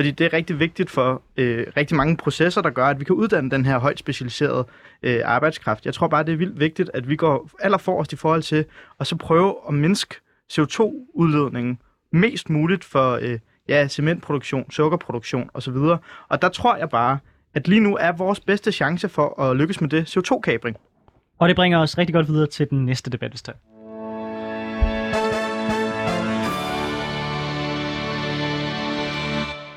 Fordi 0.00 0.10
det 0.10 0.24
er 0.24 0.32
rigtig 0.32 0.58
vigtigt 0.58 0.90
for 0.90 1.22
øh, 1.36 1.66
rigtig 1.76 1.96
mange 1.96 2.16
processer, 2.16 2.62
der 2.62 2.70
gør, 2.70 2.86
at 2.86 3.00
vi 3.00 3.04
kan 3.04 3.14
uddanne 3.14 3.50
den 3.50 3.64
her 3.64 3.78
højt 3.78 3.98
specialiserede 3.98 4.66
øh, 5.02 5.20
arbejdskraft. 5.24 5.86
Jeg 5.86 5.94
tror 5.94 6.08
bare, 6.08 6.24
det 6.24 6.32
er 6.32 6.36
vildt 6.36 6.60
vigtigt, 6.60 6.90
at 6.94 7.08
vi 7.08 7.16
går 7.16 7.50
allerforrest 7.60 8.12
i 8.12 8.16
forhold 8.16 8.42
til 8.42 8.64
at 9.00 9.06
så 9.06 9.16
prøve 9.16 9.56
at 9.68 9.74
mindske 9.74 10.14
CO2-udledningen 10.52 11.78
mest 12.12 12.50
muligt 12.50 12.84
for 12.84 13.18
øh, 13.22 13.38
ja, 13.68 13.88
cementproduktion, 13.88 14.70
sukkerproduktion 14.70 15.50
osv. 15.54 15.76
Og 16.28 16.42
der 16.42 16.48
tror 16.48 16.76
jeg 16.76 16.88
bare, 16.88 17.18
at 17.54 17.68
lige 17.68 17.80
nu 17.80 17.96
er 17.96 18.12
vores 18.12 18.40
bedste 18.40 18.72
chance 18.72 19.08
for 19.08 19.42
at 19.42 19.56
lykkes 19.56 19.80
med 19.80 19.88
det 19.88 20.16
CO2-kabring. 20.16 20.76
Og 21.38 21.48
det 21.48 21.56
bringer 21.56 21.78
os 21.78 21.98
rigtig 21.98 22.14
godt 22.14 22.28
videre 22.28 22.46
til 22.46 22.70
den 22.70 22.84
næste 22.84 23.10
debat, 23.10 23.30
hvis 23.30 23.42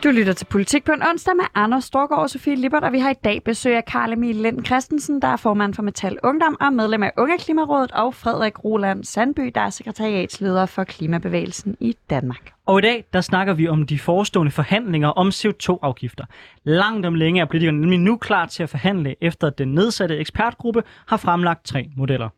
Du 0.03 0.09
lytter 0.09 0.33
til 0.33 0.45
Politik 0.45 0.83
på 0.83 0.91
en 0.91 1.03
onsdag 1.03 1.35
med 1.35 1.45
Anders 1.55 1.83
Storgård 1.83 2.19
og 2.19 2.29
Sofie 2.29 2.55
Lippert, 2.55 2.83
og 2.83 2.93
vi 2.93 2.99
har 2.99 3.11
i 3.11 3.19
dag 3.23 3.43
besøg 3.43 3.75
af 3.75 3.85
Karl 3.85 4.13
Emil 4.13 4.35
Lind 4.35 4.65
Christensen, 4.65 5.21
der 5.21 5.27
er 5.27 5.37
formand 5.37 5.73
for 5.73 5.83
Metal 5.83 6.17
Ungdom 6.23 6.57
og 6.61 6.73
medlem 6.73 7.03
af 7.03 7.11
Unge 7.17 7.37
Klimarådet, 7.37 7.91
og 7.91 8.13
Frederik 8.13 8.63
Roland 8.63 9.03
Sandby, 9.03 9.51
der 9.55 9.61
er 9.61 9.69
sekretariatsleder 9.69 10.65
for 10.65 10.83
Klimabevægelsen 10.83 11.77
i 11.79 11.95
Danmark. 12.09 12.51
Og 12.65 12.79
i 12.79 12.81
dag, 12.81 13.05
der 13.13 13.21
snakker 13.21 13.53
vi 13.53 13.67
om 13.67 13.85
de 13.85 13.99
forestående 13.99 14.51
forhandlinger 14.51 15.09
om 15.09 15.27
CO2-afgifter. 15.27 16.25
Langt 16.63 17.05
om 17.05 17.15
længe 17.15 17.41
er 17.41 17.45
politikerne 17.45 17.81
nemlig 17.81 17.99
nu 17.99 18.17
klar 18.17 18.45
til 18.45 18.63
at 18.63 18.69
forhandle, 18.69 19.15
efter 19.21 19.47
at 19.47 19.57
den 19.57 19.67
nedsatte 19.73 20.17
ekspertgruppe 20.17 20.83
har 21.07 21.17
fremlagt 21.17 21.65
tre 21.65 21.89
modeller. 21.97 22.29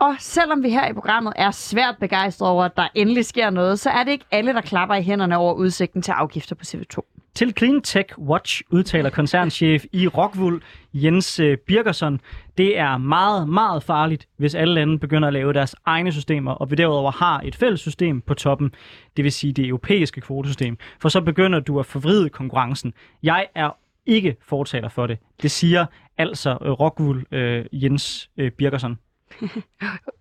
Og 0.00 0.14
selvom 0.18 0.62
vi 0.62 0.70
her 0.70 0.88
i 0.88 0.92
programmet 0.92 1.32
er 1.36 1.50
svært 1.50 1.96
begejstrede 2.00 2.50
over, 2.50 2.64
at 2.64 2.76
der 2.76 2.88
endelig 2.94 3.24
sker 3.24 3.50
noget, 3.50 3.80
så 3.80 3.90
er 3.90 4.04
det 4.04 4.10
ikke 4.10 4.24
alle, 4.30 4.52
der 4.52 4.60
klapper 4.60 4.94
i 4.94 5.02
hænderne 5.02 5.36
over 5.36 5.54
udsigten 5.54 6.02
til 6.02 6.12
afgifter 6.12 6.54
på 6.54 6.62
CO2. 6.66 7.14
Til 7.34 7.54
Clean 7.58 7.82
Tech 7.82 8.18
Watch 8.18 8.62
udtaler 8.70 9.10
koncernchef 9.10 9.84
i 9.92 10.08
Rockwool 10.08 10.62
Jens 10.92 11.40
øh, 11.40 11.58
Birgersson, 11.58 12.20
det 12.58 12.78
er 12.78 12.98
meget, 12.98 13.48
meget 13.48 13.82
farligt, 13.82 14.28
hvis 14.36 14.54
alle 14.54 14.74
lande 14.74 14.98
begynder 14.98 15.28
at 15.28 15.32
lave 15.32 15.52
deres 15.52 15.76
egne 15.86 16.12
systemer, 16.12 16.52
og 16.52 16.70
vi 16.70 16.76
derudover 16.76 17.10
har 17.10 17.40
et 17.44 17.56
fælles 17.56 17.80
system 17.80 18.20
på 18.20 18.34
toppen, 18.34 18.74
det 19.16 19.24
vil 19.24 19.32
sige 19.32 19.52
det 19.52 19.66
europæiske 19.66 20.20
kvotesystem, 20.20 20.78
for 21.00 21.08
så 21.08 21.20
begynder 21.20 21.60
du 21.60 21.80
at 21.80 21.86
forvride 21.86 22.28
konkurrencen. 22.28 22.92
Jeg 23.22 23.46
er 23.54 23.70
ikke 24.06 24.36
fortaler 24.48 24.88
for 24.88 25.06
det. 25.06 25.18
Det 25.42 25.50
siger 25.50 25.86
altså 26.18 26.50
øh, 26.50 26.70
Rockwool 26.70 27.24
øh, 27.32 27.64
Jens 27.72 28.30
øh, 28.36 28.52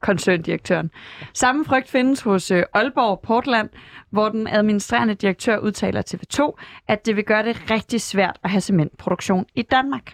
koncerndirektøren. 0.01 0.91
Samme 1.33 1.65
frygt 1.65 1.89
findes 1.89 2.21
hos 2.21 2.51
øh, 2.51 2.63
Aalborg 2.73 3.19
Portland, 3.23 3.69
hvor 4.09 4.29
den 4.29 4.47
administrerende 4.47 5.13
direktør 5.13 5.57
udtaler 5.57 6.01
til 6.01 6.17
TV2, 6.17 6.53
at 6.87 7.05
det 7.05 7.15
vil 7.15 7.23
gøre 7.23 7.43
det 7.43 7.71
rigtig 7.71 8.01
svært 8.01 8.37
at 8.43 8.49
have 8.49 8.61
cementproduktion 8.61 9.45
i 9.55 9.61
Danmark. 9.61 10.13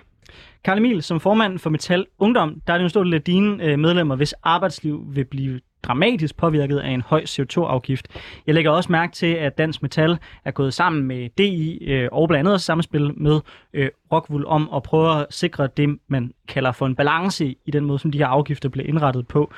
Karl 0.63 0.77
Emil, 0.77 1.03
som 1.03 1.19
formand 1.19 1.59
for 1.59 1.69
Metal 1.69 2.05
Ungdom, 2.19 2.61
der 2.67 2.73
er 2.73 2.77
det 2.77 2.83
en 2.83 2.89
stor 2.89 3.03
del 3.03 3.13
af 3.13 3.21
dine 3.21 3.63
øh, 3.63 3.79
medlemmer, 3.79 4.15
hvis 4.15 4.33
arbejdsliv 4.43 5.03
vil 5.07 5.25
blive 5.25 5.59
dramatisk 5.83 6.37
påvirket 6.37 6.77
af 6.77 6.89
en 6.89 7.01
høj 7.01 7.23
CO2-afgift. 7.23 8.07
Jeg 8.47 8.55
lægger 8.55 8.71
også 8.71 8.91
mærke 8.91 9.13
til, 9.13 9.33
at 9.33 9.57
Dansk 9.57 9.81
Metal 9.81 10.17
er 10.45 10.51
gået 10.51 10.73
sammen 10.73 11.03
med 11.03 11.29
DI 11.37 11.83
øh, 11.83 12.09
og 12.11 12.27
blandt 12.27 12.39
andet 12.39 12.53
også 12.53 12.65
samspil 12.65 13.21
med 13.21 13.39
øh, 13.73 13.89
Rockwool 14.11 14.45
om 14.45 14.69
at 14.75 14.83
prøve 14.83 15.21
at 15.21 15.27
sikre 15.29 15.67
det, 15.77 15.99
man 16.07 16.33
kalder 16.47 16.71
for 16.71 16.85
en 16.85 16.95
balance 16.95 17.55
i 17.65 17.71
den 17.71 17.85
måde, 17.85 17.99
som 17.99 18.11
de 18.11 18.17
her 18.17 18.27
afgifter 18.27 18.69
bliver 18.69 18.87
indrettet 18.87 19.27
på. 19.27 19.51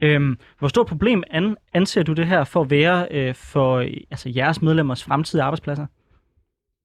Øhm, 0.00 0.38
hvor 0.58 0.68
stort 0.68 0.86
problem 0.86 1.22
an, 1.30 1.56
anser 1.74 2.02
du 2.02 2.12
det 2.12 2.26
her 2.26 2.44
for 2.44 2.60
at 2.60 2.70
være 2.70 3.08
øh, 3.10 3.34
for 3.34 3.76
øh, 3.76 3.96
altså 4.10 4.32
jeres 4.36 4.62
medlemmers 4.62 5.04
fremtidige 5.04 5.42
arbejdspladser? 5.42 5.86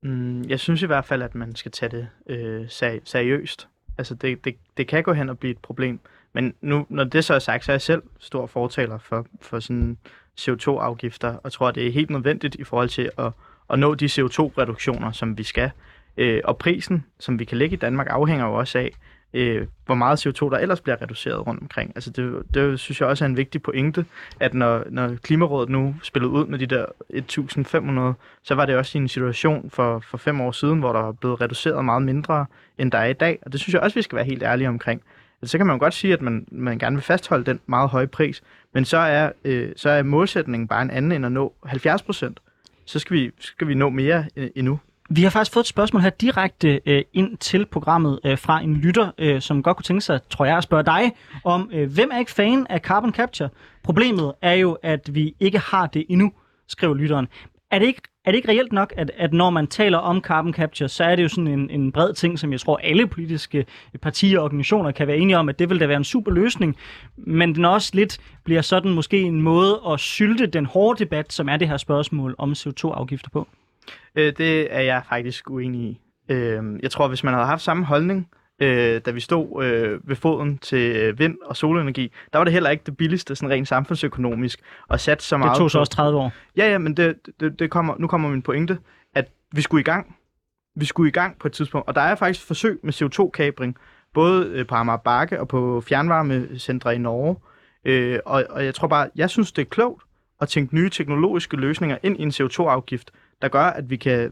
Mm, 0.03 0.43
jeg 0.49 0.60
synes 0.60 0.82
i 0.82 0.86
hvert 0.86 1.06
fald, 1.06 1.21
at 1.21 1.36
man 1.36 1.56
skal 1.56 1.71
tage 1.71 1.89
det 1.89 2.08
øh, 2.29 2.65
seriøst. 3.03 3.67
Altså 3.97 4.15
det, 4.15 4.45
det, 4.45 4.56
det 4.77 4.88
kan 4.88 5.03
gå 5.03 5.13
hen 5.13 5.29
og 5.29 5.39
blive 5.39 5.51
et 5.51 5.58
problem. 5.58 5.99
Men 6.34 6.54
nu, 6.62 6.86
når 6.89 7.04
det 7.04 7.26
så 7.26 7.34
er 7.34 7.39
sagt, 7.39 7.65
så 7.65 7.72
er 7.72 7.74
jeg 7.74 7.82
selv 7.82 8.04
stor 8.19 8.46
fortaler 8.46 8.98
for, 8.98 9.26
for 9.41 9.60
sådan 9.60 9.98
CO2-afgifter, 10.39 11.36
og 11.43 11.52
tror, 11.52 11.72
det 11.72 11.88
er 11.88 11.91
helt 11.91 12.10
nødvendigt 12.10 12.56
i 12.56 12.63
forhold 12.63 12.89
til 12.89 13.10
at, 13.17 13.32
at 13.69 13.80
nå 13.80 13.96
de 13.96 14.06
CO2-reduktioner, 14.06 15.12
som 15.12 15.38
vi 15.38 15.43
skal. 15.43 15.72
Øh, 16.17 16.41
og 16.43 16.58
prisen, 16.58 17.06
som 17.19 17.39
vi 17.39 17.46
kan 17.46 17.58
lægge 17.58 17.74
i 17.74 17.80
Danmark, 17.80 18.08
afhænger 18.10 18.46
jo 18.46 18.54
også 18.54 18.78
af, 18.78 18.91
øh, 19.34 19.67
hvor 19.86 19.96
meget 19.96 20.28
CO2 20.28 20.50
der 20.50 20.58
ellers 20.58 20.82
bliver 20.82 21.02
reduceret 21.02 21.48
rundt 21.48 21.62
omkring. 21.62 21.91
Altså 21.96 22.10
det, 22.10 22.43
det 22.54 22.80
synes 22.80 23.02
jeg 23.02 23.10
også 23.10 23.26
er 23.26 23.30
en 23.30 23.38
vigtig 23.38 23.62
pointe, 23.62 24.06
at 24.39 24.54
når, 24.54 24.84
når 24.89 25.15
Klimarådet 25.15 25.69
nu 25.69 25.96
spillede 26.04 26.32
ud 26.32 26.46
med 26.46 26.60
de 26.60 26.65
der 26.65 26.86
1500, 27.10 28.13
så 28.43 28.56
var 28.56 28.65
det 28.65 28.76
også 28.76 28.98
i 28.98 29.02
en 29.02 29.08
situation 29.08 29.69
for, 29.69 30.00
for 30.00 30.17
fem 30.17 30.41
år 30.41 30.52
siden, 30.52 30.80
hvor 30.80 30.93
der 30.93 31.00
var 31.00 31.12
blevet 31.12 31.41
reduceret 31.41 31.86
meget 31.86 32.02
mindre, 32.02 32.46
end 32.78 32.91
der 32.91 32.98
er 32.98 33.08
i 33.08 33.13
dag. 33.13 33.39
Og 33.46 33.52
det 33.52 33.60
synes 33.60 33.74
jeg 33.74 33.82
også, 33.82 33.96
vi 33.96 34.02
skal 34.02 34.15
være 34.15 34.26
helt 34.26 34.43
ærlige 34.43 34.67
omkring. 34.67 35.02
Så 35.43 35.58
kan 35.58 35.67
man 35.67 35.79
godt 35.79 35.93
sige, 35.93 36.13
at 36.13 36.21
man, 36.21 36.45
man 36.51 36.79
gerne 36.79 36.95
vil 36.95 37.03
fastholde 37.03 37.45
den 37.45 37.60
meget 37.65 37.89
høje 37.89 38.08
pris, 38.08 38.41
men 38.73 38.86
så 38.86 38.97
er, 38.97 39.32
øh, 39.45 39.69
så 39.75 39.89
er 39.89 40.03
målsætningen 40.03 40.67
bare 40.67 40.82
en 40.82 40.89
anden 40.89 41.12
end 41.12 41.25
at 41.25 41.32
nå 41.32 41.53
70 41.65 42.01
procent. 42.01 42.39
Så 42.86 42.99
skal 42.99 43.17
vi, 43.17 43.32
skal 43.39 43.67
vi 43.67 43.73
nå 43.73 43.89
mere 43.89 44.25
øh, 44.36 44.49
endnu. 44.56 44.79
Vi 45.10 45.23
har 45.23 45.29
faktisk 45.29 45.53
fået 45.53 45.63
et 45.63 45.67
spørgsmål 45.67 46.01
her 46.01 46.10
direkte 46.10 46.82
øh, 46.86 47.03
ind 47.13 47.38
til 47.38 47.65
programmet 47.65 48.19
øh, 48.25 48.38
fra 48.38 48.62
en 48.62 48.75
lytter, 48.75 49.12
øh, 49.17 49.41
som 49.41 49.63
godt 49.63 49.77
kunne 49.77 49.84
tænke 49.84 50.01
sig, 50.01 50.19
tror 50.29 50.45
jeg, 50.45 50.58
at 50.58 50.63
spørge 50.63 50.84
dig 50.84 51.12
om, 51.43 51.69
øh, 51.73 51.93
hvem 51.93 52.10
er 52.13 52.19
ikke 52.19 52.32
fan 52.32 52.67
af 52.69 52.79
carbon 52.79 53.13
capture? 53.13 53.49
Problemet 53.84 54.34
er 54.41 54.53
jo, 54.53 54.77
at 54.84 55.15
vi 55.15 55.36
ikke 55.39 55.60
har 55.60 55.88
det 55.88 56.06
endnu, 56.10 56.32
skriver 56.67 56.93
lytteren. 56.93 57.27
Er 57.73 57.79
det 57.79 57.86
ikke, 57.86 58.01
er 58.25 58.31
det 58.31 58.36
ikke 58.36 58.49
reelt 58.49 58.71
nok, 58.71 58.93
at, 58.97 59.12
at 59.17 59.33
når 59.33 59.49
man 59.49 59.67
taler 59.67 59.97
om 59.97 60.21
carbon 60.21 60.53
capture, 60.53 60.89
så 60.89 61.03
er 61.03 61.15
det 61.15 61.23
jo 61.23 61.27
sådan 61.27 61.47
en, 61.47 61.69
en 61.69 61.91
bred 61.91 62.13
ting, 62.13 62.39
som 62.39 62.51
jeg 62.51 62.59
tror 62.59 62.77
alle 62.77 63.07
politiske 63.07 63.65
partier 64.01 64.39
og 64.39 64.45
organisationer 64.45 64.91
kan 64.91 65.07
være 65.07 65.17
enige 65.17 65.38
om, 65.38 65.49
at 65.49 65.59
det 65.59 65.69
vil 65.69 65.79
da 65.79 65.86
være 65.86 65.97
en 65.97 66.03
super 66.03 66.31
løsning, 66.31 66.75
men 67.17 67.55
den 67.55 67.65
også 67.65 67.91
lidt 67.93 68.17
bliver 68.43 68.62
sådan 68.62 68.91
måske 68.91 69.21
en 69.21 69.41
måde 69.41 69.81
at 69.89 69.99
sylte 69.99 70.45
den 70.45 70.65
hårde 70.65 71.03
debat, 71.03 71.33
som 71.33 71.49
er 71.49 71.57
det 71.57 71.67
her 71.67 71.77
spørgsmål 71.77 72.36
om 72.38 72.51
CO2-afgifter 72.51 73.29
på? 73.29 73.47
Øh, 74.15 74.33
det 74.38 74.75
er 74.75 74.81
jeg 74.81 75.01
faktisk 75.09 75.49
uenig 75.49 75.81
i. 75.81 75.99
Øh, 76.29 76.63
jeg 76.83 76.91
tror, 76.91 77.07
hvis 77.07 77.23
man 77.23 77.33
havde 77.33 77.47
haft 77.47 77.62
samme 77.62 77.86
holdning, 77.86 78.29
øh, 78.59 79.01
da 79.05 79.11
vi 79.11 79.19
stod 79.19 79.63
øh, 79.63 80.09
ved 80.09 80.15
foden 80.15 80.57
til 80.57 81.19
vind- 81.19 81.37
og 81.45 81.57
solenergi, 81.57 82.11
der 82.33 82.39
var 82.39 82.43
det 82.43 82.53
heller 82.53 82.69
ikke 82.69 82.83
det 82.85 82.97
billigste, 82.97 83.35
sådan 83.35 83.49
rent 83.49 83.67
samfundsøkonomisk, 83.67 84.59
at 84.89 84.99
sætte 84.99 85.23
så 85.23 85.37
meget 85.37 85.51
Det 85.51 85.57
tog 85.57 85.71
så 85.71 85.79
også 85.79 85.91
30 85.91 86.19
år. 86.19 86.31
Ja, 86.57 86.71
ja, 86.71 86.77
men 86.77 86.97
det, 86.97 87.15
det, 87.39 87.59
det 87.59 87.71
kommer, 87.71 87.95
nu 87.99 88.07
kommer 88.07 88.29
min 88.29 88.41
pointe, 88.41 88.77
at 89.15 89.29
vi 89.51 89.61
skulle 89.61 89.81
i 89.81 89.83
gang. 89.83 90.15
Vi 90.75 90.85
skulle 90.85 91.09
i 91.09 91.11
gang 91.11 91.39
på 91.39 91.47
et 91.47 91.53
tidspunkt, 91.53 91.87
og 91.87 91.95
der 91.95 92.01
er 92.01 92.15
faktisk 92.15 92.47
forsøg 92.47 92.79
med 92.83 92.93
CO2-kabring, 92.93 93.77
både 94.13 94.47
øh, 94.47 94.67
på 94.67 94.75
Amager 94.75 94.97
Bakke 94.97 95.39
og 95.39 95.47
på 95.47 95.81
fjernvarmecentre 95.81 96.95
i 96.95 96.97
Norge. 96.97 97.35
Øh, 97.85 98.19
og, 98.25 98.43
og 98.49 98.65
jeg 98.65 98.75
tror 98.75 98.87
bare, 98.87 99.09
jeg 99.15 99.29
synes, 99.29 99.51
det 99.51 99.61
er 99.61 99.69
klogt 99.69 100.03
at 100.41 100.49
tænke 100.49 100.75
nye 100.75 100.89
teknologiske 100.89 101.57
løsninger 101.57 101.97
ind 102.03 102.19
i 102.19 102.21
en 102.21 102.29
CO2-afgift, 102.29 103.11
der 103.41 103.47
gør, 103.47 103.63
at 103.63 103.89
vi 103.89 103.95
kan 103.95 104.31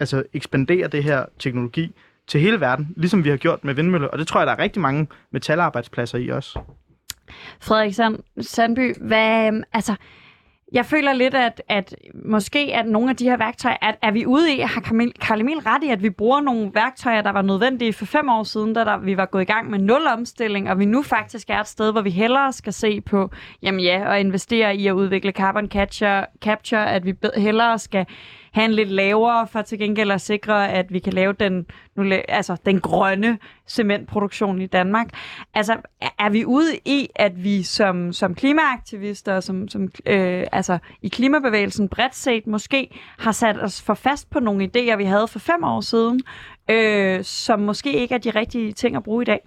altså, 0.00 0.24
ekspandere 0.32 0.88
det 0.88 1.04
her 1.04 1.24
teknologi 1.38 1.94
til 2.30 2.40
hele 2.40 2.60
verden, 2.60 2.94
ligesom 2.96 3.24
vi 3.24 3.28
har 3.28 3.36
gjort 3.36 3.64
med 3.64 3.74
vindmøller. 3.74 4.08
Og 4.08 4.18
det 4.18 4.26
tror 4.26 4.40
jeg, 4.40 4.46
der 4.46 4.52
er 4.52 4.58
rigtig 4.58 4.82
mange 4.82 5.08
metalarbejdspladser 5.30 6.18
i 6.18 6.28
også. 6.28 6.58
Frederik 7.60 7.94
Sand, 7.94 8.18
Sandby, 8.40 8.94
hvad, 9.00 9.46
øhm, 9.46 9.62
altså, 9.72 9.94
jeg 10.72 10.86
føler 10.86 11.12
lidt, 11.12 11.34
at, 11.34 11.62
at 11.68 11.94
måske 12.24 12.58
at 12.74 12.86
nogle 12.86 13.10
af 13.10 13.16
de 13.16 13.24
her 13.24 13.36
værktøjer, 13.36 13.76
at, 13.82 13.98
er 14.02 14.10
vi 14.10 14.26
ude 14.26 14.54
i, 14.54 14.60
har 14.60 14.80
Karl 15.20 15.40
Emil 15.40 15.58
ret 15.58 15.82
i, 15.84 15.88
at 15.88 16.02
vi 16.02 16.10
bruger 16.10 16.40
nogle 16.40 16.70
værktøjer, 16.74 17.22
der 17.22 17.30
var 17.30 17.42
nødvendige 17.42 17.92
for 17.92 18.04
fem 18.04 18.28
år 18.28 18.42
siden, 18.42 18.74
da 18.74 18.84
der, 18.84 18.98
vi 18.98 19.16
var 19.16 19.26
gået 19.26 19.42
i 19.42 19.44
gang 19.44 19.70
med 19.70 19.78
nul 19.78 20.06
omstilling, 20.06 20.70
og 20.70 20.78
vi 20.78 20.84
nu 20.84 21.02
faktisk 21.02 21.50
er 21.50 21.60
et 21.60 21.68
sted, 21.68 21.92
hvor 21.92 22.02
vi 22.02 22.10
hellere 22.10 22.52
skal 22.52 22.72
se 22.72 23.00
på, 23.00 23.30
jamen 23.62 23.80
ja, 23.80 24.08
og 24.08 24.20
investere 24.20 24.76
i 24.76 24.86
at 24.86 24.92
udvikle 24.92 25.32
carbon 25.32 25.68
capture, 25.68 26.26
capture 26.42 26.90
at 26.90 27.06
vi 27.06 27.14
hellere 27.36 27.78
skal 27.78 28.06
have 28.52 28.64
en 28.64 28.72
lidt 28.72 28.88
lavere, 28.88 29.46
for 29.46 29.62
til 29.62 29.78
gengæld 29.78 30.10
at 30.10 30.20
sikre, 30.20 30.68
at 30.72 30.92
vi 30.92 30.98
kan 30.98 31.12
lave 31.12 31.32
den, 31.32 31.66
nu, 31.96 32.12
altså, 32.28 32.56
den 32.66 32.80
grønne 32.80 33.38
cementproduktion 33.68 34.60
i 34.60 34.66
Danmark. 34.66 35.08
Altså, 35.54 35.76
er 36.18 36.30
vi 36.30 36.44
ude 36.44 36.78
i, 36.84 37.08
at 37.14 37.44
vi 37.44 37.62
som, 37.62 38.12
som 38.12 38.34
klimaaktivister, 38.34 39.40
som, 39.40 39.68
som, 39.68 39.88
øh, 40.06 40.46
altså 40.52 40.78
i 41.02 41.08
klimabevægelsen 41.08 41.88
bredt 41.88 42.14
set, 42.14 42.46
måske 42.46 43.00
har 43.18 43.32
sat 43.32 43.62
os 43.62 43.82
for 43.82 43.94
fast 43.94 44.30
på 44.30 44.40
nogle 44.40 44.64
idéer, 44.64 44.96
vi 44.96 45.04
havde 45.04 45.28
for 45.28 45.38
fem 45.38 45.64
år 45.64 45.80
siden, 45.80 46.20
øh, 46.70 47.24
som 47.24 47.60
måske 47.60 47.92
ikke 47.92 48.14
er 48.14 48.18
de 48.18 48.30
rigtige 48.30 48.72
ting 48.72 48.96
at 48.96 49.02
bruge 49.02 49.22
i 49.22 49.24
dag? 49.24 49.40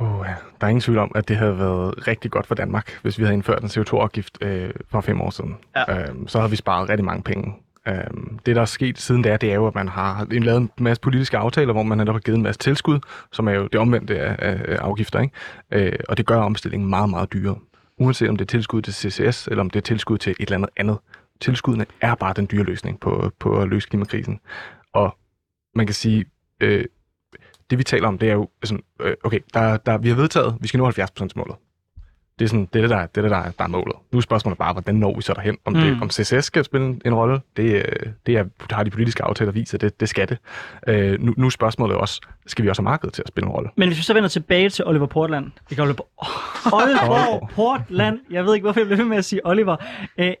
Ja. 0.00 0.34
Der 0.60 0.66
er 0.66 0.68
ingen 0.68 0.80
tvivl 0.80 0.98
om, 0.98 1.12
at 1.14 1.28
det 1.28 1.36
havde 1.36 1.58
været 1.58 2.08
rigtig 2.08 2.30
godt 2.30 2.46
for 2.46 2.54
Danmark, 2.54 2.98
hvis 3.02 3.18
vi 3.18 3.24
havde 3.24 3.34
indført 3.34 3.62
en 3.62 3.68
CO2-afgift 3.68 4.38
øh, 4.40 4.70
for 4.90 5.00
fem 5.00 5.20
år 5.20 5.30
siden. 5.30 5.56
Ja. 5.76 6.08
Øhm, 6.08 6.28
så 6.28 6.38
havde 6.38 6.50
vi 6.50 6.56
sparet 6.56 6.88
rigtig 6.88 7.04
mange 7.04 7.22
penge. 7.22 7.54
Øhm, 7.88 8.38
det, 8.46 8.56
der 8.56 8.62
er 8.62 8.66
sket 8.66 8.98
siden 8.98 9.24
er, 9.24 9.36
det 9.36 9.50
er 9.50 9.54
jo, 9.54 9.66
at 9.66 9.74
man 9.74 9.88
har 9.88 10.26
lavet 10.30 10.60
en 10.60 10.70
masse 10.80 11.00
politiske 11.00 11.38
aftaler, 11.38 11.72
hvor 11.72 11.82
man 11.82 11.98
netop 11.98 12.14
har 12.14 12.20
givet 12.20 12.36
en 12.36 12.42
masse 12.42 12.58
tilskud, 12.58 12.98
som 13.32 13.48
er 13.48 13.52
jo 13.52 13.66
det 13.66 13.80
omvendte 13.80 14.20
af, 14.20 14.36
af 14.64 14.78
afgifter. 14.80 15.20
Ikke? 15.20 15.34
Øh, 15.70 15.98
og 16.08 16.16
det 16.16 16.26
gør 16.26 16.40
omstillingen 16.40 16.90
meget, 16.90 17.10
meget 17.10 17.32
dyrere. 17.32 17.58
Uanset 17.98 18.28
om 18.28 18.36
det 18.36 18.44
er 18.44 18.50
tilskud 18.50 18.82
til 18.82 18.94
CCS, 18.94 19.46
eller 19.46 19.60
om 19.60 19.70
det 19.70 19.78
er 19.78 19.82
tilskud 19.82 20.18
til 20.18 20.30
et 20.30 20.36
eller 20.40 20.56
andet 20.56 20.70
andet. 20.76 20.98
Tilskuddene 21.40 21.86
er 22.00 22.14
bare 22.14 22.32
den 22.36 22.48
dyre 22.50 22.64
løsning 22.64 23.00
på, 23.00 23.32
på 23.38 23.60
at 23.60 23.68
løse 23.68 23.88
klimakrisen. 23.88 24.40
Og 24.92 25.16
man 25.74 25.86
kan 25.86 25.94
sige, 25.94 26.24
øh, 26.60 26.84
det 27.70 27.78
vi 27.78 27.84
taler 27.84 28.08
om, 28.08 28.18
det 28.18 28.30
er 28.30 28.34
jo 28.34 28.48
sådan, 28.64 28.82
øh, 29.00 29.14
okay, 29.24 29.40
der, 29.54 29.76
der, 29.76 29.98
vi 29.98 30.08
har 30.08 30.16
vedtaget, 30.16 30.56
vi 30.60 30.68
skal 30.68 30.78
nå 30.78 30.90
70% 30.90 31.28
målet. 31.36 31.56
Det 32.38 32.44
er 32.44 32.48
sådan, 32.48 32.68
det 32.72 32.76
er 32.76 32.80
det, 32.80 32.90
der, 32.90 33.06
det 33.06 33.16
er 33.16 33.22
det, 33.22 33.30
der, 33.30 33.42
der 33.42 33.64
er 33.64 33.68
målet. 33.68 33.96
Nu 34.12 34.18
er 34.18 34.20
spørgsmålet 34.20 34.58
bare, 34.58 34.72
hvordan 34.72 34.94
når 34.94 35.16
vi 35.16 35.22
så 35.22 35.32
derhen? 35.32 35.58
Om, 35.64 35.72
mm. 35.72 35.80
det, 35.80 35.98
om 36.02 36.10
CCS 36.10 36.44
skal 36.44 36.64
spille 36.64 37.00
en 37.04 37.14
rolle, 37.14 37.40
det, 37.56 37.74
øh, 37.74 38.12
det 38.26 38.36
er, 38.36 38.44
der 38.70 38.74
har 38.76 38.82
de 38.82 38.90
politiske 38.90 39.24
aftaler 39.24 39.52
vist, 39.52 39.74
at 39.74 39.80
det, 39.80 40.00
det 40.00 40.08
skal 40.08 40.28
det. 40.28 40.38
Øh, 40.86 41.20
nu, 41.20 41.34
nu 41.36 41.46
er 41.46 41.50
spørgsmålet 41.50 41.96
også, 41.96 42.20
skal 42.46 42.64
vi 42.64 42.68
også 42.68 42.82
have 42.82 42.90
markedet 42.90 43.14
til 43.14 43.22
at 43.22 43.28
spille 43.28 43.46
en 43.46 43.52
rolle? 43.52 43.70
Men 43.76 43.88
hvis 43.88 43.98
vi 43.98 44.02
så 44.02 44.14
vender 44.14 44.28
tilbage 44.28 44.70
til 44.70 44.86
Oliver 44.86 45.06
Portland. 45.06 45.50
Ikke 45.70 45.82
Oliver, 45.82 46.00
oh, 46.16 46.72
Oliver 46.72 47.48
Portland. 47.54 48.18
Jeg 48.30 48.44
ved 48.44 48.54
ikke, 48.54 48.64
hvorfor 48.64 48.80
jeg 48.80 48.86
bliver 48.86 48.96
ved 48.96 49.08
med 49.08 49.16
at 49.16 49.24
sige 49.24 49.46
Oliver. 49.46 49.76
Øh, 50.18 50.32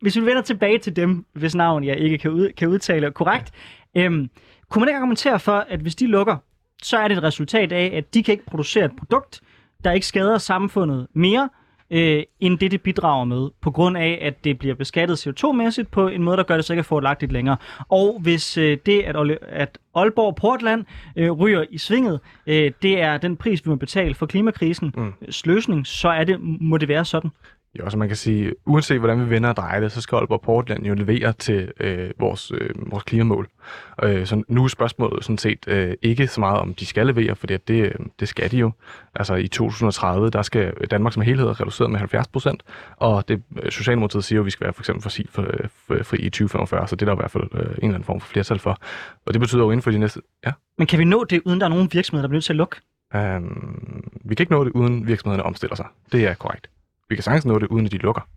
hvis 0.00 0.16
vi 0.16 0.20
vender 0.20 0.42
tilbage 0.42 0.78
til 0.78 0.96
dem, 0.96 1.24
hvis 1.32 1.54
navn 1.54 1.84
jeg 1.84 1.96
ikke 1.96 2.18
kan, 2.18 2.30
ud, 2.30 2.52
kan 2.56 2.68
udtale 2.68 3.10
korrekt, 3.10 3.52
øhm, 3.94 4.30
kunne 4.70 4.80
man 4.80 4.88
ikke 4.88 4.96
argumentere 4.96 5.40
for, 5.40 5.66
at 5.68 5.80
hvis 5.80 5.94
de 5.94 6.06
lukker, 6.06 6.36
så 6.82 6.96
er 6.98 7.08
det 7.08 7.16
et 7.16 7.22
resultat 7.22 7.72
af, 7.72 7.90
at 7.94 8.14
de 8.14 8.22
kan 8.22 8.32
ikke 8.32 8.46
producere 8.46 8.84
et 8.84 8.96
produkt, 8.98 9.40
der 9.84 9.92
ikke 9.92 10.06
skader 10.06 10.38
samfundet 10.38 11.06
mere, 11.14 11.48
øh, 11.90 12.22
end 12.40 12.58
det, 12.58 12.70
det 12.70 12.82
bidrager 12.82 13.24
med, 13.24 13.48
på 13.60 13.70
grund 13.70 13.96
af, 13.96 14.18
at 14.22 14.44
det 14.44 14.58
bliver 14.58 14.74
beskattet 14.74 15.26
CO2-mæssigt 15.26 15.88
på 15.90 16.08
en 16.08 16.22
måde, 16.22 16.36
der 16.36 16.42
gør 16.42 16.56
det 16.56 16.64
så 16.64 16.72
ikke 16.72 16.84
fordelagtigt 16.84 17.32
længere. 17.32 17.56
Og 17.88 18.18
hvis 18.22 18.58
øh, 18.58 18.78
det, 18.86 19.02
at, 19.02 19.16
at 19.42 19.78
Aalborg 19.94 20.36
Portland 20.36 20.84
øh, 21.16 21.30
ryger 21.32 21.64
i 21.70 21.78
svinget, 21.78 22.20
øh, 22.46 22.72
det 22.82 23.00
er 23.00 23.18
den 23.18 23.36
pris, 23.36 23.64
vi 23.64 23.70
må 23.70 23.76
betale 23.76 24.14
for 24.14 24.26
klimakrisen, 24.26 24.92
Mm. 24.96 25.02
mm. 25.02 25.12
løsning, 25.44 25.86
så 25.86 26.08
er 26.08 26.24
det, 26.24 26.40
må 26.40 26.76
det 26.76 26.88
være 26.88 27.04
sådan. 27.04 27.30
Jo, 27.78 27.90
så 27.90 27.96
man 27.98 28.08
kan 28.08 28.16
sige, 28.16 28.52
uanset 28.66 28.98
hvordan 28.98 29.20
vi 29.20 29.30
vender 29.30 29.48
og 29.48 29.56
drejer 29.56 29.80
det, 29.80 29.92
så 29.92 30.00
skal 30.00 30.16
Aalborg 30.16 30.40
Portland 30.40 30.86
jo 30.86 30.94
levere 30.94 31.32
til 31.32 31.72
øh, 31.80 32.10
vores, 32.18 32.52
øh, 32.54 32.70
vores 32.90 33.04
klimamål. 33.04 33.48
Øh, 34.02 34.26
så 34.26 34.42
nu 34.48 34.64
er 34.64 34.68
spørgsmålet 34.68 35.24
sådan 35.24 35.38
set 35.38 35.68
øh, 35.68 35.94
ikke 36.02 36.26
så 36.26 36.40
meget, 36.40 36.60
om 36.60 36.74
de 36.74 36.86
skal 36.86 37.06
levere, 37.06 37.36
for 37.36 37.46
det, 37.46 37.70
øh, 37.70 37.90
det 38.20 38.28
skal 38.28 38.50
de 38.50 38.56
jo. 38.56 38.72
Altså 39.14 39.34
i 39.34 39.48
2030, 39.48 40.30
der 40.30 40.42
skal 40.42 40.72
Danmark 40.90 41.12
som 41.12 41.22
helhed 41.22 41.60
reduceret 41.60 41.90
med 41.90 41.98
70 41.98 42.28
procent, 42.28 42.62
og 42.96 43.28
det, 43.28 43.42
øh, 43.62 43.70
Socialdemokratiet 43.70 44.24
siger 44.24 44.36
jo, 44.36 44.42
at 44.42 44.46
vi 44.46 44.50
skal 44.50 44.64
være 44.64 44.72
for 44.72 44.82
eksempel 44.82 45.02
fossil 45.02 45.28
for, 45.30 45.46
for, 45.86 46.02
fri 46.02 46.18
i 46.18 46.30
2045, 46.30 46.88
så 46.88 46.96
det 46.96 47.02
er 47.02 47.06
der 47.06 47.12
i 47.12 47.20
hvert 47.20 47.30
fald 47.30 47.44
øh, 47.54 47.60
en 47.60 47.66
eller 47.66 47.88
anden 47.88 48.04
form 48.04 48.20
for 48.20 48.28
flertal 48.28 48.58
for. 48.58 48.78
Og 49.26 49.34
det 49.34 49.40
betyder 49.40 49.62
jo 49.62 49.70
inden 49.70 49.82
for 49.82 49.90
de 49.90 49.98
næste... 49.98 50.20
Ja, 50.46 50.52
Men 50.78 50.86
kan 50.86 50.98
vi 50.98 51.04
nå 51.04 51.24
det, 51.24 51.42
uden 51.44 51.60
der 51.60 51.66
er 51.66 51.70
nogen 51.70 51.88
virksomheder, 51.92 52.22
der 52.22 52.28
bliver 52.28 52.36
nødt 52.36 52.44
til 52.44 52.52
at 52.52 52.56
lukke? 52.56 52.76
Øhm, 53.14 54.10
vi 54.24 54.34
kan 54.34 54.42
ikke 54.42 54.52
nå 54.52 54.64
det, 54.64 54.72
uden 54.72 55.06
virksomhederne 55.06 55.42
omstiller 55.42 55.76
sig. 55.76 55.86
Det 56.12 56.26
er 56.26 56.34
korrekt. 56.34 56.70
Vi 57.08 57.14
kan 57.16 57.22
sagtens 57.22 57.44
nå 57.46 57.58
det, 57.58 57.66
uden 57.66 57.86
at 57.86 57.92
de 57.92 57.98
lukker. 57.98 58.28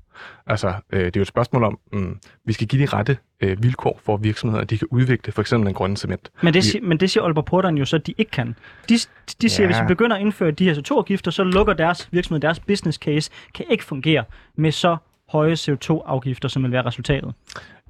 Altså, 0.48 0.74
øh, 0.94 1.00
det 1.00 1.06
er 1.08 1.12
jo 1.16 1.22
et 1.22 1.28
spørgsmål 1.28 1.64
om, 1.64 1.80
mm, 1.94 2.20
vi 2.46 2.54
skal 2.54 2.68
give 2.68 2.82
de 2.82 2.86
rette 2.86 3.18
øh, 3.42 3.64
vilkår 3.64 4.00
for 4.04 4.18
virksomheder, 4.18 4.62
at 4.62 4.70
de 4.70 4.78
kan 4.78 4.88
udvikle 4.92 5.34
for 5.34 5.42
eksempel 5.42 5.66
den 5.68 5.74
grønne 5.74 5.98
cement. 5.98 6.30
Men 6.44 6.54
det, 6.54 6.74
Vi- 6.74 6.80
men 6.80 7.00
det 7.00 7.10
siger 7.10 7.24
Aalborg 7.24 7.46
Portland 7.46 7.78
jo 7.78 7.86
så, 7.86 7.96
at 7.96 8.08
de 8.08 8.14
ikke 8.18 8.32
kan. 8.32 8.56
De, 8.90 8.94
de 9.42 9.50
siger, 9.50 9.68
Ja. 9.68 9.70
at 9.70 9.76
hvis 9.76 9.82
vi 9.84 9.88
begynder 9.88 10.16
at 10.16 10.22
indføre 10.22 10.52
de 10.52 10.66
her 10.66 10.74
CO2-afgifter, 10.74 11.32
så 11.32 11.44
lukker 11.44 11.74
deres 11.74 12.10
virksomhed, 12.12 12.42
deres 12.42 12.60
business 12.60 12.98
case, 12.98 13.32
kan 13.54 13.66
ikke 13.70 13.84
fungere 13.84 14.24
med 14.56 14.72
så 14.72 14.98
høje 15.30 15.54
CO2-afgifter, 15.54 16.48
som 16.48 16.64
vil 16.64 16.72
være 16.72 16.86
resultatet. 16.86 17.34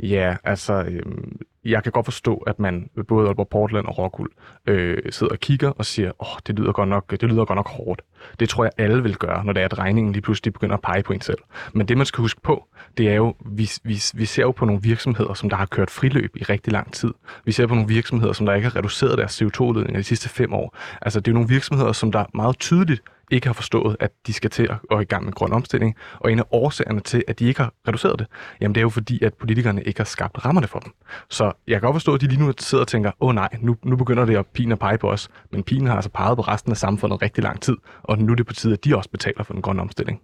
Ja, 0.04 0.36
altså, 0.44 0.74
øhm, 0.74 1.40
jeg 1.66 1.84
kan 1.84 1.92
godt 1.92 2.06
forstå, 2.06 2.36
at 2.36 2.60
man 2.60 2.90
både 3.08 3.28
Aalborg 3.28 3.48
Portland 3.50 3.88
og 3.88 3.98
Rockwool 3.98 4.30
øh, 4.68 4.98
sidder 5.10 5.34
og 5.34 5.40
kigger 5.40 5.70
og 5.70 5.86
siger, 5.86 6.12
åh, 6.20 6.40
det 6.48 6.60
lyder 6.60 6.72
godt 6.72 6.90
nok, 6.90 7.12
det 7.12 7.24
lyder 7.24 7.46
godt 7.46 7.58
nok 7.58 7.70
hårdt. 7.70 8.02
Det 8.40 8.50
tror 8.50 8.64
jeg 8.64 8.72
alle 8.78 9.04
vil 9.04 9.16
gøre, 9.16 9.46
når 9.46 9.54
det 9.54 9.62
er, 9.62 9.66
at 9.66 9.78
regningen 9.78 10.14
lige 10.14 10.22
pludselig 10.22 10.54
begynder 10.54 10.76
at 10.76 10.82
pege 10.82 11.04
på 11.04 11.14
en 11.14 11.22
selv. 11.22 11.38
Men 11.74 11.88
det, 11.88 11.98
man 11.98 12.06
skal 12.06 12.22
huske 12.22 12.42
på, 12.42 12.68
det 12.98 13.10
er 13.10 13.16
jo, 13.16 13.36
vi, 13.46 13.70
vi, 13.84 14.02
vi 14.14 14.26
ser 14.26 14.44
jo 14.44 14.52
på 14.52 14.66
nogle 14.66 14.82
virksomheder, 14.82 15.34
som 15.34 15.50
der 15.50 15.58
har 15.58 15.66
kørt 15.66 15.90
friløb 15.90 16.36
i 16.36 16.44
rigtig 16.44 16.74
lang 16.74 16.94
tid. 16.94 17.14
Vi 17.46 17.52
ser 17.52 17.68
på 17.68 17.74
nogle 17.74 17.90
virksomheder, 17.90 18.34
som 18.34 18.46
der 18.46 18.54
ikke 18.54 18.68
har 18.68 18.76
reduceret 18.76 19.18
deres 19.18 19.42
CO2-udledning 19.42 19.98
de 19.98 20.04
sidste 20.04 20.30
fem 20.30 20.54
år. 20.54 20.78
Altså, 21.02 21.20
det 21.20 21.28
er 21.28 21.32
jo 21.32 21.36
nogle 21.36 21.50
virksomheder, 21.50 21.92
som 21.92 22.12
der 22.12 22.26
meget 22.34 22.60
tydeligt 22.60 23.02
ikke 23.32 23.48
har 23.48 23.54
forstået, 23.54 23.98
at 24.00 24.12
de 24.28 24.34
skal 24.34 24.50
til 24.50 24.64
at 24.64 24.76
gå 24.90 25.00
i 25.00 25.04
gang 25.04 25.26
med 25.26 25.34
grøn 25.34 25.54
omstilling. 25.54 25.96
Og 26.20 26.32
en 26.32 26.40
af 26.40 26.44
årsagerne 26.52 27.00
til, 27.00 27.24
at 27.28 27.40
de 27.40 27.46
ikke 27.46 27.62
har 27.62 27.74
reduceret 27.88 28.20
det, 28.20 28.28
jamen 28.62 28.76
det 28.76 28.82
er 28.82 28.84
jo 28.84 28.90
fordi, 28.90 29.24
at 29.24 29.34
politikerne 29.34 29.84
ikke 29.84 30.00
har 30.00 30.06
skabt 30.06 30.46
rammerne 30.46 30.68
for 30.68 30.80
dem. 30.80 30.92
Så 31.30 31.52
jeg 31.68 31.74
kan 31.74 31.82
godt 31.82 31.96
forstå, 31.96 32.14
at 32.14 32.22
de 32.22 32.28
lige 32.28 32.40
nu 32.40 32.54
sidder 32.60 32.82
og 32.82 32.88
tænker, 32.88 33.12
åh 33.20 33.30
oh, 33.30 33.36
nej, 33.36 33.50
nu, 33.60 33.76
nu 33.84 33.96
begynder 33.96 34.26
det 34.26 34.38
at 34.38 34.46
pine 34.46 34.76
og 34.76 34.80
pege 34.80 34.98
på 34.98 35.12
os. 35.12 35.30
Men 35.52 35.64
pinen 35.64 35.88
har 35.88 35.96
altså 35.96 36.10
peget 36.10 36.38
på 36.38 36.42
resten 36.42 36.72
af 36.72 36.78
samfundet 36.78 37.22
rigtig 37.22 37.44
lang 37.44 37.62
tid, 37.62 37.78
og 38.04 38.18
nu 38.18 38.32
er 38.32 38.36
det 38.36 38.46
på 38.46 38.54
tide, 38.54 38.74
at 38.74 38.86
de 38.86 38.98
også 38.98 39.10
betaler 39.10 39.44
for 39.44 39.54
den 39.54 39.62
grønne 39.62 39.82
omstilling. 39.82 40.22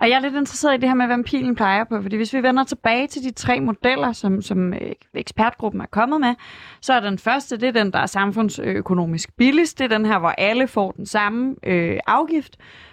Og 0.00 0.08
jeg 0.08 0.16
er 0.16 0.20
lidt 0.20 0.34
interesseret 0.34 0.74
i 0.74 0.80
det 0.80 0.88
her 0.88 0.94
med, 0.94 1.06
hvem 1.06 1.24
pilen 1.24 1.56
peger 1.56 1.84
på, 1.84 2.02
fordi 2.02 2.16
hvis 2.16 2.34
vi 2.34 2.42
vender 2.42 2.64
tilbage 2.64 3.06
til 3.06 3.22
de 3.22 3.30
tre 3.30 3.60
modeller, 3.60 4.12
som, 4.12 4.42
som 4.42 4.72
øh, 4.72 4.92
ekspertgruppen 5.14 5.80
er 5.80 5.86
kommet 5.86 6.20
med, 6.20 6.34
så 6.80 6.92
er 6.92 7.00
den 7.00 7.18
første, 7.18 7.56
det 7.56 7.68
er 7.68 7.72
den, 7.72 7.92
der 7.92 7.98
er 7.98 8.06
samfundsøkonomisk 8.06 9.36
billigst. 9.36 9.78
Det 9.78 9.84
er 9.84 9.98
den 9.98 10.06
her, 10.06 10.18
hvor 10.18 10.28
alle 10.28 10.68
får 10.68 10.92
den 10.92 11.06
samme 11.06 11.54
øh, 11.62 11.98
afgift. 12.06 12.47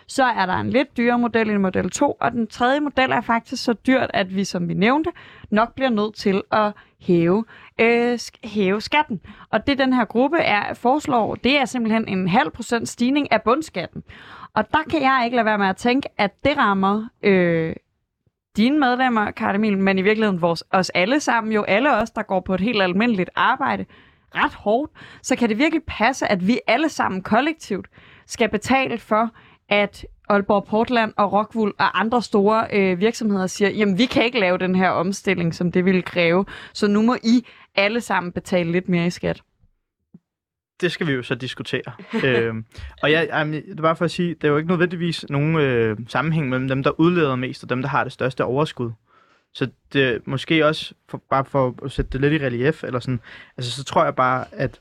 Så 0.08 0.24
er 0.24 0.45
der 0.45 0.53
en 0.53 0.70
lidt 0.70 0.97
dyrere 0.97 1.20
model 1.20 1.49
end 1.49 1.58
model 1.58 1.89
2, 1.89 2.18
og 2.22 2.32
den 2.32 2.47
tredje 2.47 2.80
model 2.80 3.12
er 3.12 3.22
faktisk 3.22 3.64
så 3.64 3.74
dyrt, 3.74 4.12
at 4.14 4.36
vi, 4.36 4.43
som 4.43 4.70
vi 4.70 4.74
nævnte, 4.74 5.12
nok 5.49 5.76
bliver 5.76 5.89
nødt 5.89 6.16
til 6.16 6.41
at 6.51 6.72
hæve, 7.01 7.45
øh, 7.82 8.14
sk- 8.14 8.47
hæve 8.47 8.82
skatten. 8.82 9.22
Og 9.49 9.68
det 9.68 9.78
den 9.78 9.93
her 9.93 10.06
gruppe 10.06 10.38
er, 10.38 10.74
foreslår, 10.74 11.36
det 11.36 11.60
er 11.60 11.66
simpelthen 11.66 12.08
en 12.08 12.28
halv 12.28 12.51
procent 12.51 12.89
stigning 12.89 13.32
af 13.32 13.41
bundskatten. 13.41 14.03
Og 14.53 14.72
der 14.72 14.84
kan 14.89 15.01
jeg 15.01 15.22
ikke 15.26 15.36
lade 15.36 15.45
være 15.45 15.58
med 15.58 15.68
at 15.68 15.78
tænke, 15.78 16.10
at 16.18 16.32
det 16.43 16.58
rammer 16.58 17.08
øh, 17.24 17.76
dine 18.58 18.80
medlemmer, 18.80 19.32
Kardemil, 19.32 19.78
men 19.78 19.99
i 19.99 20.01
virkeligheden 20.01 20.41
vores, 20.41 20.64
os 20.72 20.89
alle 20.89 21.20
sammen, 21.20 21.53
jo 21.53 21.64
alle 21.64 21.95
os, 21.95 22.12
der 22.12 22.22
går 22.24 22.39
på 22.39 22.53
et 22.53 22.62
helt 22.62 22.82
almindeligt 22.82 23.30
arbejde, 23.36 23.86
ret 24.36 24.53
hårdt, 24.53 24.91
så 25.22 25.36
kan 25.36 25.49
det 25.49 25.58
virkelig 25.58 25.84
passe, 25.88 26.28
at 26.28 26.47
vi 26.47 26.60
alle 26.68 26.89
sammen 26.89 27.22
kollektivt 27.22 27.88
skal 28.28 28.50
betale 28.50 28.98
for, 28.98 29.32
at 29.70 30.06
Aalborg 30.30 30.66
Portland 30.66 31.14
og 31.18 31.34
Rockwool 31.34 31.74
og 31.80 32.00
andre 32.00 32.22
store 32.22 32.68
øh, 32.74 33.00
virksomheder 33.00 33.48
siger, 33.48 33.70
jamen 33.70 33.98
vi 33.98 34.06
kan 34.06 34.24
ikke 34.24 34.40
lave 34.40 34.58
den 34.58 34.76
her 34.76 34.90
omstilling, 34.90 35.56
som 35.56 35.72
det 35.72 35.86
ville 35.86 36.02
kræve, 36.02 36.46
så 36.74 36.88
nu 36.88 37.02
må 37.02 37.16
I 37.24 37.46
alle 37.76 38.02
sammen 38.02 38.32
betale 38.32 38.72
lidt 38.72 38.90
mere 38.90 39.08
i 39.08 39.10
skat. 39.10 39.42
det 40.82 40.92
skal 40.92 41.08
vi 41.08 41.12
jo 41.12 41.24
så 41.24 41.36
diskutere. 41.36 41.92
øhm, 42.26 42.66
og 43.02 43.12
jeg, 43.12 43.28
jamen, 43.32 43.54
det 43.54 43.78
er 43.78 43.82
bare 43.82 43.96
for 43.96 44.06
at 44.06 44.12
sige, 44.12 44.36
der 44.42 44.48
er 44.48 44.52
jo 44.52 44.58
ikke 44.58 44.70
nødvendigvis 44.70 45.26
nogen 45.30 45.56
øh, 45.56 45.98
sammenhæng 46.08 46.50
mellem 46.50 46.68
dem, 46.68 46.84
der 46.84 47.00
udleder 47.00 47.36
mest, 47.36 47.64
og 47.64 47.70
dem, 47.70 47.82
der 47.82 47.90
har 47.90 48.04
det 48.04 48.14
største 48.14 48.44
overskud. 48.44 48.92
Så 49.54 49.68
det 49.94 50.28
måske 50.28 50.66
også, 50.66 50.94
for, 51.10 51.22
bare 51.30 51.46
for 51.46 51.76
at 51.86 51.92
sætte 51.92 52.12
det 52.12 52.22
lidt 52.22 52.42
i 52.42 52.46
relief, 52.46 52.84
eller 52.84 53.00
sådan, 53.00 53.20
altså 53.58 53.72
så 53.72 53.84
tror 53.84 54.04
jeg 54.04 54.16
bare, 54.16 54.46
at, 54.52 54.80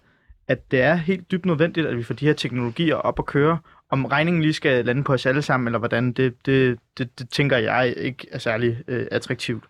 at 0.48 0.70
det 0.70 0.80
er 0.80 0.94
helt 0.94 1.30
dybt 1.30 1.46
nødvendigt, 1.46 1.86
at 1.86 1.96
vi 1.96 2.02
får 2.02 2.14
de 2.14 2.26
her 2.26 2.32
teknologier 2.32 2.94
op 2.94 3.18
at 3.18 3.26
køre. 3.26 3.58
Om 3.90 4.04
regningen 4.04 4.42
lige 4.42 4.52
skal 4.52 4.84
lande 4.84 5.04
på 5.04 5.12
os 5.12 5.26
alle 5.26 5.42
sammen, 5.42 5.68
eller 5.68 5.78
hvordan, 5.78 6.12
det, 6.12 6.46
det, 6.46 6.78
det, 6.98 7.18
det 7.18 7.30
tænker 7.30 7.56
jeg 7.56 7.94
ikke 7.96 8.26
er 8.32 8.38
særlig 8.38 8.82
øh, 8.88 9.06
attraktivt. 9.10 9.64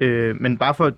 Øh, 0.00 0.40
men 0.40 0.58
bare 0.58 0.74
for 0.74 0.86
at 0.86 0.94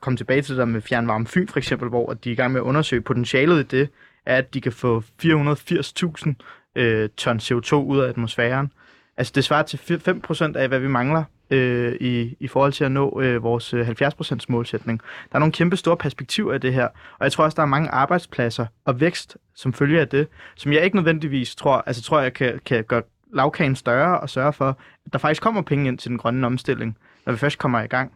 komme 0.00 0.16
tilbage 0.16 0.42
til 0.42 0.50
det 0.50 0.58
der 0.58 0.64
med 0.64 0.80
fjernvarme 0.80 1.26
Fyn 1.26 1.48
for 1.48 1.58
eksempel, 1.58 1.88
hvor 1.88 2.14
de 2.14 2.28
er 2.28 2.32
i 2.32 2.36
gang 2.36 2.52
med 2.52 2.60
at 2.60 2.64
undersøge 2.64 3.02
potentialet 3.02 3.60
i 3.60 3.76
det, 3.76 3.88
er, 4.26 4.36
at 4.36 4.54
de 4.54 4.60
kan 4.60 4.72
få 4.72 5.02
480.000 5.22 6.32
øh, 6.76 7.08
ton 7.16 7.36
CO2 7.38 7.74
ud 7.74 7.98
af 7.98 8.08
atmosfæren. 8.08 8.72
Altså 9.16 9.32
det 9.34 9.44
svarer 9.44 9.62
til 9.62 9.76
5% 9.76 10.56
af, 10.56 10.68
hvad 10.68 10.78
vi 10.78 10.88
mangler 10.88 11.24
øh, 11.50 11.96
i, 12.00 12.36
i 12.40 12.48
forhold 12.48 12.72
til 12.72 12.84
at 12.84 12.92
nå 12.92 13.20
øh, 13.20 13.42
vores 13.42 13.74
øh, 13.74 13.88
70% 13.88 14.38
målsætning. 14.48 15.00
Der 15.00 15.36
er 15.36 15.38
nogle 15.38 15.52
kæmpe 15.52 15.76
store 15.76 15.96
perspektiver 15.96 16.54
i 16.54 16.58
det 16.58 16.74
her, 16.74 16.86
og 17.18 17.24
jeg 17.24 17.32
tror 17.32 17.44
også, 17.44 17.56
der 17.56 17.62
er 17.62 17.66
mange 17.66 17.88
arbejdspladser 17.88 18.66
og 18.84 19.00
vækst, 19.00 19.36
som 19.54 19.72
følger 19.72 20.00
af 20.00 20.08
det, 20.08 20.28
som 20.56 20.72
jeg 20.72 20.84
ikke 20.84 20.96
nødvendigvis 20.96 21.54
tror, 21.54 21.82
altså 21.86 22.02
tror 22.02 22.20
jeg 22.20 22.32
kan, 22.32 22.60
kan 22.66 22.84
gøre 22.84 23.02
lavkagen 23.32 23.76
større 23.76 24.20
og 24.20 24.30
sørge 24.30 24.52
for, 24.52 24.78
at 25.06 25.12
der 25.12 25.18
faktisk 25.18 25.42
kommer 25.42 25.62
penge 25.62 25.88
ind 25.88 25.98
til 25.98 26.08
den 26.08 26.18
grønne 26.18 26.46
omstilling, 26.46 26.96
når 27.26 27.32
vi 27.32 27.38
først 27.38 27.58
kommer 27.58 27.80
i 27.80 27.86
gang. 27.86 28.12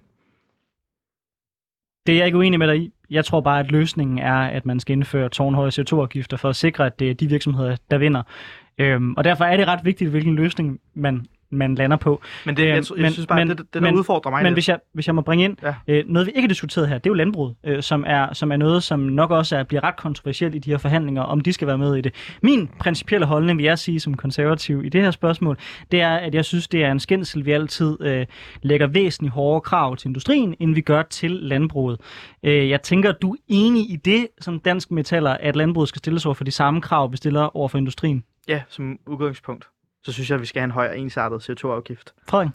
Det 2.07 2.12
er 2.12 2.16
jeg 2.16 2.26
ikke 2.26 2.39
uenig 2.39 2.59
med 2.59 2.68
dig 2.68 2.76
i. 2.76 2.93
Jeg 3.11 3.24
tror 3.24 3.41
bare, 3.41 3.61
at 3.61 3.70
løsningen 3.70 4.18
er, 4.18 4.35
at 4.35 4.66
man 4.66 4.80
skal 4.80 4.93
indføre 4.93 5.28
tårnhøje 5.28 5.70
CO2-afgifter 5.70 6.37
for 6.37 6.49
at 6.49 6.57
sikre, 6.57 6.87
at 6.87 6.99
det 6.99 7.11
er 7.11 7.14
de 7.14 7.28
virksomheder, 7.28 7.76
der 7.91 7.99
vinder. 7.99 8.22
Øhm, 8.78 9.14
og 9.14 9.24
derfor 9.24 9.45
er 9.45 9.57
det 9.57 9.66
ret 9.66 9.85
vigtigt, 9.85 10.11
hvilken 10.11 10.35
løsning 10.35 10.80
man, 10.95 11.26
man 11.51 11.74
lander 11.74 11.97
på. 11.97 12.22
Men 12.47 12.57
det, 12.57 12.62
jeg, 12.68 12.76
Øhm, 12.76 12.84
jeg, 12.97 13.03
men- 13.03 13.12
synes 13.12 13.26
bare, 13.26 13.38
men- 13.38 13.49
det, 13.49 13.59
det, 13.59 13.74
der 13.74 13.80
men- 13.80 13.95
udfordrer 13.95 14.30
mig 14.30 14.42
Men 14.42 14.47
lidt. 14.51 14.55
hvis 14.55 14.68
jeg, 14.68 14.78
hvis 14.95 15.07
jeg 15.07 15.14
må 15.14 15.20
bringe 15.20 15.45
ind, 15.45 15.57
Ja. 15.62 15.74
øh, 15.88 16.05
noget 16.07 16.26
vi 16.26 16.30
ikke 16.30 16.40
har 16.40 16.49
diskuteret 16.49 16.88
her, 16.88 16.99
det 16.99 17.07
er 17.07 17.11
jo 17.11 17.14
landbruget, 17.14 17.55
øh, 17.64 17.82
som, 17.82 18.05
er, 18.07 18.32
som 18.32 18.53
er 18.53 18.57
noget, 18.57 18.82
som 18.82 19.01
nok 19.01 19.30
også 19.30 19.57
er, 19.57 19.62
bliver 19.62 19.84
ret 19.84 19.97
kontroversielt 19.97 20.55
i 20.55 20.59
de 20.59 20.70
her 20.70 20.78
forhandlinger, 20.78 21.22
om 21.22 21.40
de 21.40 21.53
skal 21.53 21.66
være 21.68 21.78
med 21.78 21.97
i 21.97 22.01
det. 22.01 22.14
Min 22.42 22.68
principielle 22.78 23.26
holdning, 23.26 23.59
vil 23.59 23.64
jeg 23.64 23.78
sige 23.78 24.01
som 24.01 24.14
konservativ 24.14 24.84
i 24.84 24.88
det 24.88 25.03
her 25.03 25.11
spørgsmål, 25.11 25.59
det 25.90 26.01
er, 26.01 26.14
at 26.14 26.34
jeg 26.34 26.45
synes, 26.45 26.68
det 26.68 26.84
er 26.84 26.92
en 26.92 27.01
skændsel, 27.01 27.47
vi 27.47 27.53
altid 27.53 27.97
øh, 28.01 28.26
lægger 28.62 28.86
væsentligt 28.86 29.34
hårdere 29.34 29.61
krav 29.61 29.97
til 29.97 30.09
industrien, 30.09 30.55
end 30.61 30.74
vi 30.74 30.80
gør 30.80 31.03
til 31.03 31.30
landbruget. 31.30 32.01
Øh, 32.42 32.68
jeg 32.68 32.82
tænker, 32.82 33.12
du 33.12 33.32
er 33.32 33.36
enig 33.49 33.90
i 33.90 33.97
det, 33.97 34.26
som 34.40 34.61
dansk 34.61 34.90
metaller, 34.90 35.30
at 35.30 35.57
landbruget 35.57 35.88
skal 35.88 35.99
stilles 35.99 36.26
over 36.26 36.34
for 36.34 36.45
de 36.45 36.51
samme 36.51 36.80
krav, 36.80 37.12
vi 37.12 37.16
stiller 37.16 37.57
over 37.57 37.68
for 37.68 37.78
industrien. 37.78 38.24
Ja, 38.49 38.62
som 38.68 38.99
udgangspunkt. 39.07 39.64
Så 40.05 40.12
synes 40.12 40.30
jeg, 40.30 40.34
at 40.34 40.40
vi 40.40 40.46
skal 40.46 40.61
have 40.61 40.64
en 40.64 40.70
høj 40.70 40.88
og 40.88 40.98
ensartet 40.98 41.50
CO2-afgift. 41.50 42.14
Frederik? 42.28 42.50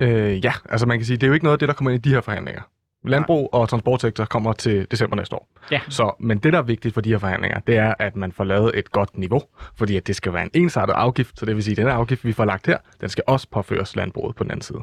Øh, 0.00 0.44
ja, 0.44 0.52
altså 0.68 0.86
man 0.86 0.98
kan 0.98 1.06
sige, 1.06 1.16
det 1.16 1.22
er 1.22 1.26
jo 1.26 1.32
ikke 1.34 1.44
noget 1.44 1.54
af 1.54 1.58
det, 1.58 1.68
der 1.68 1.74
kommer 1.74 1.90
ind 1.90 2.06
i 2.06 2.08
de 2.08 2.14
her 2.14 2.20
forhandlinger. 2.20 2.62
Landbrug 3.04 3.48
og 3.52 3.68
transportsektor 3.68 4.24
kommer 4.24 4.52
til 4.52 4.86
december 4.90 5.16
næste 5.16 5.36
år. 5.36 5.48
Ja. 5.70 5.80
Så, 5.88 6.14
men 6.20 6.38
det, 6.38 6.52
der 6.52 6.58
er 6.58 6.62
vigtigt 6.62 6.94
for 6.94 7.00
de 7.00 7.10
her 7.10 7.18
forhandlinger, 7.18 7.60
det 7.60 7.76
er, 7.76 7.94
at 7.98 8.16
man 8.16 8.32
får 8.32 8.44
lavet 8.44 8.78
et 8.78 8.90
godt 8.90 9.18
niveau, 9.18 9.42
fordi 9.76 9.96
at 9.96 10.06
det 10.06 10.16
skal 10.16 10.32
være 10.32 10.42
en 10.42 10.50
ensartet 10.54 10.92
afgift, 10.92 11.38
så 11.38 11.46
det 11.46 11.56
vil 11.56 11.64
sige, 11.64 11.72
at 11.72 11.76
den 11.76 11.86
afgift, 11.86 12.24
vi 12.24 12.32
får 12.32 12.44
lagt 12.44 12.66
her, 12.66 12.78
den 13.00 13.08
skal 13.08 13.24
også 13.26 13.48
påføres 13.50 13.96
landbruget 13.96 14.36
på 14.36 14.44
den 14.44 14.50
anden 14.50 14.62
side. 14.62 14.78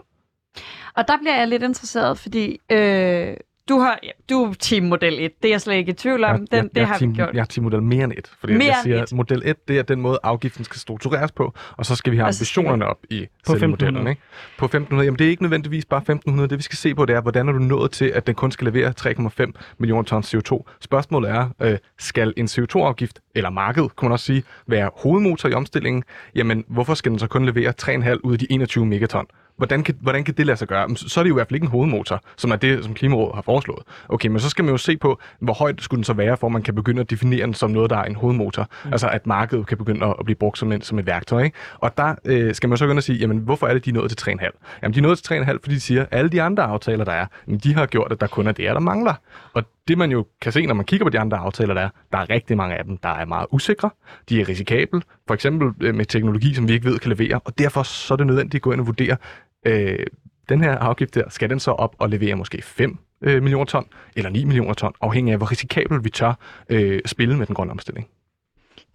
Og 0.95 1.07
der 1.07 1.17
bliver 1.17 1.37
jeg 1.37 1.47
lidt 1.47 1.63
interesseret, 1.63 2.17
fordi 2.17 2.59
øh, 2.71 3.37
du, 3.69 3.79
har, 3.79 3.99
du 4.29 4.43
er 4.43 4.53
team 4.59 4.83
model 4.83 5.13
1, 5.25 5.31
det 5.43 5.47
er 5.49 5.53
jeg 5.53 5.61
slet 5.61 5.75
ikke 5.75 5.89
i 5.91 5.93
tvivl 5.93 6.23
om. 6.23 6.37
Den, 6.39 6.47
jeg, 6.51 6.63
det 6.63 6.69
jeg, 6.75 6.87
har 6.87 6.97
team, 6.97 7.11
vi 7.11 7.15
gjort. 7.15 7.29
Jeg 7.33 7.41
er 7.41 7.45
teammodel 7.45 7.81
mere 7.83 8.03
end 8.03 8.13
et. 8.17 8.31
Fordi 8.39 8.53
Mere 8.53 8.65
jeg 8.65 8.75
siger, 8.83 9.01
at 9.01 9.13
model 9.13 9.41
1, 9.45 9.67
det 9.67 9.77
er 9.77 9.83
den 9.83 10.01
måde, 10.01 10.19
afgiften 10.23 10.63
skal 10.63 10.79
struktureres 10.79 11.31
på, 11.31 11.53
og 11.77 11.85
så 11.85 11.95
skal 11.95 12.11
vi 12.11 12.17
have 12.17 12.27
Og 12.27 12.33
så 12.33 12.45
skal 12.45 12.63
vi- 12.63 12.67
ambitionerne 12.67 12.91
op 12.91 12.97
i 13.09 13.19
På 13.45 13.51
selve 13.51 13.65
1500. 13.65 13.91
modellen. 13.91 14.07
Ikke? 14.09 14.21
På 14.57 14.65
1500, 14.65 15.05
jamen 15.05 15.19
det 15.19 15.25
er 15.25 15.29
ikke 15.29 15.43
nødvendigvis 15.43 15.85
bare 15.85 15.97
1500. 16.01 16.49
Det 16.49 16.57
vi 16.57 16.63
skal 16.63 16.77
se 16.77 16.95
på, 16.95 17.05
det 17.05 17.15
er, 17.15 17.21
hvordan 17.21 17.47
er 17.47 17.51
du 17.53 17.59
nået 17.59 17.91
til, 17.91 18.05
at 18.05 18.27
den 18.27 18.35
kun 18.35 18.51
skal 18.51 18.65
levere 18.73 18.93
3,5 18.99 19.51
millioner 19.77 20.03
tons 20.03 20.35
CO2. 20.35 20.63
Spørgsmålet 20.81 21.29
er, 21.31 21.49
øh, 21.61 21.77
skal 21.99 22.33
en 22.37 22.45
CO2-afgift, 22.45 23.19
eller 23.35 23.49
markedet, 23.49 23.95
kunne 23.95 24.07
man 24.07 24.13
også 24.13 24.25
sige, 24.25 24.43
være 24.67 24.89
hovedmotor 24.95 25.49
i 25.49 25.53
omstillingen? 25.53 26.03
Jamen, 26.35 26.63
hvorfor 26.67 26.93
skal 26.93 27.11
den 27.11 27.19
så 27.19 27.27
kun 27.27 27.45
levere 27.45 27.73
3,5 27.81 28.19
ud 28.23 28.33
af 28.33 28.39
de 28.39 28.47
21 28.51 28.85
megaton? 28.85 29.25
Hvordan 29.57 29.83
kan, 29.83 29.95
hvordan 30.01 30.23
kan 30.23 30.33
det 30.33 30.45
lade 30.45 30.57
sig 30.57 30.67
gøre? 30.67 30.95
Så 30.95 31.19
er 31.19 31.23
det 31.23 31.29
jo 31.29 31.35
i 31.35 31.37
hvert 31.37 31.47
fald 31.47 31.55
ikke 31.55 31.65
en 31.65 31.71
hovedmotor, 31.71 32.21
som 32.37 32.51
er 32.51 32.55
det, 32.55 32.83
som 32.83 32.93
Klimarådet 32.93 33.35
har 33.35 33.41
foreslået. 33.41 33.83
Okay, 34.09 34.29
men 34.29 34.39
så 34.39 34.49
skal 34.49 34.65
man 34.65 34.71
jo 34.71 34.77
se 34.77 34.97
på, 34.97 35.19
hvor 35.39 35.53
højt 35.53 35.81
skulle 35.81 35.97
den 35.97 36.03
så 36.03 36.13
være, 36.13 36.37
for 36.37 36.49
man 36.49 36.61
kan 36.61 36.75
begynde 36.75 37.01
at 37.01 37.09
definere 37.09 37.45
den 37.45 37.53
som 37.53 37.71
noget, 37.71 37.89
der 37.89 37.97
er 37.97 38.03
en 38.03 38.15
hovedmotor. 38.15 38.69
Mm. 38.85 38.91
Altså 38.91 39.07
at 39.07 39.27
markedet 39.27 39.67
kan 39.67 39.77
begynde 39.77 40.05
at, 40.05 40.25
blive 40.25 40.35
brugt 40.35 40.57
som, 40.57 40.71
en, 40.71 40.81
som 40.81 40.99
et 40.99 41.05
værktøj. 41.05 41.43
Ikke? 41.43 41.57
Og 41.79 41.97
der 41.97 42.15
øh, 42.25 42.55
skal 42.55 42.69
man 42.69 42.77
så 42.77 42.85
begynde 42.85 42.97
at 42.97 43.03
sige, 43.03 43.17
jamen 43.17 43.37
hvorfor 43.37 43.67
er 43.67 43.73
det, 43.73 43.85
de 43.85 43.89
er 43.89 43.93
nået 43.93 44.17
til 44.17 44.31
3,5? 44.31 44.79
Jamen 44.83 44.93
de 44.93 44.99
er 44.99 45.03
nået 45.03 45.17
til 45.17 45.33
3,5, 45.33 45.57
fordi 45.63 45.75
de 45.75 45.79
siger, 45.79 46.01
at 46.01 46.07
alle 46.11 46.29
de 46.29 46.41
andre 46.41 46.63
aftaler, 46.63 47.05
der 47.05 47.11
er, 47.11 47.25
jamen, 47.47 47.59
de 47.59 47.73
har 47.73 47.85
gjort, 47.85 48.11
at 48.11 48.21
der 48.21 48.27
kun 48.27 48.47
er 48.47 48.51
det, 48.51 48.65
der 48.65 48.79
mangler. 48.79 49.13
Og 49.53 49.63
det 49.87 49.97
man 49.97 50.11
jo 50.11 50.25
kan 50.41 50.51
se, 50.51 50.65
når 50.65 50.73
man 50.73 50.85
kigger 50.85 51.05
på 51.05 51.09
de 51.09 51.19
andre 51.19 51.37
aftaler, 51.37 51.73
der 51.73 51.81
er, 51.81 51.89
der 52.11 52.17
er 52.17 52.29
rigtig 52.29 52.57
mange 52.57 52.75
af 52.75 52.83
dem, 52.83 52.97
der 52.97 53.09
er 53.09 53.25
meget 53.25 53.47
usikre. 53.51 53.89
De 54.29 54.41
er 54.41 54.49
risikable, 54.49 55.01
for 55.27 55.33
eksempel 55.33 55.87
øh, 55.87 55.95
med 55.95 56.05
teknologi, 56.05 56.53
som 56.53 56.67
vi 56.67 56.73
ikke 56.73 56.85
ved 56.85 56.99
kan 56.99 57.09
levere. 57.09 57.39
Og 57.45 57.57
derfor 57.57 57.83
så 57.83 58.13
er 58.13 58.15
det 58.15 58.27
nødvendigt 58.27 58.55
at 58.55 58.61
gå 58.61 58.71
ind 58.71 58.81
og 58.81 58.87
vurdere, 58.87 59.17
øh, 59.65 60.05
den 60.49 60.61
her 60.61 60.77
afgift 60.77 61.15
der, 61.15 61.29
skal 61.29 61.49
den 61.49 61.59
så 61.59 61.71
op 61.71 61.95
og 61.99 62.09
levere 62.09 62.35
måske 62.35 62.61
5 62.61 62.97
øh, 63.21 63.43
millioner 63.43 63.65
ton, 63.65 63.85
eller 64.15 64.29
9 64.29 64.43
millioner 64.43 64.73
ton, 64.73 64.93
afhængig 65.01 65.31
af, 65.31 65.37
hvor 65.37 65.51
risikabelt 65.51 66.03
vi 66.03 66.09
tør 66.09 66.33
øh, 66.69 67.01
spille 67.05 67.37
med 67.37 67.45
den 67.45 67.55
grønne 67.55 67.71
omstilling. 67.71 68.07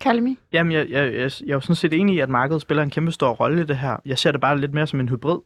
Kalmi? 0.01 0.39
Jamen, 0.53 0.73
jeg, 0.73 0.91
jeg, 0.91 1.15
jeg, 1.15 1.31
jeg 1.41 1.49
er 1.49 1.55
jo 1.55 1.61
sådan 1.61 1.77
set 1.77 1.93
enig 1.93 2.17
i, 2.17 2.21
at 2.21 2.29
markedet 2.29 2.63
spiller 2.63 2.83
en 2.83 2.91
kæmpe 2.91 3.13
stor 3.13 3.31
rolle 3.31 3.63
i 3.63 3.65
det 3.65 3.77
her. 3.77 3.97
Jeg 4.07 4.19
ser 4.19 4.33
det 4.33 4.41
bare 4.41 4.61
lidt 4.61 4.75
mere 4.75 4.87
som 4.87 5.01
en 5.01 5.09
hybrid. 5.09 5.39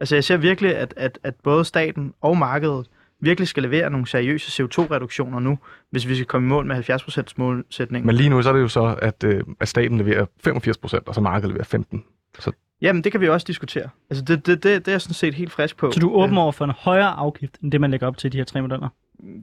Altså, 0.00 0.16
jeg 0.16 0.24
ser 0.24 0.36
virkelig, 0.36 0.76
at, 0.76 0.94
at, 0.96 1.18
at 1.22 1.34
både 1.42 1.64
staten 1.64 2.14
og 2.20 2.36
markedet 2.36 2.86
virkelig 3.22 3.48
skal 3.48 3.62
levere 3.62 3.90
nogle 3.90 4.06
seriøse 4.06 4.62
CO2-reduktioner 4.62 5.40
nu, 5.40 5.58
hvis 5.90 6.08
vi 6.08 6.14
skal 6.14 6.26
komme 6.26 6.46
i 6.46 6.48
mål 6.48 6.66
med 6.66 6.90
70% 6.90 7.22
målsætningen. 7.36 8.06
Men 8.06 8.16
lige 8.16 8.28
nu 8.28 8.42
så 8.42 8.48
er 8.48 8.52
det 8.52 8.60
jo 8.60 8.68
så, 8.68 8.96
at, 9.02 9.24
øh, 9.24 9.42
at 9.60 9.68
staten 9.68 9.98
leverer 9.98 10.26
85 10.44 10.78
procent, 10.78 11.08
og 11.08 11.14
så 11.14 11.20
markedet 11.20 11.48
leverer 11.50 11.64
15. 11.64 12.04
Så 12.38 12.52
Jamen, 12.82 13.04
det 13.04 13.12
kan 13.12 13.20
vi 13.20 13.28
også 13.28 13.44
diskutere. 13.44 13.88
Altså, 14.10 14.24
det, 14.24 14.46
det, 14.46 14.62
det, 14.62 14.78
det 14.84 14.88
er 14.88 14.92
jeg 14.92 15.00
sådan 15.00 15.14
set 15.14 15.34
helt 15.34 15.52
frisk 15.52 15.76
på. 15.76 15.90
Så 15.90 16.00
du 16.00 16.08
er 16.10 16.14
åben 16.24 16.38
over 16.38 16.52
for 16.52 16.64
en 16.64 16.70
højere 16.78 17.08
afgift, 17.10 17.58
end 17.62 17.72
det 17.72 17.80
man 17.80 17.90
lægger 17.90 18.06
op 18.06 18.16
til 18.18 18.26
i 18.28 18.30
de 18.30 18.36
her 18.36 18.44
tre 18.44 18.62
modeller? 18.62 18.88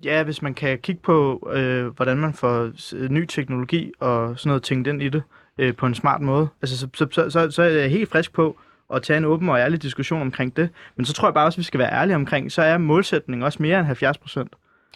Ja, 0.03 0.23
hvis 0.23 0.41
man 0.41 0.53
kan 0.53 0.79
kigge 0.79 1.01
på, 1.01 1.49
øh, 1.53 1.87
hvordan 1.87 2.17
man 2.17 2.33
får 2.33 2.69
s- 2.77 2.95
ny 3.09 3.25
teknologi 3.25 3.91
og 3.99 4.39
sådan 4.39 4.49
noget 4.49 4.63
tænkt 4.63 4.87
ind 4.87 5.01
i 5.03 5.09
det 5.09 5.23
øh, 5.57 5.75
på 5.75 5.85
en 5.85 5.95
smart 5.95 6.21
måde. 6.21 6.47
Altså, 6.61 6.77
så, 6.77 6.87
så, 6.95 7.07
så, 7.11 7.29
så, 7.29 7.51
så 7.51 7.63
er 7.63 7.67
jeg 7.69 7.89
helt 7.89 8.09
frisk 8.11 8.33
på 8.33 8.59
at 8.93 9.01
tage 9.03 9.17
en 9.17 9.25
åben 9.25 9.49
og 9.49 9.59
ærlig 9.59 9.81
diskussion 9.81 10.21
omkring 10.21 10.57
det. 10.57 10.69
Men 10.95 11.05
så 11.05 11.13
tror 11.13 11.27
jeg 11.27 11.33
bare 11.33 11.45
også, 11.45 11.55
at 11.55 11.57
vi 11.57 11.63
skal 11.63 11.79
være 11.79 11.91
ærlige 11.93 12.15
omkring, 12.15 12.51
så 12.51 12.61
er 12.61 12.77
målsætningen 12.77 13.43
også 13.43 13.61
mere 13.61 13.77
end 13.79 13.85
70 13.87 14.17
procent. 14.17 14.53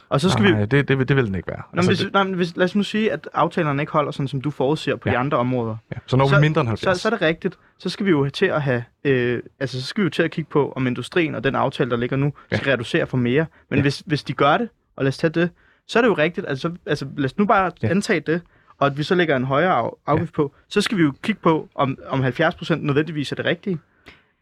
Og 0.09 0.21
så 0.21 0.29
skal 0.29 0.43
vi... 0.45 0.51
nej, 0.51 0.65
det, 0.65 0.87
det, 0.87 1.07
det 1.09 1.15
vil 1.15 1.25
den 1.25 1.35
ikke 1.35 1.47
være. 1.47 1.61
Nå, 1.73 1.81
men 1.81 1.87
hvis, 1.87 2.05
nej, 2.13 2.23
men 2.23 2.33
hvis, 2.33 2.55
lad 2.57 2.65
os 2.65 2.75
nu 2.75 2.83
sige, 2.83 3.11
at 3.11 3.29
aftalerne 3.33 3.81
ikke 3.83 3.91
holder 3.91 4.11
sådan, 4.11 4.27
som 4.27 4.41
du 4.41 4.51
forudser 4.51 4.95
på 4.95 5.09
ja. 5.09 5.13
De 5.13 5.17
andre 5.17 5.37
områder. 5.37 5.75
ja, 5.91 5.97
så 6.07 6.17
når 6.17 6.27
så- 6.27 6.35
vi 6.35 6.41
mindre 6.41 6.61
end 6.61 6.67
Så, 6.67 6.69
70. 6.89 7.01
så 7.01 7.07
er 7.07 7.09
det 7.09 7.21
rigtigt. 7.21 7.57
Så 7.79 7.89
skal 7.89 8.05
vi 8.05 8.11
jo 8.11 8.29
til 8.29 8.45
at 8.45 8.61
have, 8.61 8.83
øh, 9.03 9.39
altså 9.59 9.81
så 9.81 9.87
skal 9.87 10.01
vi 10.01 10.05
jo 10.05 10.09
til 10.09 10.23
at 10.23 10.31
kigge 10.31 10.49
på, 10.51 10.73
om 10.75 10.87
industrien 10.87 11.35
og 11.35 11.43
den 11.43 11.55
aftale, 11.55 11.89
der 11.89 11.97
ligger 11.97 12.17
nu, 12.17 12.33
Ja. 12.51 12.57
skal 12.57 12.71
reducere 12.71 13.07
for 13.07 13.17
mere. 13.17 13.45
Men 13.69 13.77
Ja. 13.77 13.81
hvis, 13.81 14.03
hvis 14.05 14.23
de 14.23 14.33
gør 14.33 14.57
det, 14.57 14.69
og 14.95 15.03
lad 15.03 15.09
os 15.09 15.17
tage 15.17 15.31
det, 15.33 15.49
så 15.87 15.99
er 15.99 16.03
det 16.03 16.09
jo 16.09 16.13
rigtigt. 16.13 16.47
Altså, 16.49 16.71
altså 16.85 17.05
lad 17.17 17.25
os 17.25 17.37
nu 17.37 17.45
bare 17.45 17.71
Ja. 17.83 17.87
antage 17.87 18.19
det, 18.19 18.41
og 18.77 18.87
at 18.87 18.97
vi 18.97 19.03
så 19.03 19.15
lægger 19.15 19.35
en 19.35 19.43
højere 19.43 19.73
af, 19.73 19.89
afgift 20.05 20.33
på, 20.33 20.53
så 20.67 20.81
skal 20.81 20.97
vi 20.97 21.03
jo 21.03 21.13
kigge 21.23 21.41
på, 21.41 21.69
om, 21.75 21.97
om 22.07 22.25
70% 22.25 22.75
nødvendigvis 22.75 23.31
er 23.31 23.35
det 23.35 23.45
rigtige. 23.45 23.79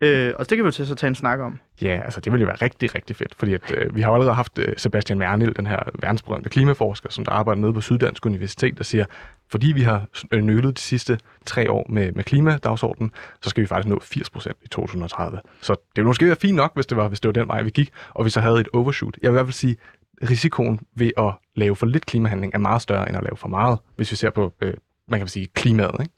Øh, 0.03 0.33
og 0.35 0.49
det 0.49 0.57
kan 0.57 0.63
vi 0.63 0.67
jo 0.67 0.71
til 0.71 0.87
så 0.87 0.95
tage 0.95 1.07
en 1.07 1.15
snak 1.15 1.39
om. 1.39 1.59
Ja, 1.81 2.01
altså 2.05 2.19
det 2.19 2.31
ville 2.31 2.41
jo 2.41 2.47
være 2.47 2.57
rigtig, 2.61 2.95
rigtig 2.95 3.15
fedt, 3.15 3.35
fordi 3.35 3.53
at, 3.53 3.71
øh, 3.77 3.95
vi 3.95 4.01
har 4.01 4.09
jo 4.09 4.13
allerede 4.13 4.35
haft 4.35 4.59
øh, 4.59 4.73
Sebastian 4.77 5.19
Mernil, 5.19 5.55
den 5.55 5.67
her 5.67 5.79
verdensberømte 5.99 6.49
klimaforsker, 6.49 7.09
som 7.09 7.25
der 7.25 7.31
arbejder 7.31 7.61
nede 7.61 7.73
på 7.73 7.81
Syddansk 7.81 8.25
Universitet, 8.25 8.77
der 8.77 8.83
siger, 8.83 9.05
fordi 9.49 9.71
vi 9.71 9.81
har 9.81 10.05
øh, 10.31 10.43
nølet 10.43 10.77
de 10.77 10.81
sidste 10.81 11.19
tre 11.45 11.71
år 11.71 11.85
med, 11.89 12.11
med 12.11 12.23
klimadagsordenen, 12.23 13.11
så 13.41 13.49
skal 13.49 13.61
vi 13.61 13.67
faktisk 13.67 13.89
nå 13.89 13.99
80% 14.03 14.51
i 14.63 14.67
2030. 14.67 15.39
Så 15.61 15.73
det 15.73 15.81
ville 15.95 16.07
måske 16.07 16.25
være 16.25 16.35
fint 16.35 16.55
nok, 16.55 16.71
hvis 16.75 16.85
det 16.85 16.97
var, 16.97 17.07
hvis 17.07 17.19
det 17.19 17.27
var 17.27 17.33
den 17.33 17.47
vej, 17.47 17.61
vi 17.61 17.69
gik, 17.69 17.91
og 18.09 18.25
vi 18.25 18.29
så 18.29 18.41
havde 18.41 18.59
et 18.59 18.69
overshoot. 18.73 19.17
Jeg 19.21 19.31
vil 19.31 19.35
i 19.35 19.37
hvert 19.37 19.45
fald 19.45 19.53
sige, 19.53 19.77
risikoen 20.29 20.79
ved 20.95 21.11
at 21.17 21.33
lave 21.55 21.75
for 21.75 21.85
lidt 21.85 22.05
klimahandling 22.05 22.53
er 22.53 22.57
meget 22.57 22.81
større, 22.81 23.09
end 23.09 23.17
at 23.17 23.23
lave 23.23 23.37
for 23.37 23.47
meget, 23.47 23.79
hvis 23.95 24.11
vi 24.11 24.15
ser 24.15 24.29
på, 24.29 24.53
øh, 24.61 24.73
man 25.07 25.19
kan 25.19 25.27
sige, 25.27 25.47
klimaet. 25.47 25.95
Ikke? 25.99 26.13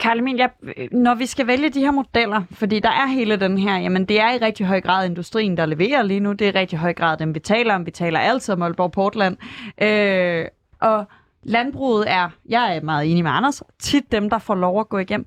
Karl 0.00 0.18
Emil, 0.18 0.36
jeg, 0.36 0.50
når 0.92 1.14
vi 1.14 1.26
skal 1.26 1.46
vælge 1.46 1.70
de 1.70 1.80
her 1.80 1.90
modeller, 1.90 2.42
fordi 2.50 2.80
der 2.80 2.90
er 2.90 3.06
hele 3.06 3.36
den 3.36 3.58
her, 3.58 3.78
jamen 3.78 4.04
det 4.04 4.20
er 4.20 4.32
i 4.34 4.38
rigtig 4.38 4.66
høj 4.66 4.80
grad 4.80 5.06
industrien, 5.06 5.56
der 5.56 5.66
leverer 5.66 6.02
lige 6.02 6.20
nu. 6.20 6.32
Det 6.32 6.48
er 6.48 6.52
i 6.52 6.58
rigtig 6.58 6.78
høj 6.78 6.94
grad 6.94 7.16
dem, 7.16 7.34
vi 7.34 7.40
taler 7.40 7.74
om. 7.74 7.86
Vi 7.86 7.90
taler 7.90 8.18
altid 8.18 8.54
om 8.54 8.62
Aalborg 8.62 8.92
Portland. 8.92 9.36
Øh, 9.82 10.46
og 10.80 11.04
landbruget 11.42 12.10
er, 12.10 12.28
jeg 12.48 12.76
er 12.76 12.80
meget 12.80 13.10
enig 13.10 13.22
med 13.24 13.30
Anders, 13.30 13.62
tit 13.78 14.12
dem, 14.12 14.30
der 14.30 14.38
får 14.38 14.54
lov 14.54 14.80
at 14.80 14.88
gå 14.88 14.98
igennem. 14.98 15.26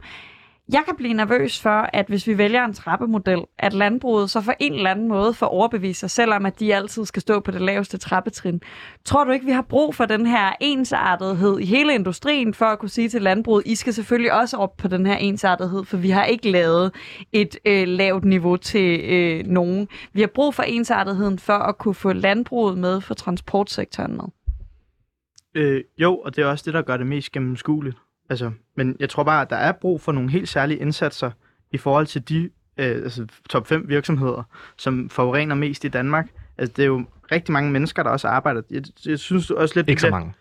Jeg 0.72 0.84
kan 0.86 0.96
blive 0.96 1.14
nervøs 1.14 1.62
for, 1.62 1.90
at 1.94 2.06
hvis 2.08 2.28
vi 2.28 2.38
vælger 2.38 2.66
en 2.66 2.74
trappemodel, 2.74 3.42
at 3.60 3.74
landbruget 3.74 4.30
så 4.30 4.42
for 4.42 4.54
en 4.60 4.74
eller 4.74 4.92
anden 4.92 5.08
måde 5.08 5.34
får 5.34 5.46
overbevist 5.46 6.00
sig 6.00 6.10
selvom 6.10 6.46
at 6.46 6.60
de 6.60 6.76
altid 6.76 7.06
skal 7.06 7.22
stå 7.22 7.40
på 7.40 7.52
det 7.52 7.62
laveste 7.62 7.98
trappetrin. 7.98 8.62
Tror 9.06 9.24
du 9.24 9.32
ikke, 9.32 9.46
vi 9.46 9.52
har 9.52 9.62
brug 9.62 9.96
for 9.96 10.06
den 10.06 10.26
her 10.26 10.52
ensartethed 10.62 11.60
i 11.60 11.66
hele 11.66 11.94
industrien, 11.94 12.54
for 12.54 12.66
at 12.66 12.80
kunne 12.80 12.90
sige 12.90 13.10
til 13.10 13.22
landbruget, 13.22 13.64
I 13.66 13.76
skal 13.76 13.94
selvfølgelig 13.94 14.34
også 14.34 14.58
op 14.58 14.78
på 14.78 14.88
den 14.88 15.06
her 15.06 15.16
ensartethed, 15.16 15.86
for 15.86 15.98
vi 15.98 16.10
har 16.10 16.26
ikke 16.26 16.52
lavet 16.52 16.92
et 17.32 17.58
øh, 17.66 17.88
lavt 17.88 18.26
niveau 18.26 18.58
til 18.58 19.00
øh, 19.00 19.46
nogen. 19.46 19.88
Vi 20.14 20.22
har 20.22 20.28
brug 20.28 20.54
for 20.54 20.64
ensartetheden 20.64 21.40
for 21.40 21.54
at 21.54 21.78
kunne 21.78 21.96
få 21.96 22.14
landbruget 22.14 22.78
med, 22.78 23.02
for 23.02 23.14
transportsektoren 23.14 24.18
med. 24.18 24.26
Øh, 25.56 25.84
jo, 25.98 26.18
og 26.18 26.36
det 26.36 26.42
er 26.42 26.46
også 26.46 26.64
det, 26.66 26.74
der 26.74 26.82
gør 26.82 26.98
det 26.98 27.08
mest 27.08 27.32
gennemskueligt. 27.32 27.98
Altså, 28.30 28.52
men 28.76 28.96
jeg 29.00 29.10
tror 29.10 29.24
bare, 29.24 29.42
at 29.42 29.50
der 29.50 29.56
er 29.56 29.72
brug 29.72 30.02
for 30.02 30.12
nogle 30.12 30.30
helt 30.32 30.50
særlige 30.50 30.80
indsatser 30.80 31.32
i 31.72 31.78
forhold 31.78 32.06
til 32.08 32.30
de 32.30 32.50
øh, 32.78 32.86
altså 32.86 33.28
top 33.50 33.68
5 33.68 33.86
virksomheder, 33.90 34.44
som 34.78 35.10
forurener 35.10 35.56
mest 35.56 35.84
i 35.84 35.88
Danmark. 35.88 36.28
Altså, 36.58 36.74
det 36.78 36.84
er 36.84 36.88
jo 36.88 37.06
rigtig 37.32 37.54
mange 37.54 37.72
mennesker, 37.72 38.04
der 38.04 38.10
også 38.10 38.28
arbejder. 38.28 38.62
Jeg, 38.72 38.84
jeg 39.06 39.20
synes 39.20 39.52
også 39.52 39.74
lidt... 39.80 39.90
Ikke 39.90 40.02
så 40.02 40.10
mange. 40.10 40.34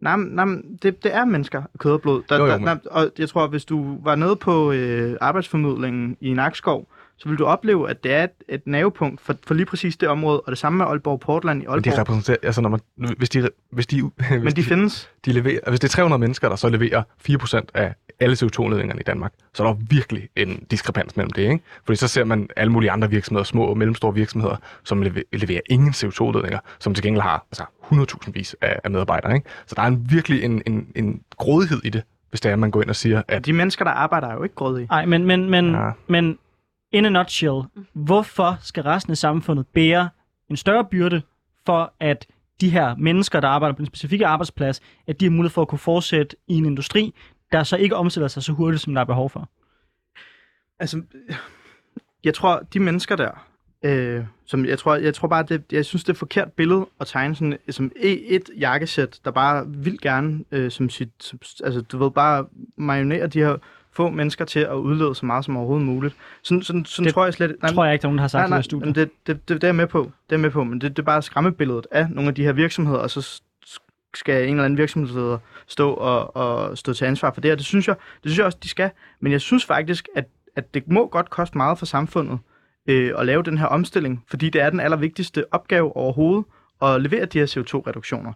Nej, 0.00 0.16
nej, 0.16 0.46
det, 0.82 1.04
det 1.04 1.14
er 1.14 1.24
mennesker, 1.24 1.62
kød 1.78 1.92
og 1.92 2.02
blod. 2.02 2.22
Der, 2.28 2.36
Jo, 2.38 2.46
jo, 2.46 2.58
men- 2.58 2.66
der, 2.66 2.76
og 2.90 3.10
jeg 3.18 3.28
tror, 3.28 3.46
hvis 3.46 3.64
du 3.64 3.98
var 4.04 4.14
nede 4.14 4.36
på 4.36 4.72
øh, 4.72 5.16
arbejdsformidlingen 5.20 6.16
i 6.20 6.32
Nakskov, 6.32 6.88
så 7.20 7.28
vil 7.28 7.38
du 7.38 7.44
opleve, 7.44 7.90
at 7.90 8.04
det 8.04 8.12
er 8.14 8.24
et, 8.24 8.30
et 8.48 8.62
navepunkt 8.66 9.20
for, 9.20 9.34
for 9.46 9.54
lige 9.54 9.66
præcis 9.66 9.96
det 9.96 10.08
område, 10.08 10.40
og 10.40 10.50
det 10.50 10.58
samme 10.58 10.76
med 10.76 10.86
Aalborg 10.86 11.20
Portland 11.20 11.62
i 11.62 11.66
Men 11.66 11.68
de 11.68 11.72
Aalborg. 11.72 11.98
repræsenterer, 11.98 12.36
altså 12.42 12.60
når 12.60 12.68
man, 12.68 12.80
hvis 13.18 13.30
de, 13.30 13.48
hvis 13.72 13.86
de, 13.86 14.02
hvis 14.02 14.30
Men 14.44 14.52
de 14.56 14.62
findes. 14.62 15.10
de 15.24 15.32
leverer, 15.32 15.60
hvis 15.68 15.80
det 15.80 15.88
er 15.88 15.92
300 15.92 16.18
mennesker, 16.20 16.48
der 16.48 16.56
så 16.56 16.68
leverer 16.68 17.02
4% 17.28 17.60
af 17.74 17.94
alle 18.20 18.36
CO2-ledningerne 18.36 19.00
i 19.00 19.02
Danmark, 19.02 19.32
så 19.54 19.62
er 19.64 19.66
der 19.66 19.74
virkelig 19.90 20.28
en 20.36 20.64
diskrepans 20.70 21.16
mellem 21.16 21.30
det, 21.30 21.42
ikke? 21.42 21.60
Fordi 21.84 21.96
så 21.96 22.08
ser 22.08 22.24
man 22.24 22.48
alle 22.56 22.72
mulige 22.72 22.90
andre 22.90 23.10
virksomheder, 23.10 23.44
små 23.44 23.64
og 23.64 23.78
mellemstore 23.78 24.14
virksomheder, 24.14 24.56
som 24.84 25.02
lever- 25.02 25.22
leverer 25.32 25.60
ingen 25.70 25.90
CO2-ledninger, 25.90 26.58
som 26.78 26.94
til 26.94 27.04
gengæld 27.04 27.22
har 27.22 27.46
altså 27.50 27.64
100.000 27.84 28.30
vis 28.32 28.56
af, 28.60 28.80
af 28.84 28.90
medarbejdere, 28.90 29.34
ikke? 29.34 29.48
Så 29.66 29.74
der 29.74 29.82
er 29.82 29.86
en, 29.86 30.06
virkelig 30.10 30.44
en, 30.44 30.62
en, 30.66 30.86
en 30.96 31.20
grådighed 31.38 31.80
i 31.84 31.90
det, 31.90 32.02
hvis 32.30 32.40
det 32.40 32.48
er, 32.48 32.52
at 32.52 32.58
man 32.58 32.70
går 32.70 32.82
ind 32.82 32.90
og 32.90 32.96
siger, 32.96 33.22
at 33.28 33.46
De 33.46 33.52
mennesker, 33.52 33.84
der 33.84 33.92
arbejder, 33.92 34.28
er 34.28 34.34
jo 34.34 34.42
ikke 34.42 34.54
grådige. 34.54 34.86
Nej, 34.90 35.04
men, 35.06 35.24
men, 35.26 35.50
men, 35.50 35.70
ja. 35.74 35.90
men 36.08 36.38
in 36.92 37.04
a 37.04 37.08
nutshell, 37.08 37.62
hvorfor 37.92 38.58
skal 38.60 38.82
resten 38.82 39.10
af 39.10 39.16
samfundet 39.16 39.66
bære 39.66 40.08
en 40.50 40.56
større 40.56 40.84
byrde 40.84 41.22
for, 41.66 41.94
at 42.00 42.26
de 42.60 42.70
her 42.70 42.96
mennesker, 42.96 43.40
der 43.40 43.48
arbejder 43.48 43.76
på 43.76 43.82
en 43.82 43.86
specifik 43.86 44.20
arbejdsplads, 44.20 44.80
at 45.06 45.20
de 45.20 45.24
har 45.24 45.30
mulighed 45.30 45.50
for 45.50 45.62
at 45.62 45.68
kunne 45.68 45.78
fortsætte 45.78 46.36
i 46.48 46.54
en 46.54 46.66
industri, 46.66 47.14
der 47.52 47.62
så 47.62 47.76
ikke 47.76 47.96
omstiller 47.96 48.28
sig 48.28 48.42
så 48.42 48.52
hurtigt, 48.52 48.82
som 48.82 48.94
der 48.94 49.00
er 49.00 49.04
behov 49.04 49.30
for? 49.30 49.48
Altså, 50.78 51.02
jeg 52.24 52.34
tror, 52.34 52.58
de 52.72 52.80
mennesker 52.80 53.16
der, 53.16 53.46
øh, 53.84 54.24
som 54.46 54.66
jeg 54.66 54.78
tror, 54.78 54.94
jeg 54.94 55.14
tror 55.14 55.28
bare, 55.28 55.42
det, 55.42 55.64
jeg 55.72 55.84
synes, 55.84 56.04
det 56.04 56.08
er 56.08 56.14
et 56.14 56.18
forkert 56.18 56.52
billede 56.52 56.86
at 57.00 57.06
tegne 57.06 57.34
sådan, 57.34 57.58
som 57.70 57.92
e- 57.96 58.34
et 58.34 58.50
jakkesæt, 58.58 59.20
der 59.24 59.30
bare 59.30 59.68
vil 59.68 60.00
gerne, 60.00 60.44
øh, 60.52 60.70
som 60.70 60.88
sit, 60.88 61.10
som, 61.20 61.38
altså 61.64 61.80
du 61.80 61.98
ved, 61.98 62.10
bare 62.10 62.46
marionere 62.76 63.26
de 63.26 63.38
her 63.38 63.56
få 63.92 64.10
mennesker 64.10 64.44
til 64.44 64.60
at 64.60 64.74
udlede 64.74 65.14
så 65.14 65.26
meget 65.26 65.44
som 65.44 65.56
overhovedet 65.56 65.86
muligt. 65.86 66.14
Sådan, 66.42 66.62
sådan, 66.62 66.84
sådan 66.84 67.04
Det 67.04 67.14
tror 67.14 67.24
jeg 67.24 67.34
slet 67.34 67.56
Nej, 67.62 67.72
tror 67.72 67.84
jeg 67.84 67.92
ikke, 67.92 68.04
er 68.04 68.08
nogen, 68.08 68.18
har 68.18 68.28
sagt 68.28 68.42
nej, 68.42 68.48
nej, 68.48 68.58
i 68.58 68.62
studiet. 68.62 68.94
det, 68.94 69.10
det, 69.26 69.48
det, 69.48 69.62
det, 69.62 69.68
er 69.68 69.72
med 69.72 69.86
på. 69.86 70.10
Det 70.30 70.36
er 70.36 70.40
med 70.40 70.50
på, 70.50 70.64
men 70.64 70.80
det, 70.80 70.96
det 70.96 71.02
er 71.02 71.06
bare 71.06 71.22
skræmmebilledet 71.22 71.86
af 71.90 72.10
nogle 72.10 72.28
af 72.28 72.34
de 72.34 72.44
her 72.44 72.52
virksomheder, 72.52 72.98
og 72.98 73.10
så 73.10 73.42
skal 74.14 74.44
en 74.44 74.50
eller 74.50 74.64
anden 74.64 74.78
virksomhedsleder 74.78 75.38
stå 75.66 75.90
og, 75.90 76.36
og 76.36 76.78
stå 76.78 76.92
til 76.92 77.04
ansvar 77.04 77.32
for 77.32 77.40
det, 77.40 77.52
og 77.52 77.58
det 77.58 77.66
synes 77.66 77.88
jeg, 77.88 77.96
det 78.22 78.30
synes 78.30 78.38
jeg 78.38 78.46
også, 78.46 78.58
de 78.62 78.68
skal. 78.68 78.90
Men 79.20 79.32
jeg 79.32 79.40
synes 79.40 79.64
faktisk, 79.64 80.08
at, 80.14 80.24
at 80.56 80.74
det 80.74 80.88
må 80.88 81.08
godt 81.08 81.30
koste 81.30 81.56
meget 81.56 81.78
for 81.78 81.86
samfundet, 81.86 82.38
øh, 82.86 83.12
at 83.18 83.26
lave 83.26 83.42
den 83.42 83.58
her 83.58 83.66
omstilling, 83.66 84.24
fordi 84.28 84.50
det 84.50 84.60
er 84.62 84.70
den 84.70 84.80
allervigtigste 84.80 85.44
opgave 85.50 85.96
overhovedet 85.96 86.44
at 86.82 87.02
levere 87.02 87.24
de 87.24 87.38
her 87.38 87.46
CO2-reduktioner. 87.46 88.32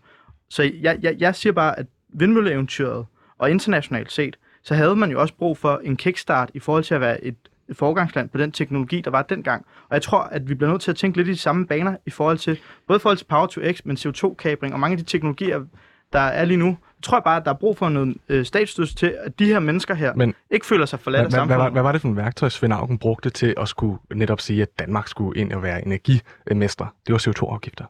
Så 0.48 0.70
jeg, 0.80 0.98
jeg, 1.02 1.16
jeg 1.18 1.34
siger 1.34 1.52
bare, 1.52 1.78
at 1.78 1.86
vindmølleeventyret 2.08 3.06
og 3.38 3.50
internationalt 3.50 4.12
set, 4.12 4.36
så 4.64 4.74
havde 4.74 4.96
man 4.96 5.10
jo 5.10 5.20
også 5.20 5.34
brug 5.34 5.58
for 5.58 5.80
en 5.84 5.96
kickstart 5.96 6.50
i 6.54 6.58
forhold 6.58 6.84
til 6.84 6.94
at 6.94 7.00
være 7.00 7.24
et, 7.24 7.36
et 7.68 7.76
forgangsland 7.76 8.28
på 8.28 8.38
den 8.38 8.52
teknologi, 8.52 9.00
der 9.00 9.10
var 9.10 9.22
dengang. 9.22 9.66
Og 9.88 9.94
jeg 9.94 10.02
tror, 10.02 10.20
at 10.20 10.48
vi 10.48 10.54
bliver 10.54 10.70
nødt 10.70 10.82
til 10.82 10.90
at 10.90 10.96
tænke 10.96 11.16
lidt 11.16 11.28
i 11.28 11.30
de 11.30 11.36
samme 11.36 11.66
baner 11.66 11.96
i 12.06 12.10
forhold 12.10 12.38
til, 12.38 12.58
både 12.88 12.96
i 12.96 13.00
forhold 13.00 13.18
til 13.18 13.24
Power 13.24 13.46
to 13.46 13.60
X, 13.72 13.80
men 13.84 13.96
CO2-kabring 13.96 14.74
og 14.74 14.80
mange 14.80 14.92
af 14.92 14.98
de 14.98 15.04
teknologier, 15.04 15.64
der 16.12 16.20
er 16.20 16.44
lige 16.44 16.56
nu. 16.56 16.66
Jeg 16.66 17.02
tror 17.02 17.20
bare, 17.20 17.36
at 17.36 17.44
der 17.44 17.50
er 17.50 17.54
brug 17.54 17.78
for 17.78 17.88
noget 17.88 18.16
øh, 18.28 18.44
statsstøtte 18.44 18.94
til, 18.94 19.16
at 19.20 19.38
de 19.38 19.44
her 19.44 19.58
mennesker 19.60 19.94
her 19.94 20.14
men, 20.14 20.34
ikke 20.50 20.66
føler 20.66 20.86
sig 20.86 21.00
forladt 21.00 21.26
af 21.26 21.32
samfundet. 21.32 21.62
hvad, 21.62 21.70
hvad 21.70 21.82
var 21.82 21.92
det 21.92 22.00
for 22.00 22.08
en 22.08 22.16
værktøj, 22.16 22.48
Svend 22.48 22.72
Augen 22.72 22.98
brugte 22.98 23.30
til 23.30 23.54
at 23.56 23.68
skulle 23.68 23.98
netop 24.14 24.40
sige, 24.40 24.62
at 24.62 24.78
Danmark 24.78 25.08
skulle 25.08 25.40
ind 25.40 25.52
og 25.52 25.62
være 25.62 25.86
energimester? 25.86 26.86
Det 27.06 27.12
var 27.12 27.18
CO2-afgifter. 27.18 27.84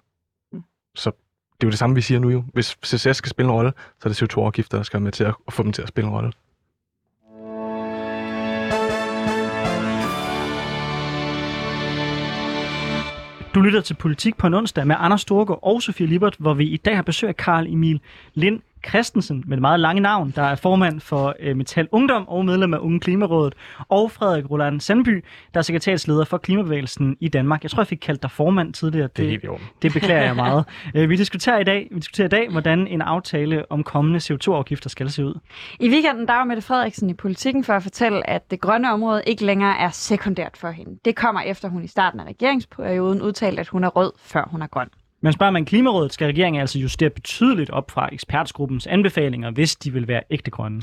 Mm. 0.52 0.62
Så 0.94 1.10
det 1.60 1.62
er 1.62 1.66
jo 1.66 1.70
det 1.70 1.78
samme, 1.78 1.94
vi 1.94 2.00
siger 2.00 2.20
nu 2.20 2.30
jo. 2.30 2.44
Hvis 2.52 2.78
CCS 2.84 3.16
skal 3.16 3.30
spille 3.30 3.48
en 3.48 3.54
rolle, 3.54 3.72
så 4.00 4.08
er 4.08 4.12
det 4.12 4.22
CO2-afgifter, 4.22 4.78
der 4.78 4.82
skal 4.82 4.98
være 5.00 5.04
med 5.04 5.12
til 5.12 5.24
at 5.24 5.34
få 5.50 5.62
dem 5.62 5.72
til 5.72 5.82
at 5.82 5.88
spille 5.88 6.08
en 6.08 6.14
rolle. 6.14 6.32
Du 13.54 13.60
lytter 13.60 13.80
til 13.80 13.94
Politik 13.94 14.36
på 14.36 14.46
en 14.46 14.54
onsdag 14.54 14.86
med 14.86 14.96
Anders 14.98 15.20
Storgård 15.20 15.58
og 15.62 15.82
Sofie 15.82 16.06
Libert, 16.06 16.36
hvor 16.38 16.54
vi 16.54 16.64
i 16.64 16.76
dag 16.76 16.96
har 16.96 17.02
besøg 17.02 17.28
af 17.28 17.36
Karl 17.36 17.66
Emil 17.66 18.00
Lind 18.34 18.60
Christensen 18.88 19.44
med 19.46 19.56
et 19.56 19.60
meget 19.60 19.80
lange 19.80 20.00
navn, 20.00 20.32
der 20.36 20.42
er 20.42 20.54
formand 20.54 21.00
for 21.00 21.34
øh, 21.40 21.56
Metal 21.56 21.88
Ungdom 21.92 22.28
og 22.28 22.44
medlem 22.44 22.74
af 22.74 22.78
Unge 22.78 23.00
Klimarådet, 23.00 23.54
og 23.88 24.10
Frederik 24.10 24.50
Roland 24.50 24.80
Sandby, 24.80 25.24
der 25.54 25.58
er 25.60 25.62
sekretærsleder 25.62 26.24
for 26.24 26.38
Klimabevægelsen 26.38 27.16
i 27.20 27.28
Danmark. 27.28 27.62
Jeg 27.62 27.70
tror, 27.70 27.80
jeg 27.80 27.86
fik 27.86 27.98
kaldt 28.02 28.22
dig 28.22 28.30
formand 28.30 28.72
tidligere. 28.72 29.08
Det 29.16 29.44
er 29.44 29.50
orden. 29.50 29.66
Det 29.82 29.92
beklager 29.92 30.22
jeg 30.22 30.36
meget. 30.36 30.64
Øh, 30.94 31.10
vi 31.10 31.16
diskuterer 31.16 31.58
i 31.58 31.64
dag, 31.64 31.88
vi 31.90 31.98
diskuterer 31.98 32.26
i 32.26 32.28
dag, 32.28 32.50
hvordan 32.50 32.86
en 32.86 33.02
aftale 33.02 33.72
om 33.72 33.82
kommende 33.82 34.18
CO2-afgifter 34.18 34.90
skal 34.90 35.10
se 35.10 35.24
ud. 35.24 35.34
I 35.80 35.88
weekenden 35.88 36.28
der 36.28 36.34
var 36.34 36.44
Mette 36.44 36.62
Frederiksen 36.62 37.10
i 37.10 37.14
politikken 37.14 37.64
for 37.64 37.72
at 37.72 37.82
fortælle, 37.82 38.30
at 38.30 38.50
det 38.50 38.60
grønne 38.60 38.92
område 38.92 39.22
ikke 39.26 39.44
længere 39.44 39.78
er 39.78 39.90
sekundært 39.90 40.56
for 40.56 40.70
hende. 40.70 40.98
Det 41.04 41.16
kommer 41.16 41.40
efter, 41.40 41.68
hun 41.68 41.84
i 41.84 41.86
starten 41.86 42.20
af 42.20 42.24
regeringsperioden 42.24 43.22
udtalte, 43.22 43.60
at 43.60 43.68
hun 43.68 43.84
er 43.84 43.88
rød, 43.88 44.12
før 44.18 44.48
hun 44.50 44.62
er 44.62 44.66
grøn. 44.66 44.88
Men 45.24 45.32
spørger 45.32 45.50
man 45.50 45.64
Klimarådet, 45.64 46.12
skal 46.12 46.26
regeringen 46.26 46.60
altså 46.60 46.78
justere 46.78 47.10
betydeligt 47.10 47.70
op 47.70 47.90
fra 47.90 48.08
ekspertgruppens 48.12 48.86
anbefalinger, 48.86 49.50
hvis 49.50 49.76
de 49.76 49.92
vil 49.92 50.08
være 50.08 50.22
ægte 50.30 50.50
grønne. 50.50 50.82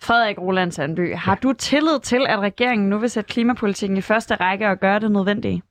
Frederik 0.00 0.38
Roland 0.38 0.72
Sandby, 0.72 1.14
har 1.14 1.34
du 1.34 1.52
tillid 1.52 2.00
til, 2.02 2.26
at 2.28 2.38
regeringen 2.38 2.88
nu 2.88 2.98
vil 2.98 3.10
sætte 3.10 3.28
klimapolitikken 3.28 3.96
i 3.96 4.00
første 4.00 4.34
række 4.34 4.68
og 4.68 4.80
gøre 4.80 5.00
det 5.00 5.12
nødvendige? 5.12 5.62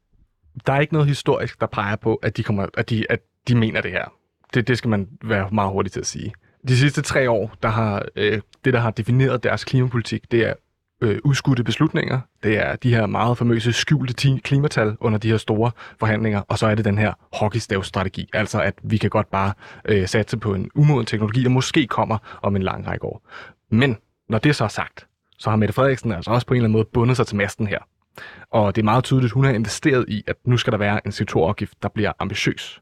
Der 0.68 0.74
er 0.74 0.80
ikke 0.80 0.94
noget 0.94 1.08
historisk, 1.08 1.62
der 1.62 1.68
peger 1.68 1.96
på, 1.96 2.16
at 2.16 2.38
de, 2.38 2.44
kommer, 2.44 2.66
at 2.78 2.90
de, 2.90 3.06
at 3.10 3.20
de 3.48 3.56
mener 3.56 3.82
det 3.82 3.92
her. 3.92 4.14
Det, 4.54 4.68
det 4.68 4.78
skal 4.78 4.90
man 4.90 5.08
være 5.24 5.50
meget 5.52 5.72
hurtig 5.72 5.92
til 5.92 6.00
at 6.00 6.06
sige. 6.06 6.34
De 6.68 6.78
sidste 6.78 7.02
tre 7.02 7.30
år, 7.30 7.52
der 7.64 7.70
har, 7.70 8.06
øh, 8.16 8.42
det, 8.66 8.74
der 8.74 8.80
har 8.80 8.92
defineret 8.92 9.44
deres 9.44 9.64
klimapolitik, 9.64 10.32
det 10.32 10.48
er 10.48 10.54
øh, 11.02 11.20
udskudte 11.24 11.64
beslutninger. 11.64 12.20
Det 12.44 12.58
er 12.58 12.76
de 12.76 12.96
her 12.96 13.06
meget 13.06 13.38
famøse 13.38 13.74
skjulte 13.74 14.40
klimatal 14.40 14.98
under 15.00 15.20
de 15.20 15.30
her 15.30 15.38
store 15.38 15.72
forhandlinger. 16.00 16.42
Og 16.48 16.60
så 16.60 16.68
er 16.68 16.76
det 16.76 16.86
den 16.86 16.98
her 16.98 17.14
hockeystavstrategi, 17.34 18.30
Altså 18.34 18.62
at 18.62 18.74
vi 18.84 18.98
kan 18.98 19.10
godt 19.10 19.32
bare 19.32 19.54
øh, 19.86 20.08
satse 20.08 20.38
på 20.38 20.54
en 20.54 20.70
umoden 20.76 21.06
teknologi, 21.06 21.44
der 21.44 21.50
måske 21.50 21.88
kommer 21.88 22.18
om 22.42 22.56
en 22.56 22.64
lang 22.64 22.88
række 22.88 23.06
år. 23.06 23.28
Men 23.72 23.98
når 24.30 24.38
det 24.38 24.56
så 24.56 24.64
er 24.64 24.68
sagt, 24.68 25.08
så 25.38 25.50
har 25.50 25.58
Mette 25.58 25.74
Frederiksen 25.74 26.12
altså 26.12 26.32
også 26.32 26.48
på 26.48 26.54
en 26.54 26.58
eller 26.58 26.66
anden 26.66 26.78
måde 26.78 26.88
bundet 26.94 27.18
sig 27.18 27.28
til 27.28 27.36
masten 27.38 27.68
her. 27.68 27.80
Og 28.52 28.76
det 28.76 28.82
er 28.82 28.86
meget 28.86 29.04
tydeligt, 29.04 29.32
at 29.32 29.34
hun 29.34 29.44
har 29.44 29.52
investeret 29.52 30.06
i, 30.08 30.24
at 30.28 30.36
nu 30.46 30.58
skal 30.58 30.72
der 30.72 30.78
være 30.78 31.08
en 31.08 31.12
CO2-afgift, 31.12 31.84
der 31.84 31.90
bliver 31.90 32.12
ambitiøs. 32.20 32.82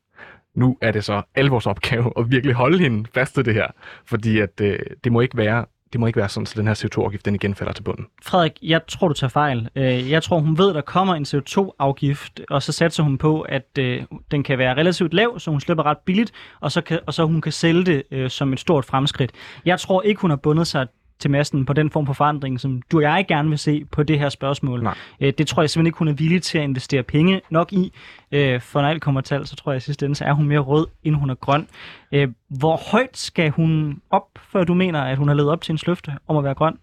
Nu 0.56 0.78
er 0.82 0.92
det 0.92 1.04
så 1.04 1.22
alle 1.36 1.52
vores 1.52 1.68
opgave 1.68 2.14
at 2.18 2.32
virkelig 2.32 2.56
holde 2.56 2.80
hende 2.80 3.10
fast 3.14 3.34
til 3.34 3.46
det 3.46 3.54
her. 3.54 3.68
Fordi 4.06 4.40
at, 4.40 4.62
øh, 4.62 4.80
det 5.04 5.12
må 5.12 5.22
ikke 5.22 5.38
være 5.38 5.66
det 5.96 6.00
må 6.00 6.08
ikke 6.08 6.20
være 6.20 6.30
sådan, 6.30 6.48
at 6.52 6.58
den 6.58 6.68
her 6.68 6.74
CO2-afgift 6.74 7.26
den 7.26 7.36
igen 7.36 7.56
falder 7.56 7.74
til 7.74 7.84
bunden. 7.84 8.06
Frederik, 8.24 8.52
jeg 8.62 8.82
tror, 8.88 9.08
du 9.08 9.14
tager 9.14 9.30
fejl. 9.30 9.70
Øh, 9.76 10.12
jeg 10.12 10.24
tror, 10.24 10.40
hun 10.40 10.58
ved, 10.58 10.74
der 10.74 10.82
kommer 10.82 11.16
en 11.16 11.24
CO2-afgift, 11.24 12.42
og 12.50 12.64
så 12.64 12.72
satser 12.72 13.04
hun 13.04 13.18
på, 13.18 13.42
at 13.42 13.78
øh, 13.80 14.04
den 14.32 14.44
kan 14.44 14.58
være 14.58 14.76
relativt 14.76 15.14
lav, 15.14 15.40
så 15.40 15.52
hun 15.52 15.62
slipper 15.62 15.86
ret 15.86 15.98
billigt, 16.06 16.32
og 16.60 16.72
så, 16.72 16.82
kan, 16.82 17.00
og 17.08 17.14
så 17.14 17.26
hun 17.26 17.42
kan 17.42 17.52
sælge 17.52 17.86
det 17.86 18.04
øh, 18.12 18.30
som 18.30 18.54
et 18.54 18.60
stort 18.60 18.86
fremskridt. 18.86 19.32
Jeg 19.66 19.80
tror 19.80 20.02
ikke, 20.02 20.22
hun 20.22 20.30
har 20.30 20.38
bundet 20.38 20.68
sig 20.68 20.88
til 21.20 21.32
masten 21.32 21.66
på 21.66 21.74
den 21.74 21.90
form 21.90 22.06
for 22.06 22.14
forandring, 22.14 22.60
som 22.60 22.82
du 22.92 22.98
og 22.98 23.04
jeg 23.04 23.26
gerne 23.28 23.50
vil 23.50 23.58
se 23.58 23.86
på 23.92 24.04
det 24.04 24.20
her 24.20 24.30
spørgsmål. 24.30 24.84
Nej. 24.84 24.96
Øh, 25.22 25.34
Det 25.38 25.48
tror 25.48 25.62
jeg 25.64 25.70
simpelthen 25.70 25.88
ikke, 25.88 25.98
hun 26.00 26.08
er 26.08 26.14
villig 26.14 26.42
til 26.44 26.58
at 26.58 26.64
investere 26.64 27.04
penge 27.04 27.42
nok 27.50 27.74
i. 27.74 27.94
Øh, 28.32 28.62
For 28.62 28.82
når 28.82 28.88
alt 28.90 29.02
kommer 29.02 29.22
til 29.22 29.36
alt, 29.36 29.50
så 29.50 29.56
tror 29.56 29.72
jeg 29.72 29.78
i 29.78 29.80
sidste 29.80 30.06
ende, 30.06 30.16
så 30.16 30.26
er 30.26 30.34
hun 30.34 30.48
mere 30.48 30.60
rød, 30.60 30.88
end 31.04 31.16
hun 31.16 31.30
er 31.30 31.36
grøn. 31.36 31.68
Øh, 32.12 32.28
Hvor 32.50 32.92
højt 32.92 33.18
skal 33.18 33.50
hun 33.50 34.02
op, 34.10 34.28
før 34.52 34.64
du 34.64 34.74
mener, 34.74 35.02
at 35.02 35.18
hun 35.18 35.28
har 35.28 35.36
levet 35.36 35.52
op 35.52 35.62
til 35.62 35.72
en 35.74 35.80
løfte 35.88 36.12
om 36.28 36.38
at 36.38 36.44
være 36.44 36.54
grøn? 36.54 36.78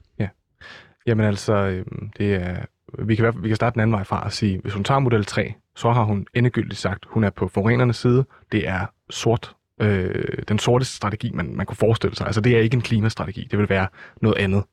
Jamen 1.06 1.26
altså, 1.26 1.54
øh, 1.54 1.86
det 2.18 2.34
er, 2.34 2.56
vi, 2.98 3.14
kan, 3.14 3.34
vi 3.42 3.48
kan 3.48 3.56
starte 3.56 3.74
den 3.74 3.80
anden 3.80 3.92
vej 3.94 4.04
fra 4.04 4.22
at 4.26 4.32
sige, 4.32 4.60
hvis 4.62 4.74
hun 4.74 4.84
tager 4.84 4.98
model 4.98 5.24
3, 5.24 5.54
så 5.76 5.92
har 5.92 6.02
hun 6.04 6.26
endegyldigt 6.34 6.80
sagt, 6.80 7.06
hun 7.08 7.24
er 7.24 7.30
på 7.30 7.48
forurenernes 7.48 7.96
side. 7.96 8.24
Det 8.52 8.68
er 8.68 8.86
sort, 9.10 9.54
øh, 9.82 10.24
den 10.48 10.58
sorteste 10.58 10.96
strategi, 10.96 11.30
man, 11.34 11.56
man 11.56 11.66
kunne 11.66 11.76
forestille 11.76 12.16
sig. 12.16 12.26
Altså 12.26 12.40
det 12.40 12.56
er 12.56 12.60
ikke 12.60 12.74
en 12.74 12.80
klimastrategi, 12.82 13.48
det 13.50 13.58
vil 13.58 13.68
være 13.68 13.86
noget 14.20 14.38
andet. 14.38 14.64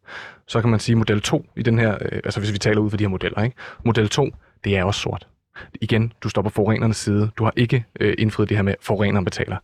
Så 0.48 0.62
kan 0.62 0.70
man 0.70 0.80
sige 0.80 0.96
model 0.96 1.22
2 1.22 1.46
i 1.58 1.62
den 1.62 1.80
her, 1.80 1.98
øh, 2.02 2.20
altså 2.24 2.40
hvis 2.40 2.54
vi 2.54 2.58
taler 2.58 2.82
ud 2.82 2.90
for 2.90 2.98
de 2.98 3.04
her 3.04 3.10
modeller, 3.10 3.44
ikke? 3.44 3.56
model 3.86 4.10
2, 4.10 4.30
det 4.64 4.78
er 4.78 4.84
også 4.84 5.02
sort. 5.02 5.28
Igen, 5.82 6.14
du 6.24 6.30
står 6.30 6.42
på 6.42 6.50
forurenernes 6.50 6.98
side. 6.98 7.32
Du 7.38 7.44
har 7.44 7.54
ikke 7.56 7.86
øh, 8.00 8.16
indfriet 8.18 8.50
det 8.50 8.58
her 8.58 8.64
med, 8.64 8.74
at 8.74 8.80
forureneren 8.82 9.26
betaler. 9.26 9.58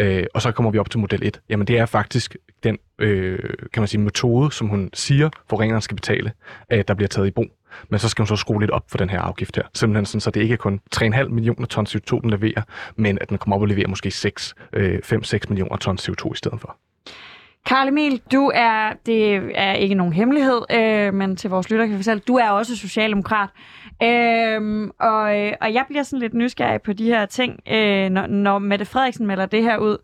Øh, 0.00 0.24
og 0.34 0.42
så 0.42 0.52
kommer 0.52 0.70
vi 0.70 0.78
op 0.78 0.90
til 0.90 1.00
model 1.00 1.26
1. 1.26 1.40
Jamen 1.48 1.66
det 1.66 1.78
er 1.78 1.86
faktisk 1.86 2.36
den, 2.62 2.78
øh, 2.98 3.38
kan 3.72 3.80
man 3.80 3.88
sige, 3.88 4.00
metode, 4.00 4.52
som 4.52 4.68
hun 4.68 4.90
siger, 4.94 5.30
forureneren 5.50 5.82
skal 5.82 5.94
betale, 5.94 6.32
øh, 6.72 6.84
der 6.88 6.94
bliver 6.94 7.08
taget 7.08 7.28
i 7.28 7.30
brug. 7.30 7.46
Men 7.88 7.98
så 7.98 8.08
skal 8.08 8.22
hun 8.22 8.26
så 8.26 8.36
skrue 8.36 8.60
lidt 8.60 8.70
op 8.70 8.84
for 8.90 8.98
den 8.98 9.10
her 9.10 9.20
afgift 9.20 9.56
her. 9.56 9.62
Simpelthen 9.74 10.06
sådan, 10.06 10.20
så 10.20 10.30
det 10.30 10.40
ikke 10.40 10.52
er 10.52 10.56
kun 10.56 10.80
3,5 10.96 11.28
millioner 11.28 11.66
tons 11.66 11.96
CO2, 11.96 12.20
den 12.20 12.30
leverer, 12.30 12.62
men 12.96 13.18
at 13.20 13.28
den 13.28 13.38
kommer 13.38 13.56
op 13.56 13.62
og 13.62 13.68
leverer 13.68 13.88
måske 13.88 14.10
6, 14.10 14.54
øh, 14.72 14.98
5-6 15.04 15.38
millioner 15.48 15.76
tons 15.76 16.08
CO2 16.08 16.32
i 16.32 16.36
stedet 16.36 16.60
for. 16.60 16.76
Karl 17.66 17.88
Emil, 17.88 18.20
du 18.32 18.52
er, 18.54 18.92
det 19.06 19.50
er 19.54 19.72
ikke 19.72 19.94
nogen 19.94 20.12
hemmelighed, 20.12 20.60
øh, 20.70 21.14
men 21.14 21.36
til 21.36 21.50
vores 21.50 21.70
lytter 21.70 21.86
kan 21.86 21.92
vi 21.92 21.98
fortælle, 21.98 22.22
du 22.28 22.34
er 22.34 22.50
også 22.50 22.76
socialdemokrat. 22.76 23.48
Øhm, 24.02 24.84
øh, 24.84 24.90
og, 25.00 25.22
og 25.60 25.74
jeg 25.74 25.84
bliver 25.88 26.02
sådan 26.02 26.18
lidt 26.18 26.34
nysgerrig 26.34 26.82
på 26.82 26.92
de 26.92 27.04
her 27.04 27.26
ting, 27.26 27.60
øh, 27.72 28.10
når, 28.10 28.26
når 28.26 28.58
Mette 28.58 28.84
Frederiksen 28.84 29.26
melder 29.26 29.46
det 29.46 29.62
her 29.62 29.78
ud, 29.78 29.96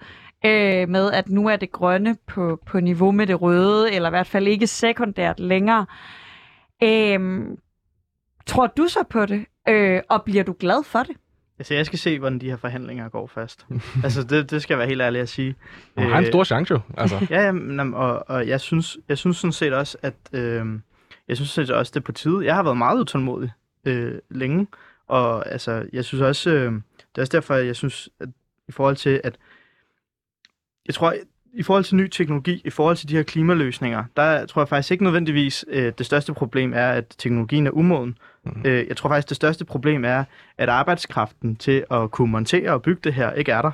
øh, 0.47 0.89
med 0.89 1.13
at 1.13 1.29
nu 1.29 1.49
er 1.49 1.57
det 1.57 1.73
grønne 1.73 2.17
på, 2.27 2.59
på 2.67 2.81
niveau 2.81 3.11
med 3.11 3.27
det 3.27 3.43
røde, 3.43 3.93
eller 3.93 4.09
i 4.09 4.11
hvert 4.11 4.27
fald 4.27 4.47
ikke 4.47 4.67
sekundært 4.67 5.41
længere. 5.41 5.87
Øh, 6.83 7.47
tror 8.47 8.67
du 8.67 8.89
så 8.89 9.05
på 9.11 9.27
det, 9.27 9.47
øh, 9.69 10.03
og 10.09 10.25
bliver 10.25 10.45
du 10.45 10.57
glad 10.61 10.85
for 10.85 11.03
det? 11.03 11.17
Altså, 11.59 11.75
jeg 11.75 11.87
skal 11.87 11.99
se, 11.99 12.19
hvordan 12.19 12.39
de 12.39 12.51
her 12.51 12.57
forhandlinger 12.57 13.09
går 13.09 13.27
fast. 13.27 13.67
altså, 14.05 14.23
det, 14.23 14.51
det 14.51 14.63
skal 14.63 14.75
jeg 14.75 14.79
være 14.79 14.89
helt 14.89 15.03
ærlig 15.03 15.21
at 15.21 15.29
sige. 15.29 15.55
Hun 15.97 16.07
har 16.07 16.19
en 16.19 16.25
Øh, 16.25 16.31
stor 16.31 16.45
chance 16.45 16.75
jo. 16.75 16.81
Altså. 16.97 17.27
Ja, 17.31 17.41
ja 17.43 17.53
men, 17.53 17.77
jamen, 17.77 17.95
og, 17.95 18.29
og 18.29 18.49
jeg, 18.49 18.61
synes, 18.61 18.99
jeg 19.09 19.19
synes 19.19 19.37
sådan 19.37 19.53
set 19.53 19.73
også, 19.73 19.99
at 20.03 20.15
øh, 20.33 20.67
jeg 21.29 21.37
synes 21.37 21.51
sådan 21.51 21.67
set 21.67 21.77
også, 21.77 21.91
det 21.95 22.01
er 22.01 22.05
på 22.05 22.13
tide. 22.13 22.45
Jeg 22.45 22.55
har 22.55 22.63
været 22.63 22.77
meget 22.77 23.01
utålmodig 23.01 23.53
øh, 23.85 24.19
længe, 24.31 24.67
og 25.07 25.53
altså, 25.53 25.89
jeg 25.93 26.05
synes 26.05 26.23
også, 26.23 26.51
øh, 26.51 26.73
det 26.97 27.19
er 27.19 27.23
også 27.23 27.33
derfor, 27.33 27.55
jeg 27.55 27.77
synes, 27.77 28.09
at 28.21 28.29
i 28.69 28.73
forhold 28.73 28.97
til, 28.97 29.21
at 29.25 29.39
jeg 30.87 30.95
tror, 30.95 31.15
i 31.55 31.63
forhold 31.63 31.85
til 31.85 31.97
ny 31.97 32.09
teknologi, 32.09 32.63
i 32.65 32.71
forhold 32.71 32.97
til 32.97 33.09
de 33.09 33.17
her 33.17 33.23
klimaløsninger, 33.23 34.05
der 34.17 34.47
tror 34.47 34.63
jeg 34.63 34.69
faktisk 34.69 34.91
ikke 34.91 35.05
nødvendigvis, 35.05 35.65
øh, 35.69 35.93
det 35.99 36.07
største 36.07 36.35
problem 36.35 36.73
er, 36.73 36.89
at 36.89 37.15
teknologien 37.19 37.67
er 37.67 37.71
umoden. 37.71 38.19
Mhm. 38.45 38.63
Øh, 38.65 38.87
jeg 38.89 38.97
tror 38.97 39.09
faktisk, 39.09 39.29
det 39.29 39.37
største 39.37 39.65
problem 39.65 40.05
er, 40.05 40.25
at 40.59 40.69
arbejdskraften 40.69 41.57
til 41.57 41.85
at 41.91 42.11
kunne 42.11 42.31
montere 42.31 42.73
og 42.73 42.83
bygge 42.83 43.01
det 43.05 43.15
her 43.15 43.33
ikke 43.33 43.53
er 43.53 43.63
der. 43.63 43.71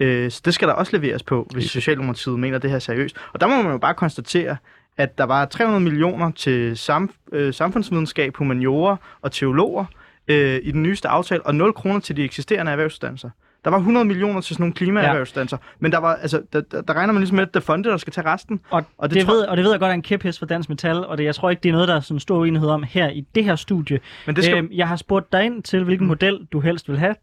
Øh, 0.00 0.30
så 0.30 0.42
det 0.44 0.54
skal 0.54 0.68
der 0.68 0.74
også 0.74 0.96
leveres 0.96 1.22
på, 1.22 1.48
hvis 1.52 1.64
Socialdemokratiet 1.70 2.38
mener 2.38 2.58
det 2.58 2.70
her 2.70 2.78
seriøst. 2.78 3.16
Og 3.32 3.40
der 3.40 3.46
må 3.46 3.62
man 3.62 3.72
jo 3.72 3.78
bare 3.78 3.94
konstatere, 3.94 4.56
at 4.96 5.18
der 5.18 5.24
var 5.24 5.44
300 5.44 5.84
millioner 5.84 6.30
til 6.30 6.74
sam- 6.76 7.28
øh, 7.32 7.54
samfundsvidenskab, 7.54 8.36
humaniorer 8.36 8.96
og 9.22 9.32
teologer 9.32 9.84
øh, 10.28 10.60
i 10.62 10.70
den 10.70 10.82
nyeste 10.82 11.08
aftale, 11.08 11.46
og 11.46 11.54
0 11.54 11.72
kroner 11.72 12.00
til 12.00 12.16
de 12.16 12.24
eksisterende 12.24 12.72
erhvervsuddannelser. 12.72 13.30
Der 13.64 13.70
var 13.70 13.76
100 13.78 14.04
millioner 14.06 14.40
til 14.40 14.54
sådan 14.54 14.62
nogle 14.62 14.74
klimaerhvervsuddannelser, 14.74 15.56
ja. 15.60 15.66
men 15.78 15.92
der, 15.92 15.98
var, 15.98 16.14
altså, 16.14 16.42
der, 16.52 16.60
der, 16.60 16.80
der 16.82 16.94
regner 16.94 17.12
man 17.12 17.20
ligesom 17.20 17.34
med, 17.36 17.42
at 17.42 17.54
det 17.54 17.60
er 17.60 17.64
fonde, 17.64 17.88
der 17.88 17.96
skal 17.96 18.12
tage 18.12 18.26
resten. 18.26 18.60
Og, 18.70 18.76
Og 18.78 18.84
og, 18.98 19.10
det 19.10 19.16
det, 19.16 19.26
tror- 19.26 19.34
ved, 19.34 19.42
og 19.46 19.56
det 19.56 19.64
ved 19.64 19.70
jeg 19.70 19.80
godt 19.80 19.90
er 19.90 19.94
en 19.94 20.02
kæphest 20.02 20.38
for 20.38 20.46
Dansk 20.46 20.68
Metal, 20.68 20.96
og 21.06 21.18
det, 21.18 21.24
jeg 21.24 21.34
tror 21.34 21.50
ikke, 21.50 21.60
det 21.62 21.68
er 21.68 21.72
noget, 21.72 21.88
der 21.88 21.94
er 21.94 22.00
sådan 22.00 22.20
stor 22.20 22.38
uenighed 22.38 22.68
om 22.68 22.82
her 22.82 23.08
i 23.08 23.20
det 23.34 23.44
her 23.44 23.56
studie. 23.56 24.00
Men 24.26 24.36
det 24.36 24.44
skal, 24.44 24.56
Øhm, 24.58 24.68
jeg 24.72 24.88
har 24.88 24.96
spurgt 24.96 25.32
dig 25.32 25.44
ind 25.44 25.62
til, 25.62 25.84
hvilken 25.84 26.04
Mm. 26.04 26.08
model 26.08 26.46
du 26.52 26.60
helst 26.60 26.88
vil 26.88 26.98
have. 26.98 27.14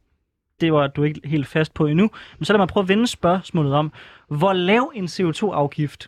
Det 0.61 0.73
var 0.73 0.87
du 0.87 1.03
ikke 1.03 1.21
helt 1.23 1.47
fast 1.47 1.73
på 1.73 1.85
endnu. 1.87 2.09
Men 2.39 2.45
så 2.45 2.53
lad 2.53 2.57
mig 2.57 2.67
prøve 2.67 2.81
at 2.83 2.87
vende 2.89 3.07
spørgsmålet 3.07 3.73
om, 3.73 3.91
hvor 4.27 4.53
lav 4.53 4.91
en 4.95 5.05
CO2-afgift 5.05 6.07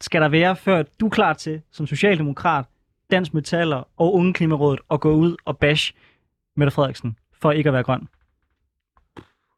skal 0.00 0.22
der 0.22 0.28
være, 0.28 0.56
før 0.56 0.82
du 1.00 1.06
er 1.06 1.10
klar 1.10 1.32
til, 1.32 1.60
som 1.72 1.86
socialdemokrat, 1.86 2.64
Dansk 3.10 3.34
Metaller 3.34 3.88
og 3.96 4.14
Unge 4.14 4.32
Klimarådet, 4.32 4.80
at 4.90 5.00
gå 5.00 5.12
ud 5.12 5.36
og 5.44 5.58
bash 5.58 5.92
Mette 6.56 6.70
Frederiksen, 6.70 7.16
for 7.40 7.52
ikke 7.52 7.68
at 7.68 7.72
være 7.74 7.82
grøn? 7.82 8.08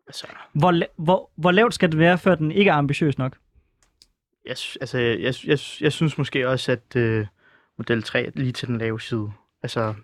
Altså, 0.07 0.27
Hvor, 0.53 0.75
hvor, 0.97 1.31
hvor 1.37 1.51
lavt 1.51 1.75
skal 1.75 1.91
det 1.91 1.99
være, 1.99 2.19
før 2.19 2.35
den 2.35 2.53
ikke 2.53 2.71
er 2.71 2.75
ambitiøs 2.75 3.19
nok? 3.19 3.37
jeg, 4.47 4.57
altså, 4.81 4.99
jeg, 4.99 5.35
jeg, 5.47 5.59
jeg 5.81 5.93
synes 5.93 6.19
måske 6.19 6.49
også, 6.49 6.73
at 6.73 6.97
øh, 6.97 7.27
model 7.79 8.03
3 8.03 8.27
er 8.27 8.31
lige 8.35 8.53
til 8.53 8.69
den 8.69 8.79
lave 8.79 9.01
side. 9.01 9.31
Altså, 9.63 9.95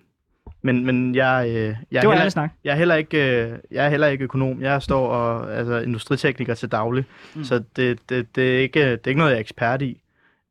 men, 0.62 0.86
men 0.86 1.14
jeg, 1.14 1.46
øh, 1.48 1.76
jeg, 1.90 2.02
Det 2.02 2.08
var 2.08 2.14
heller, 2.14 2.28
snak. 2.28 2.50
jeg, 2.64 2.72
er 2.72 2.76
heller 2.76 2.94
ikke, 2.94 3.42
øh, 3.42 3.58
jeg 3.70 3.84
er 3.86 3.88
heller 3.88 4.06
ikke 4.06 4.24
økonom. 4.24 4.62
Jeg 4.62 4.82
står 4.82 5.08
og 5.08 5.56
altså, 5.56 5.78
industritekniker 5.78 6.54
til 6.54 6.72
daglig, 6.72 7.04
mm. 7.34 7.44
så 7.44 7.62
det, 7.76 7.98
det, 8.08 8.36
det, 8.36 8.56
er 8.56 8.58
ikke, 8.58 8.80
det 8.80 9.06
er 9.06 9.08
ikke 9.08 9.18
noget, 9.18 9.30
jeg 9.30 9.36
er 9.36 9.40
ekspert 9.40 9.82
i. 9.82 10.02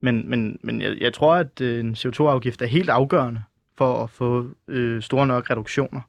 Men, 0.01 0.29
men, 0.29 0.59
men 0.63 0.81
jeg, 0.81 0.97
jeg 1.01 1.13
tror, 1.13 1.35
at 1.35 1.61
øh, 1.61 1.79
en 1.79 1.93
CO2-afgift 1.93 2.61
er 2.61 2.65
helt 2.65 2.89
afgørende 2.89 3.41
for 3.77 4.03
at 4.03 4.09
få 4.09 4.49
øh, 4.67 5.01
store 5.01 5.27
nok 5.27 5.49
reduktioner. 5.49 6.01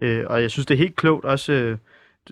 Øh, 0.00 0.24
og 0.26 0.42
jeg 0.42 0.50
synes, 0.50 0.66
det 0.66 0.74
er 0.74 0.78
helt 0.78 0.96
klogt 0.96 1.24
også... 1.24 1.52
Øh, 1.52 1.78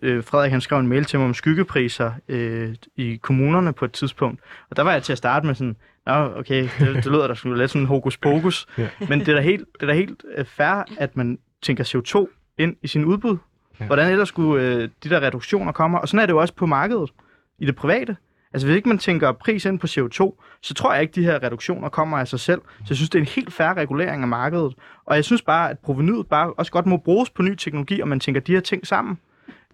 øh, 0.02 0.24
Frederik 0.24 0.50
han 0.50 0.60
skrev 0.60 0.78
en 0.78 0.88
mail 0.88 1.04
til 1.04 1.18
mig 1.18 1.28
om 1.28 1.34
skyggepriser 1.34 2.12
øh, 2.28 2.74
i 2.96 3.16
kommunerne 3.16 3.72
på 3.72 3.84
et 3.84 3.92
tidspunkt. 3.92 4.40
Og 4.70 4.76
der 4.76 4.82
var 4.82 4.92
jeg 4.92 5.02
til 5.02 5.12
at 5.12 5.18
starte 5.18 5.46
med 5.46 5.54
sådan, 5.54 5.76
Nå, 6.06 6.12
okay, 6.12 6.68
det, 6.78 6.94
det 6.94 7.06
lyder 7.06 7.26
da 7.26 7.34
sgu 7.34 7.54
lidt 7.54 7.70
sådan 7.70 7.86
hokus 7.86 8.16
pokus. 8.16 8.66
Ja. 8.78 8.88
Men 9.08 9.20
det 9.20 9.28
er 9.28 9.34
da 9.34 9.40
helt, 9.40 9.64
det 9.74 9.82
er 9.82 9.86
da 9.86 9.92
helt 9.92 10.24
øh, 10.36 10.44
fair, 10.44 10.84
at 10.98 11.16
man 11.16 11.38
tænker 11.62 11.84
CO2 11.84 12.26
ind 12.58 12.76
i 12.82 12.86
sin 12.86 13.04
udbud. 13.04 13.36
Ja. 13.80 13.86
Hvordan 13.86 14.12
ellers 14.12 14.28
skulle 14.28 14.64
øh, 14.64 14.88
de 15.04 15.10
der 15.10 15.20
reduktioner 15.20 15.72
komme? 15.72 16.00
Og 16.00 16.08
sådan 16.08 16.20
er 16.22 16.26
det 16.26 16.32
jo 16.32 16.38
også 16.38 16.54
på 16.54 16.66
markedet 16.66 17.10
i 17.58 17.66
det 17.66 17.76
private. 17.76 18.16
Altså 18.52 18.66
hvis 18.66 18.76
ikke 18.76 18.88
man 18.88 18.98
tænker 18.98 19.32
pris 19.32 19.64
ind 19.64 19.78
på 19.78 19.86
CO2, 19.86 20.42
så 20.62 20.74
tror 20.74 20.92
jeg 20.92 21.02
ikke, 21.02 21.14
de 21.14 21.24
her 21.24 21.42
reduktioner 21.42 21.88
kommer 21.88 22.18
af 22.18 22.28
sig 22.28 22.40
selv. 22.40 22.60
Så 22.78 22.86
jeg 22.88 22.96
synes, 22.96 23.10
det 23.10 23.18
er 23.18 23.22
en 23.22 23.28
helt 23.28 23.52
færre 23.52 23.74
regulering 23.74 24.22
af 24.22 24.28
markedet. 24.28 24.74
Og 25.04 25.16
jeg 25.16 25.24
synes 25.24 25.42
bare, 25.42 25.70
at 25.70 25.78
provenyet 25.78 26.26
bare 26.26 26.52
også 26.52 26.72
godt 26.72 26.86
må 26.86 26.96
bruges 26.96 27.30
på 27.30 27.42
ny 27.42 27.54
teknologi, 27.54 28.00
og 28.00 28.08
man 28.08 28.20
tænker 28.20 28.40
de 28.40 28.52
her 28.52 28.60
ting 28.60 28.86
sammen. 28.86 29.18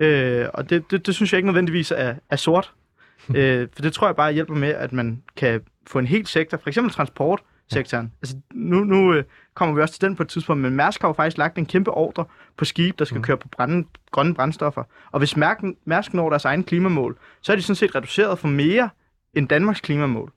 Øh, 0.01 0.47
og 0.55 0.71
det, 0.71 0.91
det, 0.91 1.07
det 1.07 1.15
synes 1.15 1.33
jeg 1.33 1.39
ikke 1.39 1.47
nødvendigvis 1.47 1.91
er, 1.91 2.15
er 2.31 2.37
sort. 2.37 2.73
øh, 3.37 3.69
for 3.75 3.83
det 3.83 3.93
tror 3.93 4.07
jeg 4.09 4.17
bare 4.17 4.33
hjælper 4.33 4.55
med, 4.55 4.69
at 4.69 4.93
man 4.93 5.23
kan 5.37 5.61
få 5.87 5.99
en 5.99 6.07
hel 6.07 6.27
sektor, 6.27 6.59
for 6.59 6.69
eksempel 6.69 6.93
transportsektoren. 6.93 8.13
Altså, 8.23 8.37
nu, 8.55 8.85
nu 8.85 9.15
øh, 9.15 9.25
kommer 9.55 9.75
vi 9.75 9.81
også 9.81 9.95
til 9.95 10.09
den 10.09 10.17
på 10.17 10.23
et 10.23 10.29
tidspunkt, 10.29 10.63
men 10.63 10.77
Mærsk 10.77 11.01
har 11.01 11.09
jo 11.09 11.13
faktisk 11.13 11.39
lagt 11.39 11.59
en 11.59 11.67
kæmpe 11.67 11.91
ordre 11.91 12.25
på 12.57 12.65
skib, 12.65 12.99
der 12.99 13.05
skal 13.05 13.17
mm. 13.17 13.25
køre 13.25 13.37
på 13.37 13.49
brænde, 13.49 13.89
grønne 14.11 14.35
brændstoffer. 14.35 14.85
Og 15.11 15.19
hvis 15.19 15.37
Mærsk, 15.37 15.61
Mærsk 15.85 16.15
når 16.15 16.31
deres 16.31 16.45
egen 16.45 16.65
klimamål, 16.65 17.19
så 17.43 17.53
er 17.53 17.57
de 17.57 17.63
sådan 17.63 17.77
set 17.77 17.95
reduceret 17.95 18.39
for 18.39 18.49
mere 18.49 18.91
end 19.35 19.49
Danmarks 19.49 19.81
klimamål. 19.81 20.33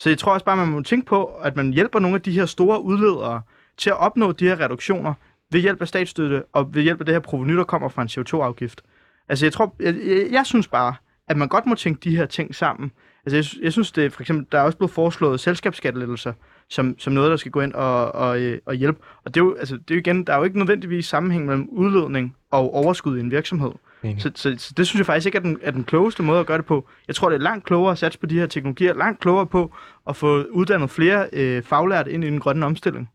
Så 0.00 0.08
jeg 0.08 0.18
tror 0.18 0.32
også 0.32 0.44
bare, 0.44 0.56
man 0.56 0.68
må 0.68 0.82
tænke 0.82 1.06
på, 1.06 1.24
at 1.24 1.56
man 1.56 1.72
hjælper 1.72 1.98
nogle 1.98 2.14
af 2.14 2.22
de 2.22 2.32
her 2.32 2.46
store 2.46 2.82
udledere 2.82 3.42
til 3.76 3.90
at 3.90 3.96
opnå 3.98 4.32
de 4.32 4.44
her 4.44 4.60
reduktioner 4.60 5.14
ved 5.52 5.60
hjælp 5.60 5.80
af 5.80 5.88
statsstøtte 5.88 6.42
og 6.52 6.74
ved 6.74 6.82
hjælp 6.82 7.00
af 7.00 7.06
det 7.06 7.14
her 7.14 7.20
proveny, 7.20 7.56
der 7.56 7.64
kommer 7.64 7.88
fra 7.88 8.02
en 8.02 8.08
CO2-afgift. 8.08 8.82
Altså 9.28 9.46
jeg 9.46 9.52
tror, 9.52 9.74
jeg, 9.80 9.94
jeg, 10.06 10.26
jeg 10.30 10.46
synes 10.46 10.68
bare, 10.68 10.94
at 11.28 11.36
man 11.36 11.48
godt 11.48 11.66
må 11.66 11.74
tænke 11.74 12.00
de 12.10 12.16
her 12.16 12.26
ting 12.26 12.54
sammen. 12.54 12.92
Altså 13.26 13.36
jeg, 13.36 13.64
jeg 13.64 13.72
synes, 13.72 13.92
det 13.92 14.12
for 14.12 14.20
eksempel, 14.20 14.46
der 14.52 14.58
er 14.58 14.62
også 14.62 14.78
blevet 14.78 14.90
foreslået 14.90 15.40
selskabsskattelettelser, 15.40 16.32
som, 16.68 16.98
som 16.98 17.12
noget, 17.12 17.30
der 17.30 17.36
skal 17.36 17.52
gå 17.52 17.60
ind 17.60 17.72
og, 17.72 18.14
og, 18.14 18.40
øh, 18.40 18.58
og 18.66 18.74
hjælpe. 18.74 18.98
Og 19.24 19.34
det 19.34 19.40
er, 19.40 19.44
jo, 19.44 19.54
altså, 19.54 19.74
det 19.74 19.90
er 19.90 19.94
jo 19.94 19.98
igen, 19.98 20.24
der 20.24 20.32
er 20.32 20.38
jo 20.38 20.44
ikke 20.44 20.58
nødvendigvis 20.58 21.06
sammenhæng 21.06 21.46
mellem 21.46 21.68
udledning 21.68 22.36
og 22.50 22.74
overskud 22.74 23.18
i 23.18 23.20
en 23.20 23.30
virksomhed. 23.30 23.72
Enig. 24.02 24.22
Så, 24.22 24.30
så, 24.34 24.54
så 24.58 24.74
det 24.76 24.86
synes 24.86 24.98
jeg 24.98 25.06
faktisk 25.06 25.26
ikke 25.26 25.38
er 25.38 25.42
den, 25.42 25.58
er 25.62 25.70
den 25.70 25.84
klogeste 25.84 26.22
måde 26.22 26.40
at 26.40 26.46
gøre 26.46 26.58
det 26.58 26.66
på. 26.66 26.88
Jeg 27.08 27.14
tror, 27.14 27.28
det 27.28 27.36
er 27.36 27.40
langt 27.40 27.64
klogere 27.64 27.92
at 27.92 27.98
satse 27.98 28.18
på 28.18 28.26
de 28.26 28.38
her 28.38 28.46
teknologier, 28.46 28.94
langt 28.94 29.20
klogere 29.20 29.46
på 29.46 29.74
at 30.08 30.16
få 30.16 30.44
uddannet 30.50 30.90
flere 30.90 31.28
øh, 31.32 31.62
faglærte 31.62 32.12
ind 32.12 32.24
i 32.24 32.26
den 32.26 32.40
grønne 32.40 32.66
omstilling. 32.66 33.10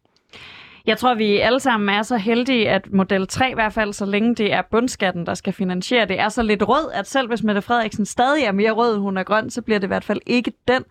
Jeg 0.85 0.97
tror, 0.97 1.13
vi 1.13 1.37
alle 1.37 1.59
sammen 1.59 1.89
er 1.89 2.01
så 2.01 2.17
heldige, 2.17 2.69
at 2.69 2.93
model 2.93 3.27
3 3.27 3.51
i 3.51 3.53
hvert 3.53 3.73
fald, 3.73 3.93
så 3.93 4.05
længe 4.05 4.35
det 4.35 4.53
er 4.53 4.61
bundskatten, 4.71 5.25
der 5.25 5.33
skal 5.33 5.53
finansiere 5.53 6.05
det, 6.05 6.19
er 6.19 6.29
så 6.29 6.43
lidt 6.43 6.67
rød, 6.67 6.91
at 6.93 7.07
selv 7.07 7.27
hvis 7.27 7.43
Mette 7.43 7.61
Frederiksen 7.61 8.05
stadig 8.05 8.43
er 8.43 8.51
mere 8.51 8.71
rød, 8.71 8.95
end 8.95 9.01
hun 9.01 9.17
er 9.17 9.23
grøn, 9.23 9.49
så 9.49 9.61
bliver 9.61 9.79
det 9.79 9.87
i 9.87 9.87
hvert 9.87 10.03
fald 10.03 10.19
ikke 10.25 10.53
den. 10.67 10.83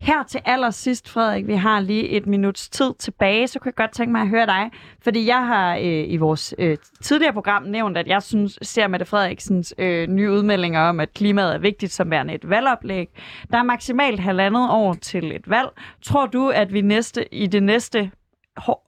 Her 0.00 0.22
til 0.22 0.40
allersidst, 0.44 1.08
Frederik, 1.08 1.46
vi 1.46 1.54
har 1.54 1.80
lige 1.80 2.08
et 2.08 2.26
minuts 2.26 2.68
tid 2.68 2.94
tilbage, 2.98 3.48
så 3.48 3.58
kunne 3.58 3.68
jeg 3.68 3.74
godt 3.74 3.92
tænke 3.92 4.12
mig 4.12 4.20
at 4.20 4.28
høre 4.28 4.46
dig, 4.46 4.70
fordi 5.02 5.26
jeg 5.26 5.46
har 5.46 5.76
øh, 5.76 6.04
i 6.08 6.16
vores 6.16 6.54
øh, 6.58 6.76
tidligere 7.02 7.32
program 7.32 7.62
nævnt, 7.62 7.96
at 7.96 8.06
jeg 8.06 8.22
synes, 8.22 8.58
ser 8.62 8.88
Mette 8.88 9.06
Frederiksens 9.06 9.74
øh, 9.78 10.08
nye 10.08 10.30
udmeldinger 10.30 10.80
om, 10.80 11.00
at 11.00 11.14
klimaet 11.14 11.54
er 11.54 11.58
vigtigt 11.58 11.92
som 11.92 12.10
værende 12.10 12.34
et 12.34 12.50
valgoplæg. 12.50 13.08
Der 13.50 13.58
er 13.58 13.62
maksimalt 13.62 14.20
halvandet 14.20 14.70
år 14.70 14.94
til 14.94 15.32
et 15.32 15.50
valg. 15.50 15.68
Tror 16.02 16.26
du, 16.26 16.48
at 16.48 16.72
vi 16.72 16.80
næste 16.80 17.34
i 17.34 17.46
det 17.46 17.62
næste 17.62 18.10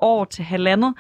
år 0.00 0.24
til 0.24 0.44
halvandet 0.44 0.94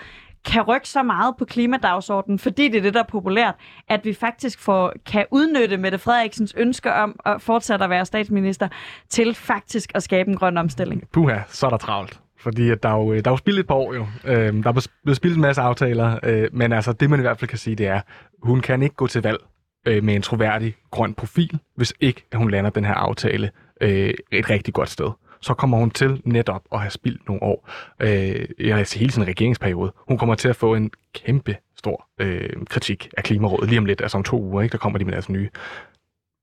kan 0.44 0.62
rykke 0.62 0.88
så 0.88 1.02
meget 1.02 1.34
på 1.38 1.44
klimadagsordenen, 1.44 2.38
fordi 2.38 2.68
det 2.68 2.78
er 2.78 2.82
det, 2.82 2.94
der 2.94 3.00
er 3.00 3.06
populært, 3.08 3.54
at 3.88 4.04
vi 4.04 4.14
faktisk 4.14 4.60
får, 4.60 4.92
kan 5.06 5.26
udnytte 5.30 5.76
Mette 5.76 5.98
Frederiksens 5.98 6.54
ønske 6.56 6.92
om 6.92 7.20
at 7.26 7.42
fortsætte 7.42 7.84
at 7.84 7.90
være 7.90 8.06
statsminister 8.06 8.68
til 9.08 9.34
faktisk 9.34 9.92
at 9.94 10.02
skabe 10.02 10.30
en 10.30 10.36
grøn 10.36 10.56
omstilling. 10.56 11.08
Puha, 11.12 11.38
så 11.48 11.66
er 11.66 11.70
der 11.70 11.76
travlt. 11.76 12.20
Fordi 12.40 12.70
at 12.70 12.82
der, 12.82 12.88
er 12.88 12.96
jo, 12.96 13.12
øh, 13.12 13.24
der 13.24 13.30
er 13.30 13.32
jo 13.32 13.36
spildt 13.36 13.60
et 13.60 13.66
par 13.66 13.74
år 13.74 13.94
jo. 13.94 14.06
Øhm, 14.24 14.62
der 14.62 14.70
er 14.70 14.86
blevet 15.04 15.16
spildt 15.16 15.36
en 15.36 15.42
masse 15.42 15.62
aftaler. 15.62 16.18
Øh, 16.22 16.48
men 16.52 16.72
altså, 16.72 16.92
det 16.92 17.10
man 17.10 17.20
i 17.20 17.22
hvert 17.22 17.38
fald 17.38 17.48
kan 17.48 17.58
sige, 17.58 17.76
det 17.76 17.86
er, 17.86 18.00
hun 18.42 18.60
kan 18.60 18.82
ikke 18.82 18.94
gå 18.94 19.06
til 19.06 19.22
valg 19.22 19.38
øh, 19.86 20.04
med 20.04 20.14
en 20.14 20.22
troværdig 20.22 20.74
grøn 20.90 21.14
profil, 21.14 21.58
hvis 21.76 21.94
ikke 22.00 22.24
at 22.32 22.38
hun 22.38 22.50
lander 22.50 22.70
den 22.70 22.84
her 22.84 22.94
aftale 22.94 23.50
øh, 23.80 24.14
et 24.32 24.50
rigtig 24.50 24.74
godt 24.74 24.88
sted. 24.88 25.10
Så 25.40 25.54
kommer 25.54 25.76
hun 25.78 25.90
til 25.90 26.20
netop 26.24 26.62
at 26.72 26.80
have 26.80 26.90
spildt 26.90 27.28
nogle 27.28 27.42
år. 27.42 27.68
Øh, 28.00 28.84
sige 28.84 29.00
hele 29.00 29.12
sin 29.12 29.26
regeringsperiode. 29.26 29.92
Hun 30.08 30.18
kommer 30.18 30.34
til 30.34 30.48
at 30.48 30.56
få 30.56 30.74
en 30.74 30.90
kæmpe 31.14 31.56
stor 31.76 32.08
øh, 32.18 32.50
kritik 32.70 33.08
af 33.16 33.24
Klimarådet 33.24 33.68
lige 33.68 33.78
om 33.78 33.84
lidt, 33.84 34.00
altså 34.00 34.16
om 34.18 34.24
to 34.24 34.42
uger, 34.42 34.62
ikke? 34.62 34.72
der 34.72 34.78
kommer 34.78 34.98
de 34.98 35.04
med 35.04 35.12
deres 35.12 35.28
nye. 35.28 35.48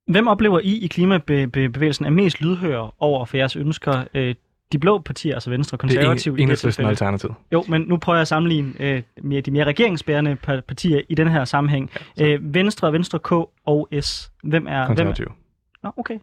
Hvem 0.07 0.27
oplever 0.27 0.59
I 0.59 0.77
i 0.77 0.87
klimabevægelsen 0.87 2.05
er 2.05 2.09
mest 2.09 2.41
lydhør 2.41 2.93
over 2.99 3.25
for 3.25 3.37
jeres 3.37 3.55
ønsker? 3.55 4.03
Øh, 4.13 4.35
de 4.71 4.79
blå 4.79 4.99
partier, 4.99 5.33
altså 5.33 5.49
Venstre 5.49 5.75
og 5.75 5.81
Det 5.81 5.91
er 5.91 5.95
Konservative 5.95 6.35
det 6.35 6.41
enhedslisten 6.41 6.85
og 6.85 6.91
tilfælde. 6.91 7.09
Alternativ. 7.09 7.33
Jo, 7.53 7.63
men 7.67 7.81
nu 7.81 7.97
prøver 7.97 8.17
jeg 8.17 8.21
at 8.21 8.27
sammenligne 8.27 8.73
øh, 8.79 9.01
med 9.23 9.41
de 9.41 9.51
mere 9.51 9.63
regeringsbærende 9.63 10.37
pa- 10.47 10.59
partier 10.59 11.01
i 11.09 11.15
den 11.15 11.27
her 11.27 11.45
sammenhæng. 11.45 11.91
Øh, 12.21 12.53
Venstre, 12.53 12.93
Venstre 12.93 13.19
K 13.19 13.31
og 13.65 13.89
S. 14.01 14.31
Hvem 14.43 14.67
er... 14.67 14.69
Hvem 14.69 14.73
er 14.77 14.85
Konservativ. 14.87 15.31
Nå, 15.83 15.91
okay. 15.97 16.17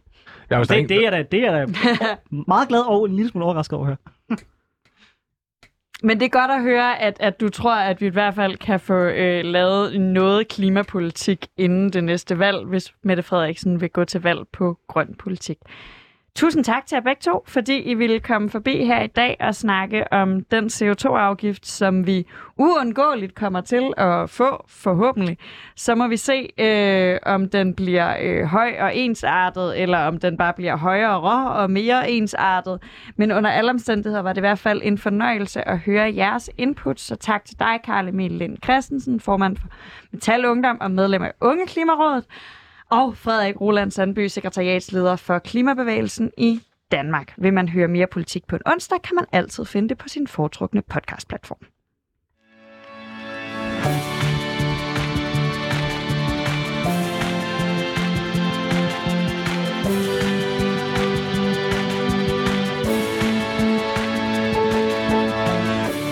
Jeg 0.49 0.59
er, 0.59 0.63
Det, 0.63 0.89
det, 0.89 1.05
er 1.05 1.09
da, 1.09 1.21
det 1.21 1.45
er 1.45 1.51
da 1.51 1.65
meget 2.47 2.67
glad 2.67 2.79
og 2.79 3.05
en 3.05 3.15
lille 3.15 3.31
smule 3.31 3.45
overrasket 3.45 3.77
over 3.77 3.85
høre. 3.85 3.97
Men 6.05 6.19
det 6.19 6.25
er 6.25 6.29
godt 6.29 6.51
at 6.51 6.61
høre, 6.61 7.01
at, 7.01 7.17
at 7.19 7.39
du 7.39 7.49
tror, 7.49 7.75
at 7.75 8.01
vi 8.01 8.05
i 8.05 8.09
hvert 8.09 8.35
fald 8.35 8.57
kan 8.57 8.79
få 8.79 8.93
øh, 8.93 9.43
lavet 9.45 10.01
noget 10.01 10.47
klimapolitik 10.47 11.47
inden 11.57 11.89
det 11.89 12.03
næste 12.03 12.39
valg, 12.39 12.65
hvis 12.65 12.93
Mette 13.03 13.23
Frederiksen 13.23 13.81
vil 13.81 13.89
gå 13.89 14.05
til 14.05 14.21
valg 14.21 14.39
på 14.53 14.77
grøn 14.87 15.15
politik. 15.19 15.57
Tusind 16.35 16.63
tak 16.63 16.85
til 16.85 16.95
jer 16.95 17.01
begge 17.01 17.19
to, 17.21 17.43
fordi 17.47 17.77
I 17.77 17.93
ville 17.93 18.19
komme 18.19 18.49
forbi 18.49 18.85
her 18.85 19.01
i 19.01 19.07
dag 19.07 19.37
og 19.39 19.55
snakke 19.55 20.13
om 20.13 20.43
den 20.43 20.65
CO2-afgift, 20.65 21.67
som 21.67 22.07
vi 22.07 22.25
uundgåeligt 22.57 23.35
kommer 23.35 23.61
til 23.61 23.93
at 23.97 24.29
få, 24.29 24.65
forhåbentlig. 24.67 25.37
Så 25.75 25.95
må 25.95 26.07
vi 26.07 26.17
se, 26.17 26.49
øh, 26.57 27.19
om 27.25 27.49
den 27.49 27.73
bliver 27.73 28.15
øh, 28.21 28.43
høj 28.45 28.75
og 28.79 28.95
ensartet, 28.95 29.81
eller 29.81 29.97
om 29.97 30.19
den 30.19 30.37
bare 30.37 30.53
bliver 30.53 30.75
højere 30.75 31.51
og 31.51 31.71
mere 31.71 32.11
ensartet. 32.11 32.83
Men 33.15 33.31
under 33.31 33.49
alle 33.49 33.71
omstændigheder 33.71 34.21
var 34.21 34.33
det 34.33 34.39
i 34.39 34.47
hvert 34.47 34.59
fald 34.59 34.81
en 34.83 34.97
fornøjelse 34.97 35.67
at 35.67 35.79
høre 35.79 36.13
jeres 36.15 36.49
input. 36.57 36.99
Så 36.99 37.15
tak 37.15 37.45
til 37.45 37.59
dig, 37.59 37.79
Karl 37.83 38.07
Emil 38.07 38.31
Lind 38.31 38.57
Christensen, 38.63 39.19
formand 39.19 39.57
for 39.57 39.67
Metal 40.11 40.45
Ungdom 40.45 40.77
og 40.81 40.91
medlem 40.91 41.21
af 41.21 41.31
Unge 41.41 41.67
Klimarådet 41.67 42.25
og 42.93 43.17
Frederik 43.17 43.61
Roland 43.61 43.91
Sandby, 43.91 44.27
sekretariatsleder 44.27 45.15
for 45.15 45.39
Klimabevægelsen 45.39 46.31
i 46.37 46.61
Danmark. 46.91 47.33
Vil 47.37 47.53
man 47.53 47.69
høre 47.69 47.87
mere 47.87 48.07
politik 48.07 48.47
på 48.47 48.55
en 48.55 48.61
onsdag, 48.65 49.01
kan 49.01 49.15
man 49.15 49.25
altid 49.31 49.65
finde 49.65 49.89
det 49.89 49.97
på 49.97 50.07
sin 50.07 50.27
foretrukne 50.27 50.81
podcastplatform. 50.81 51.72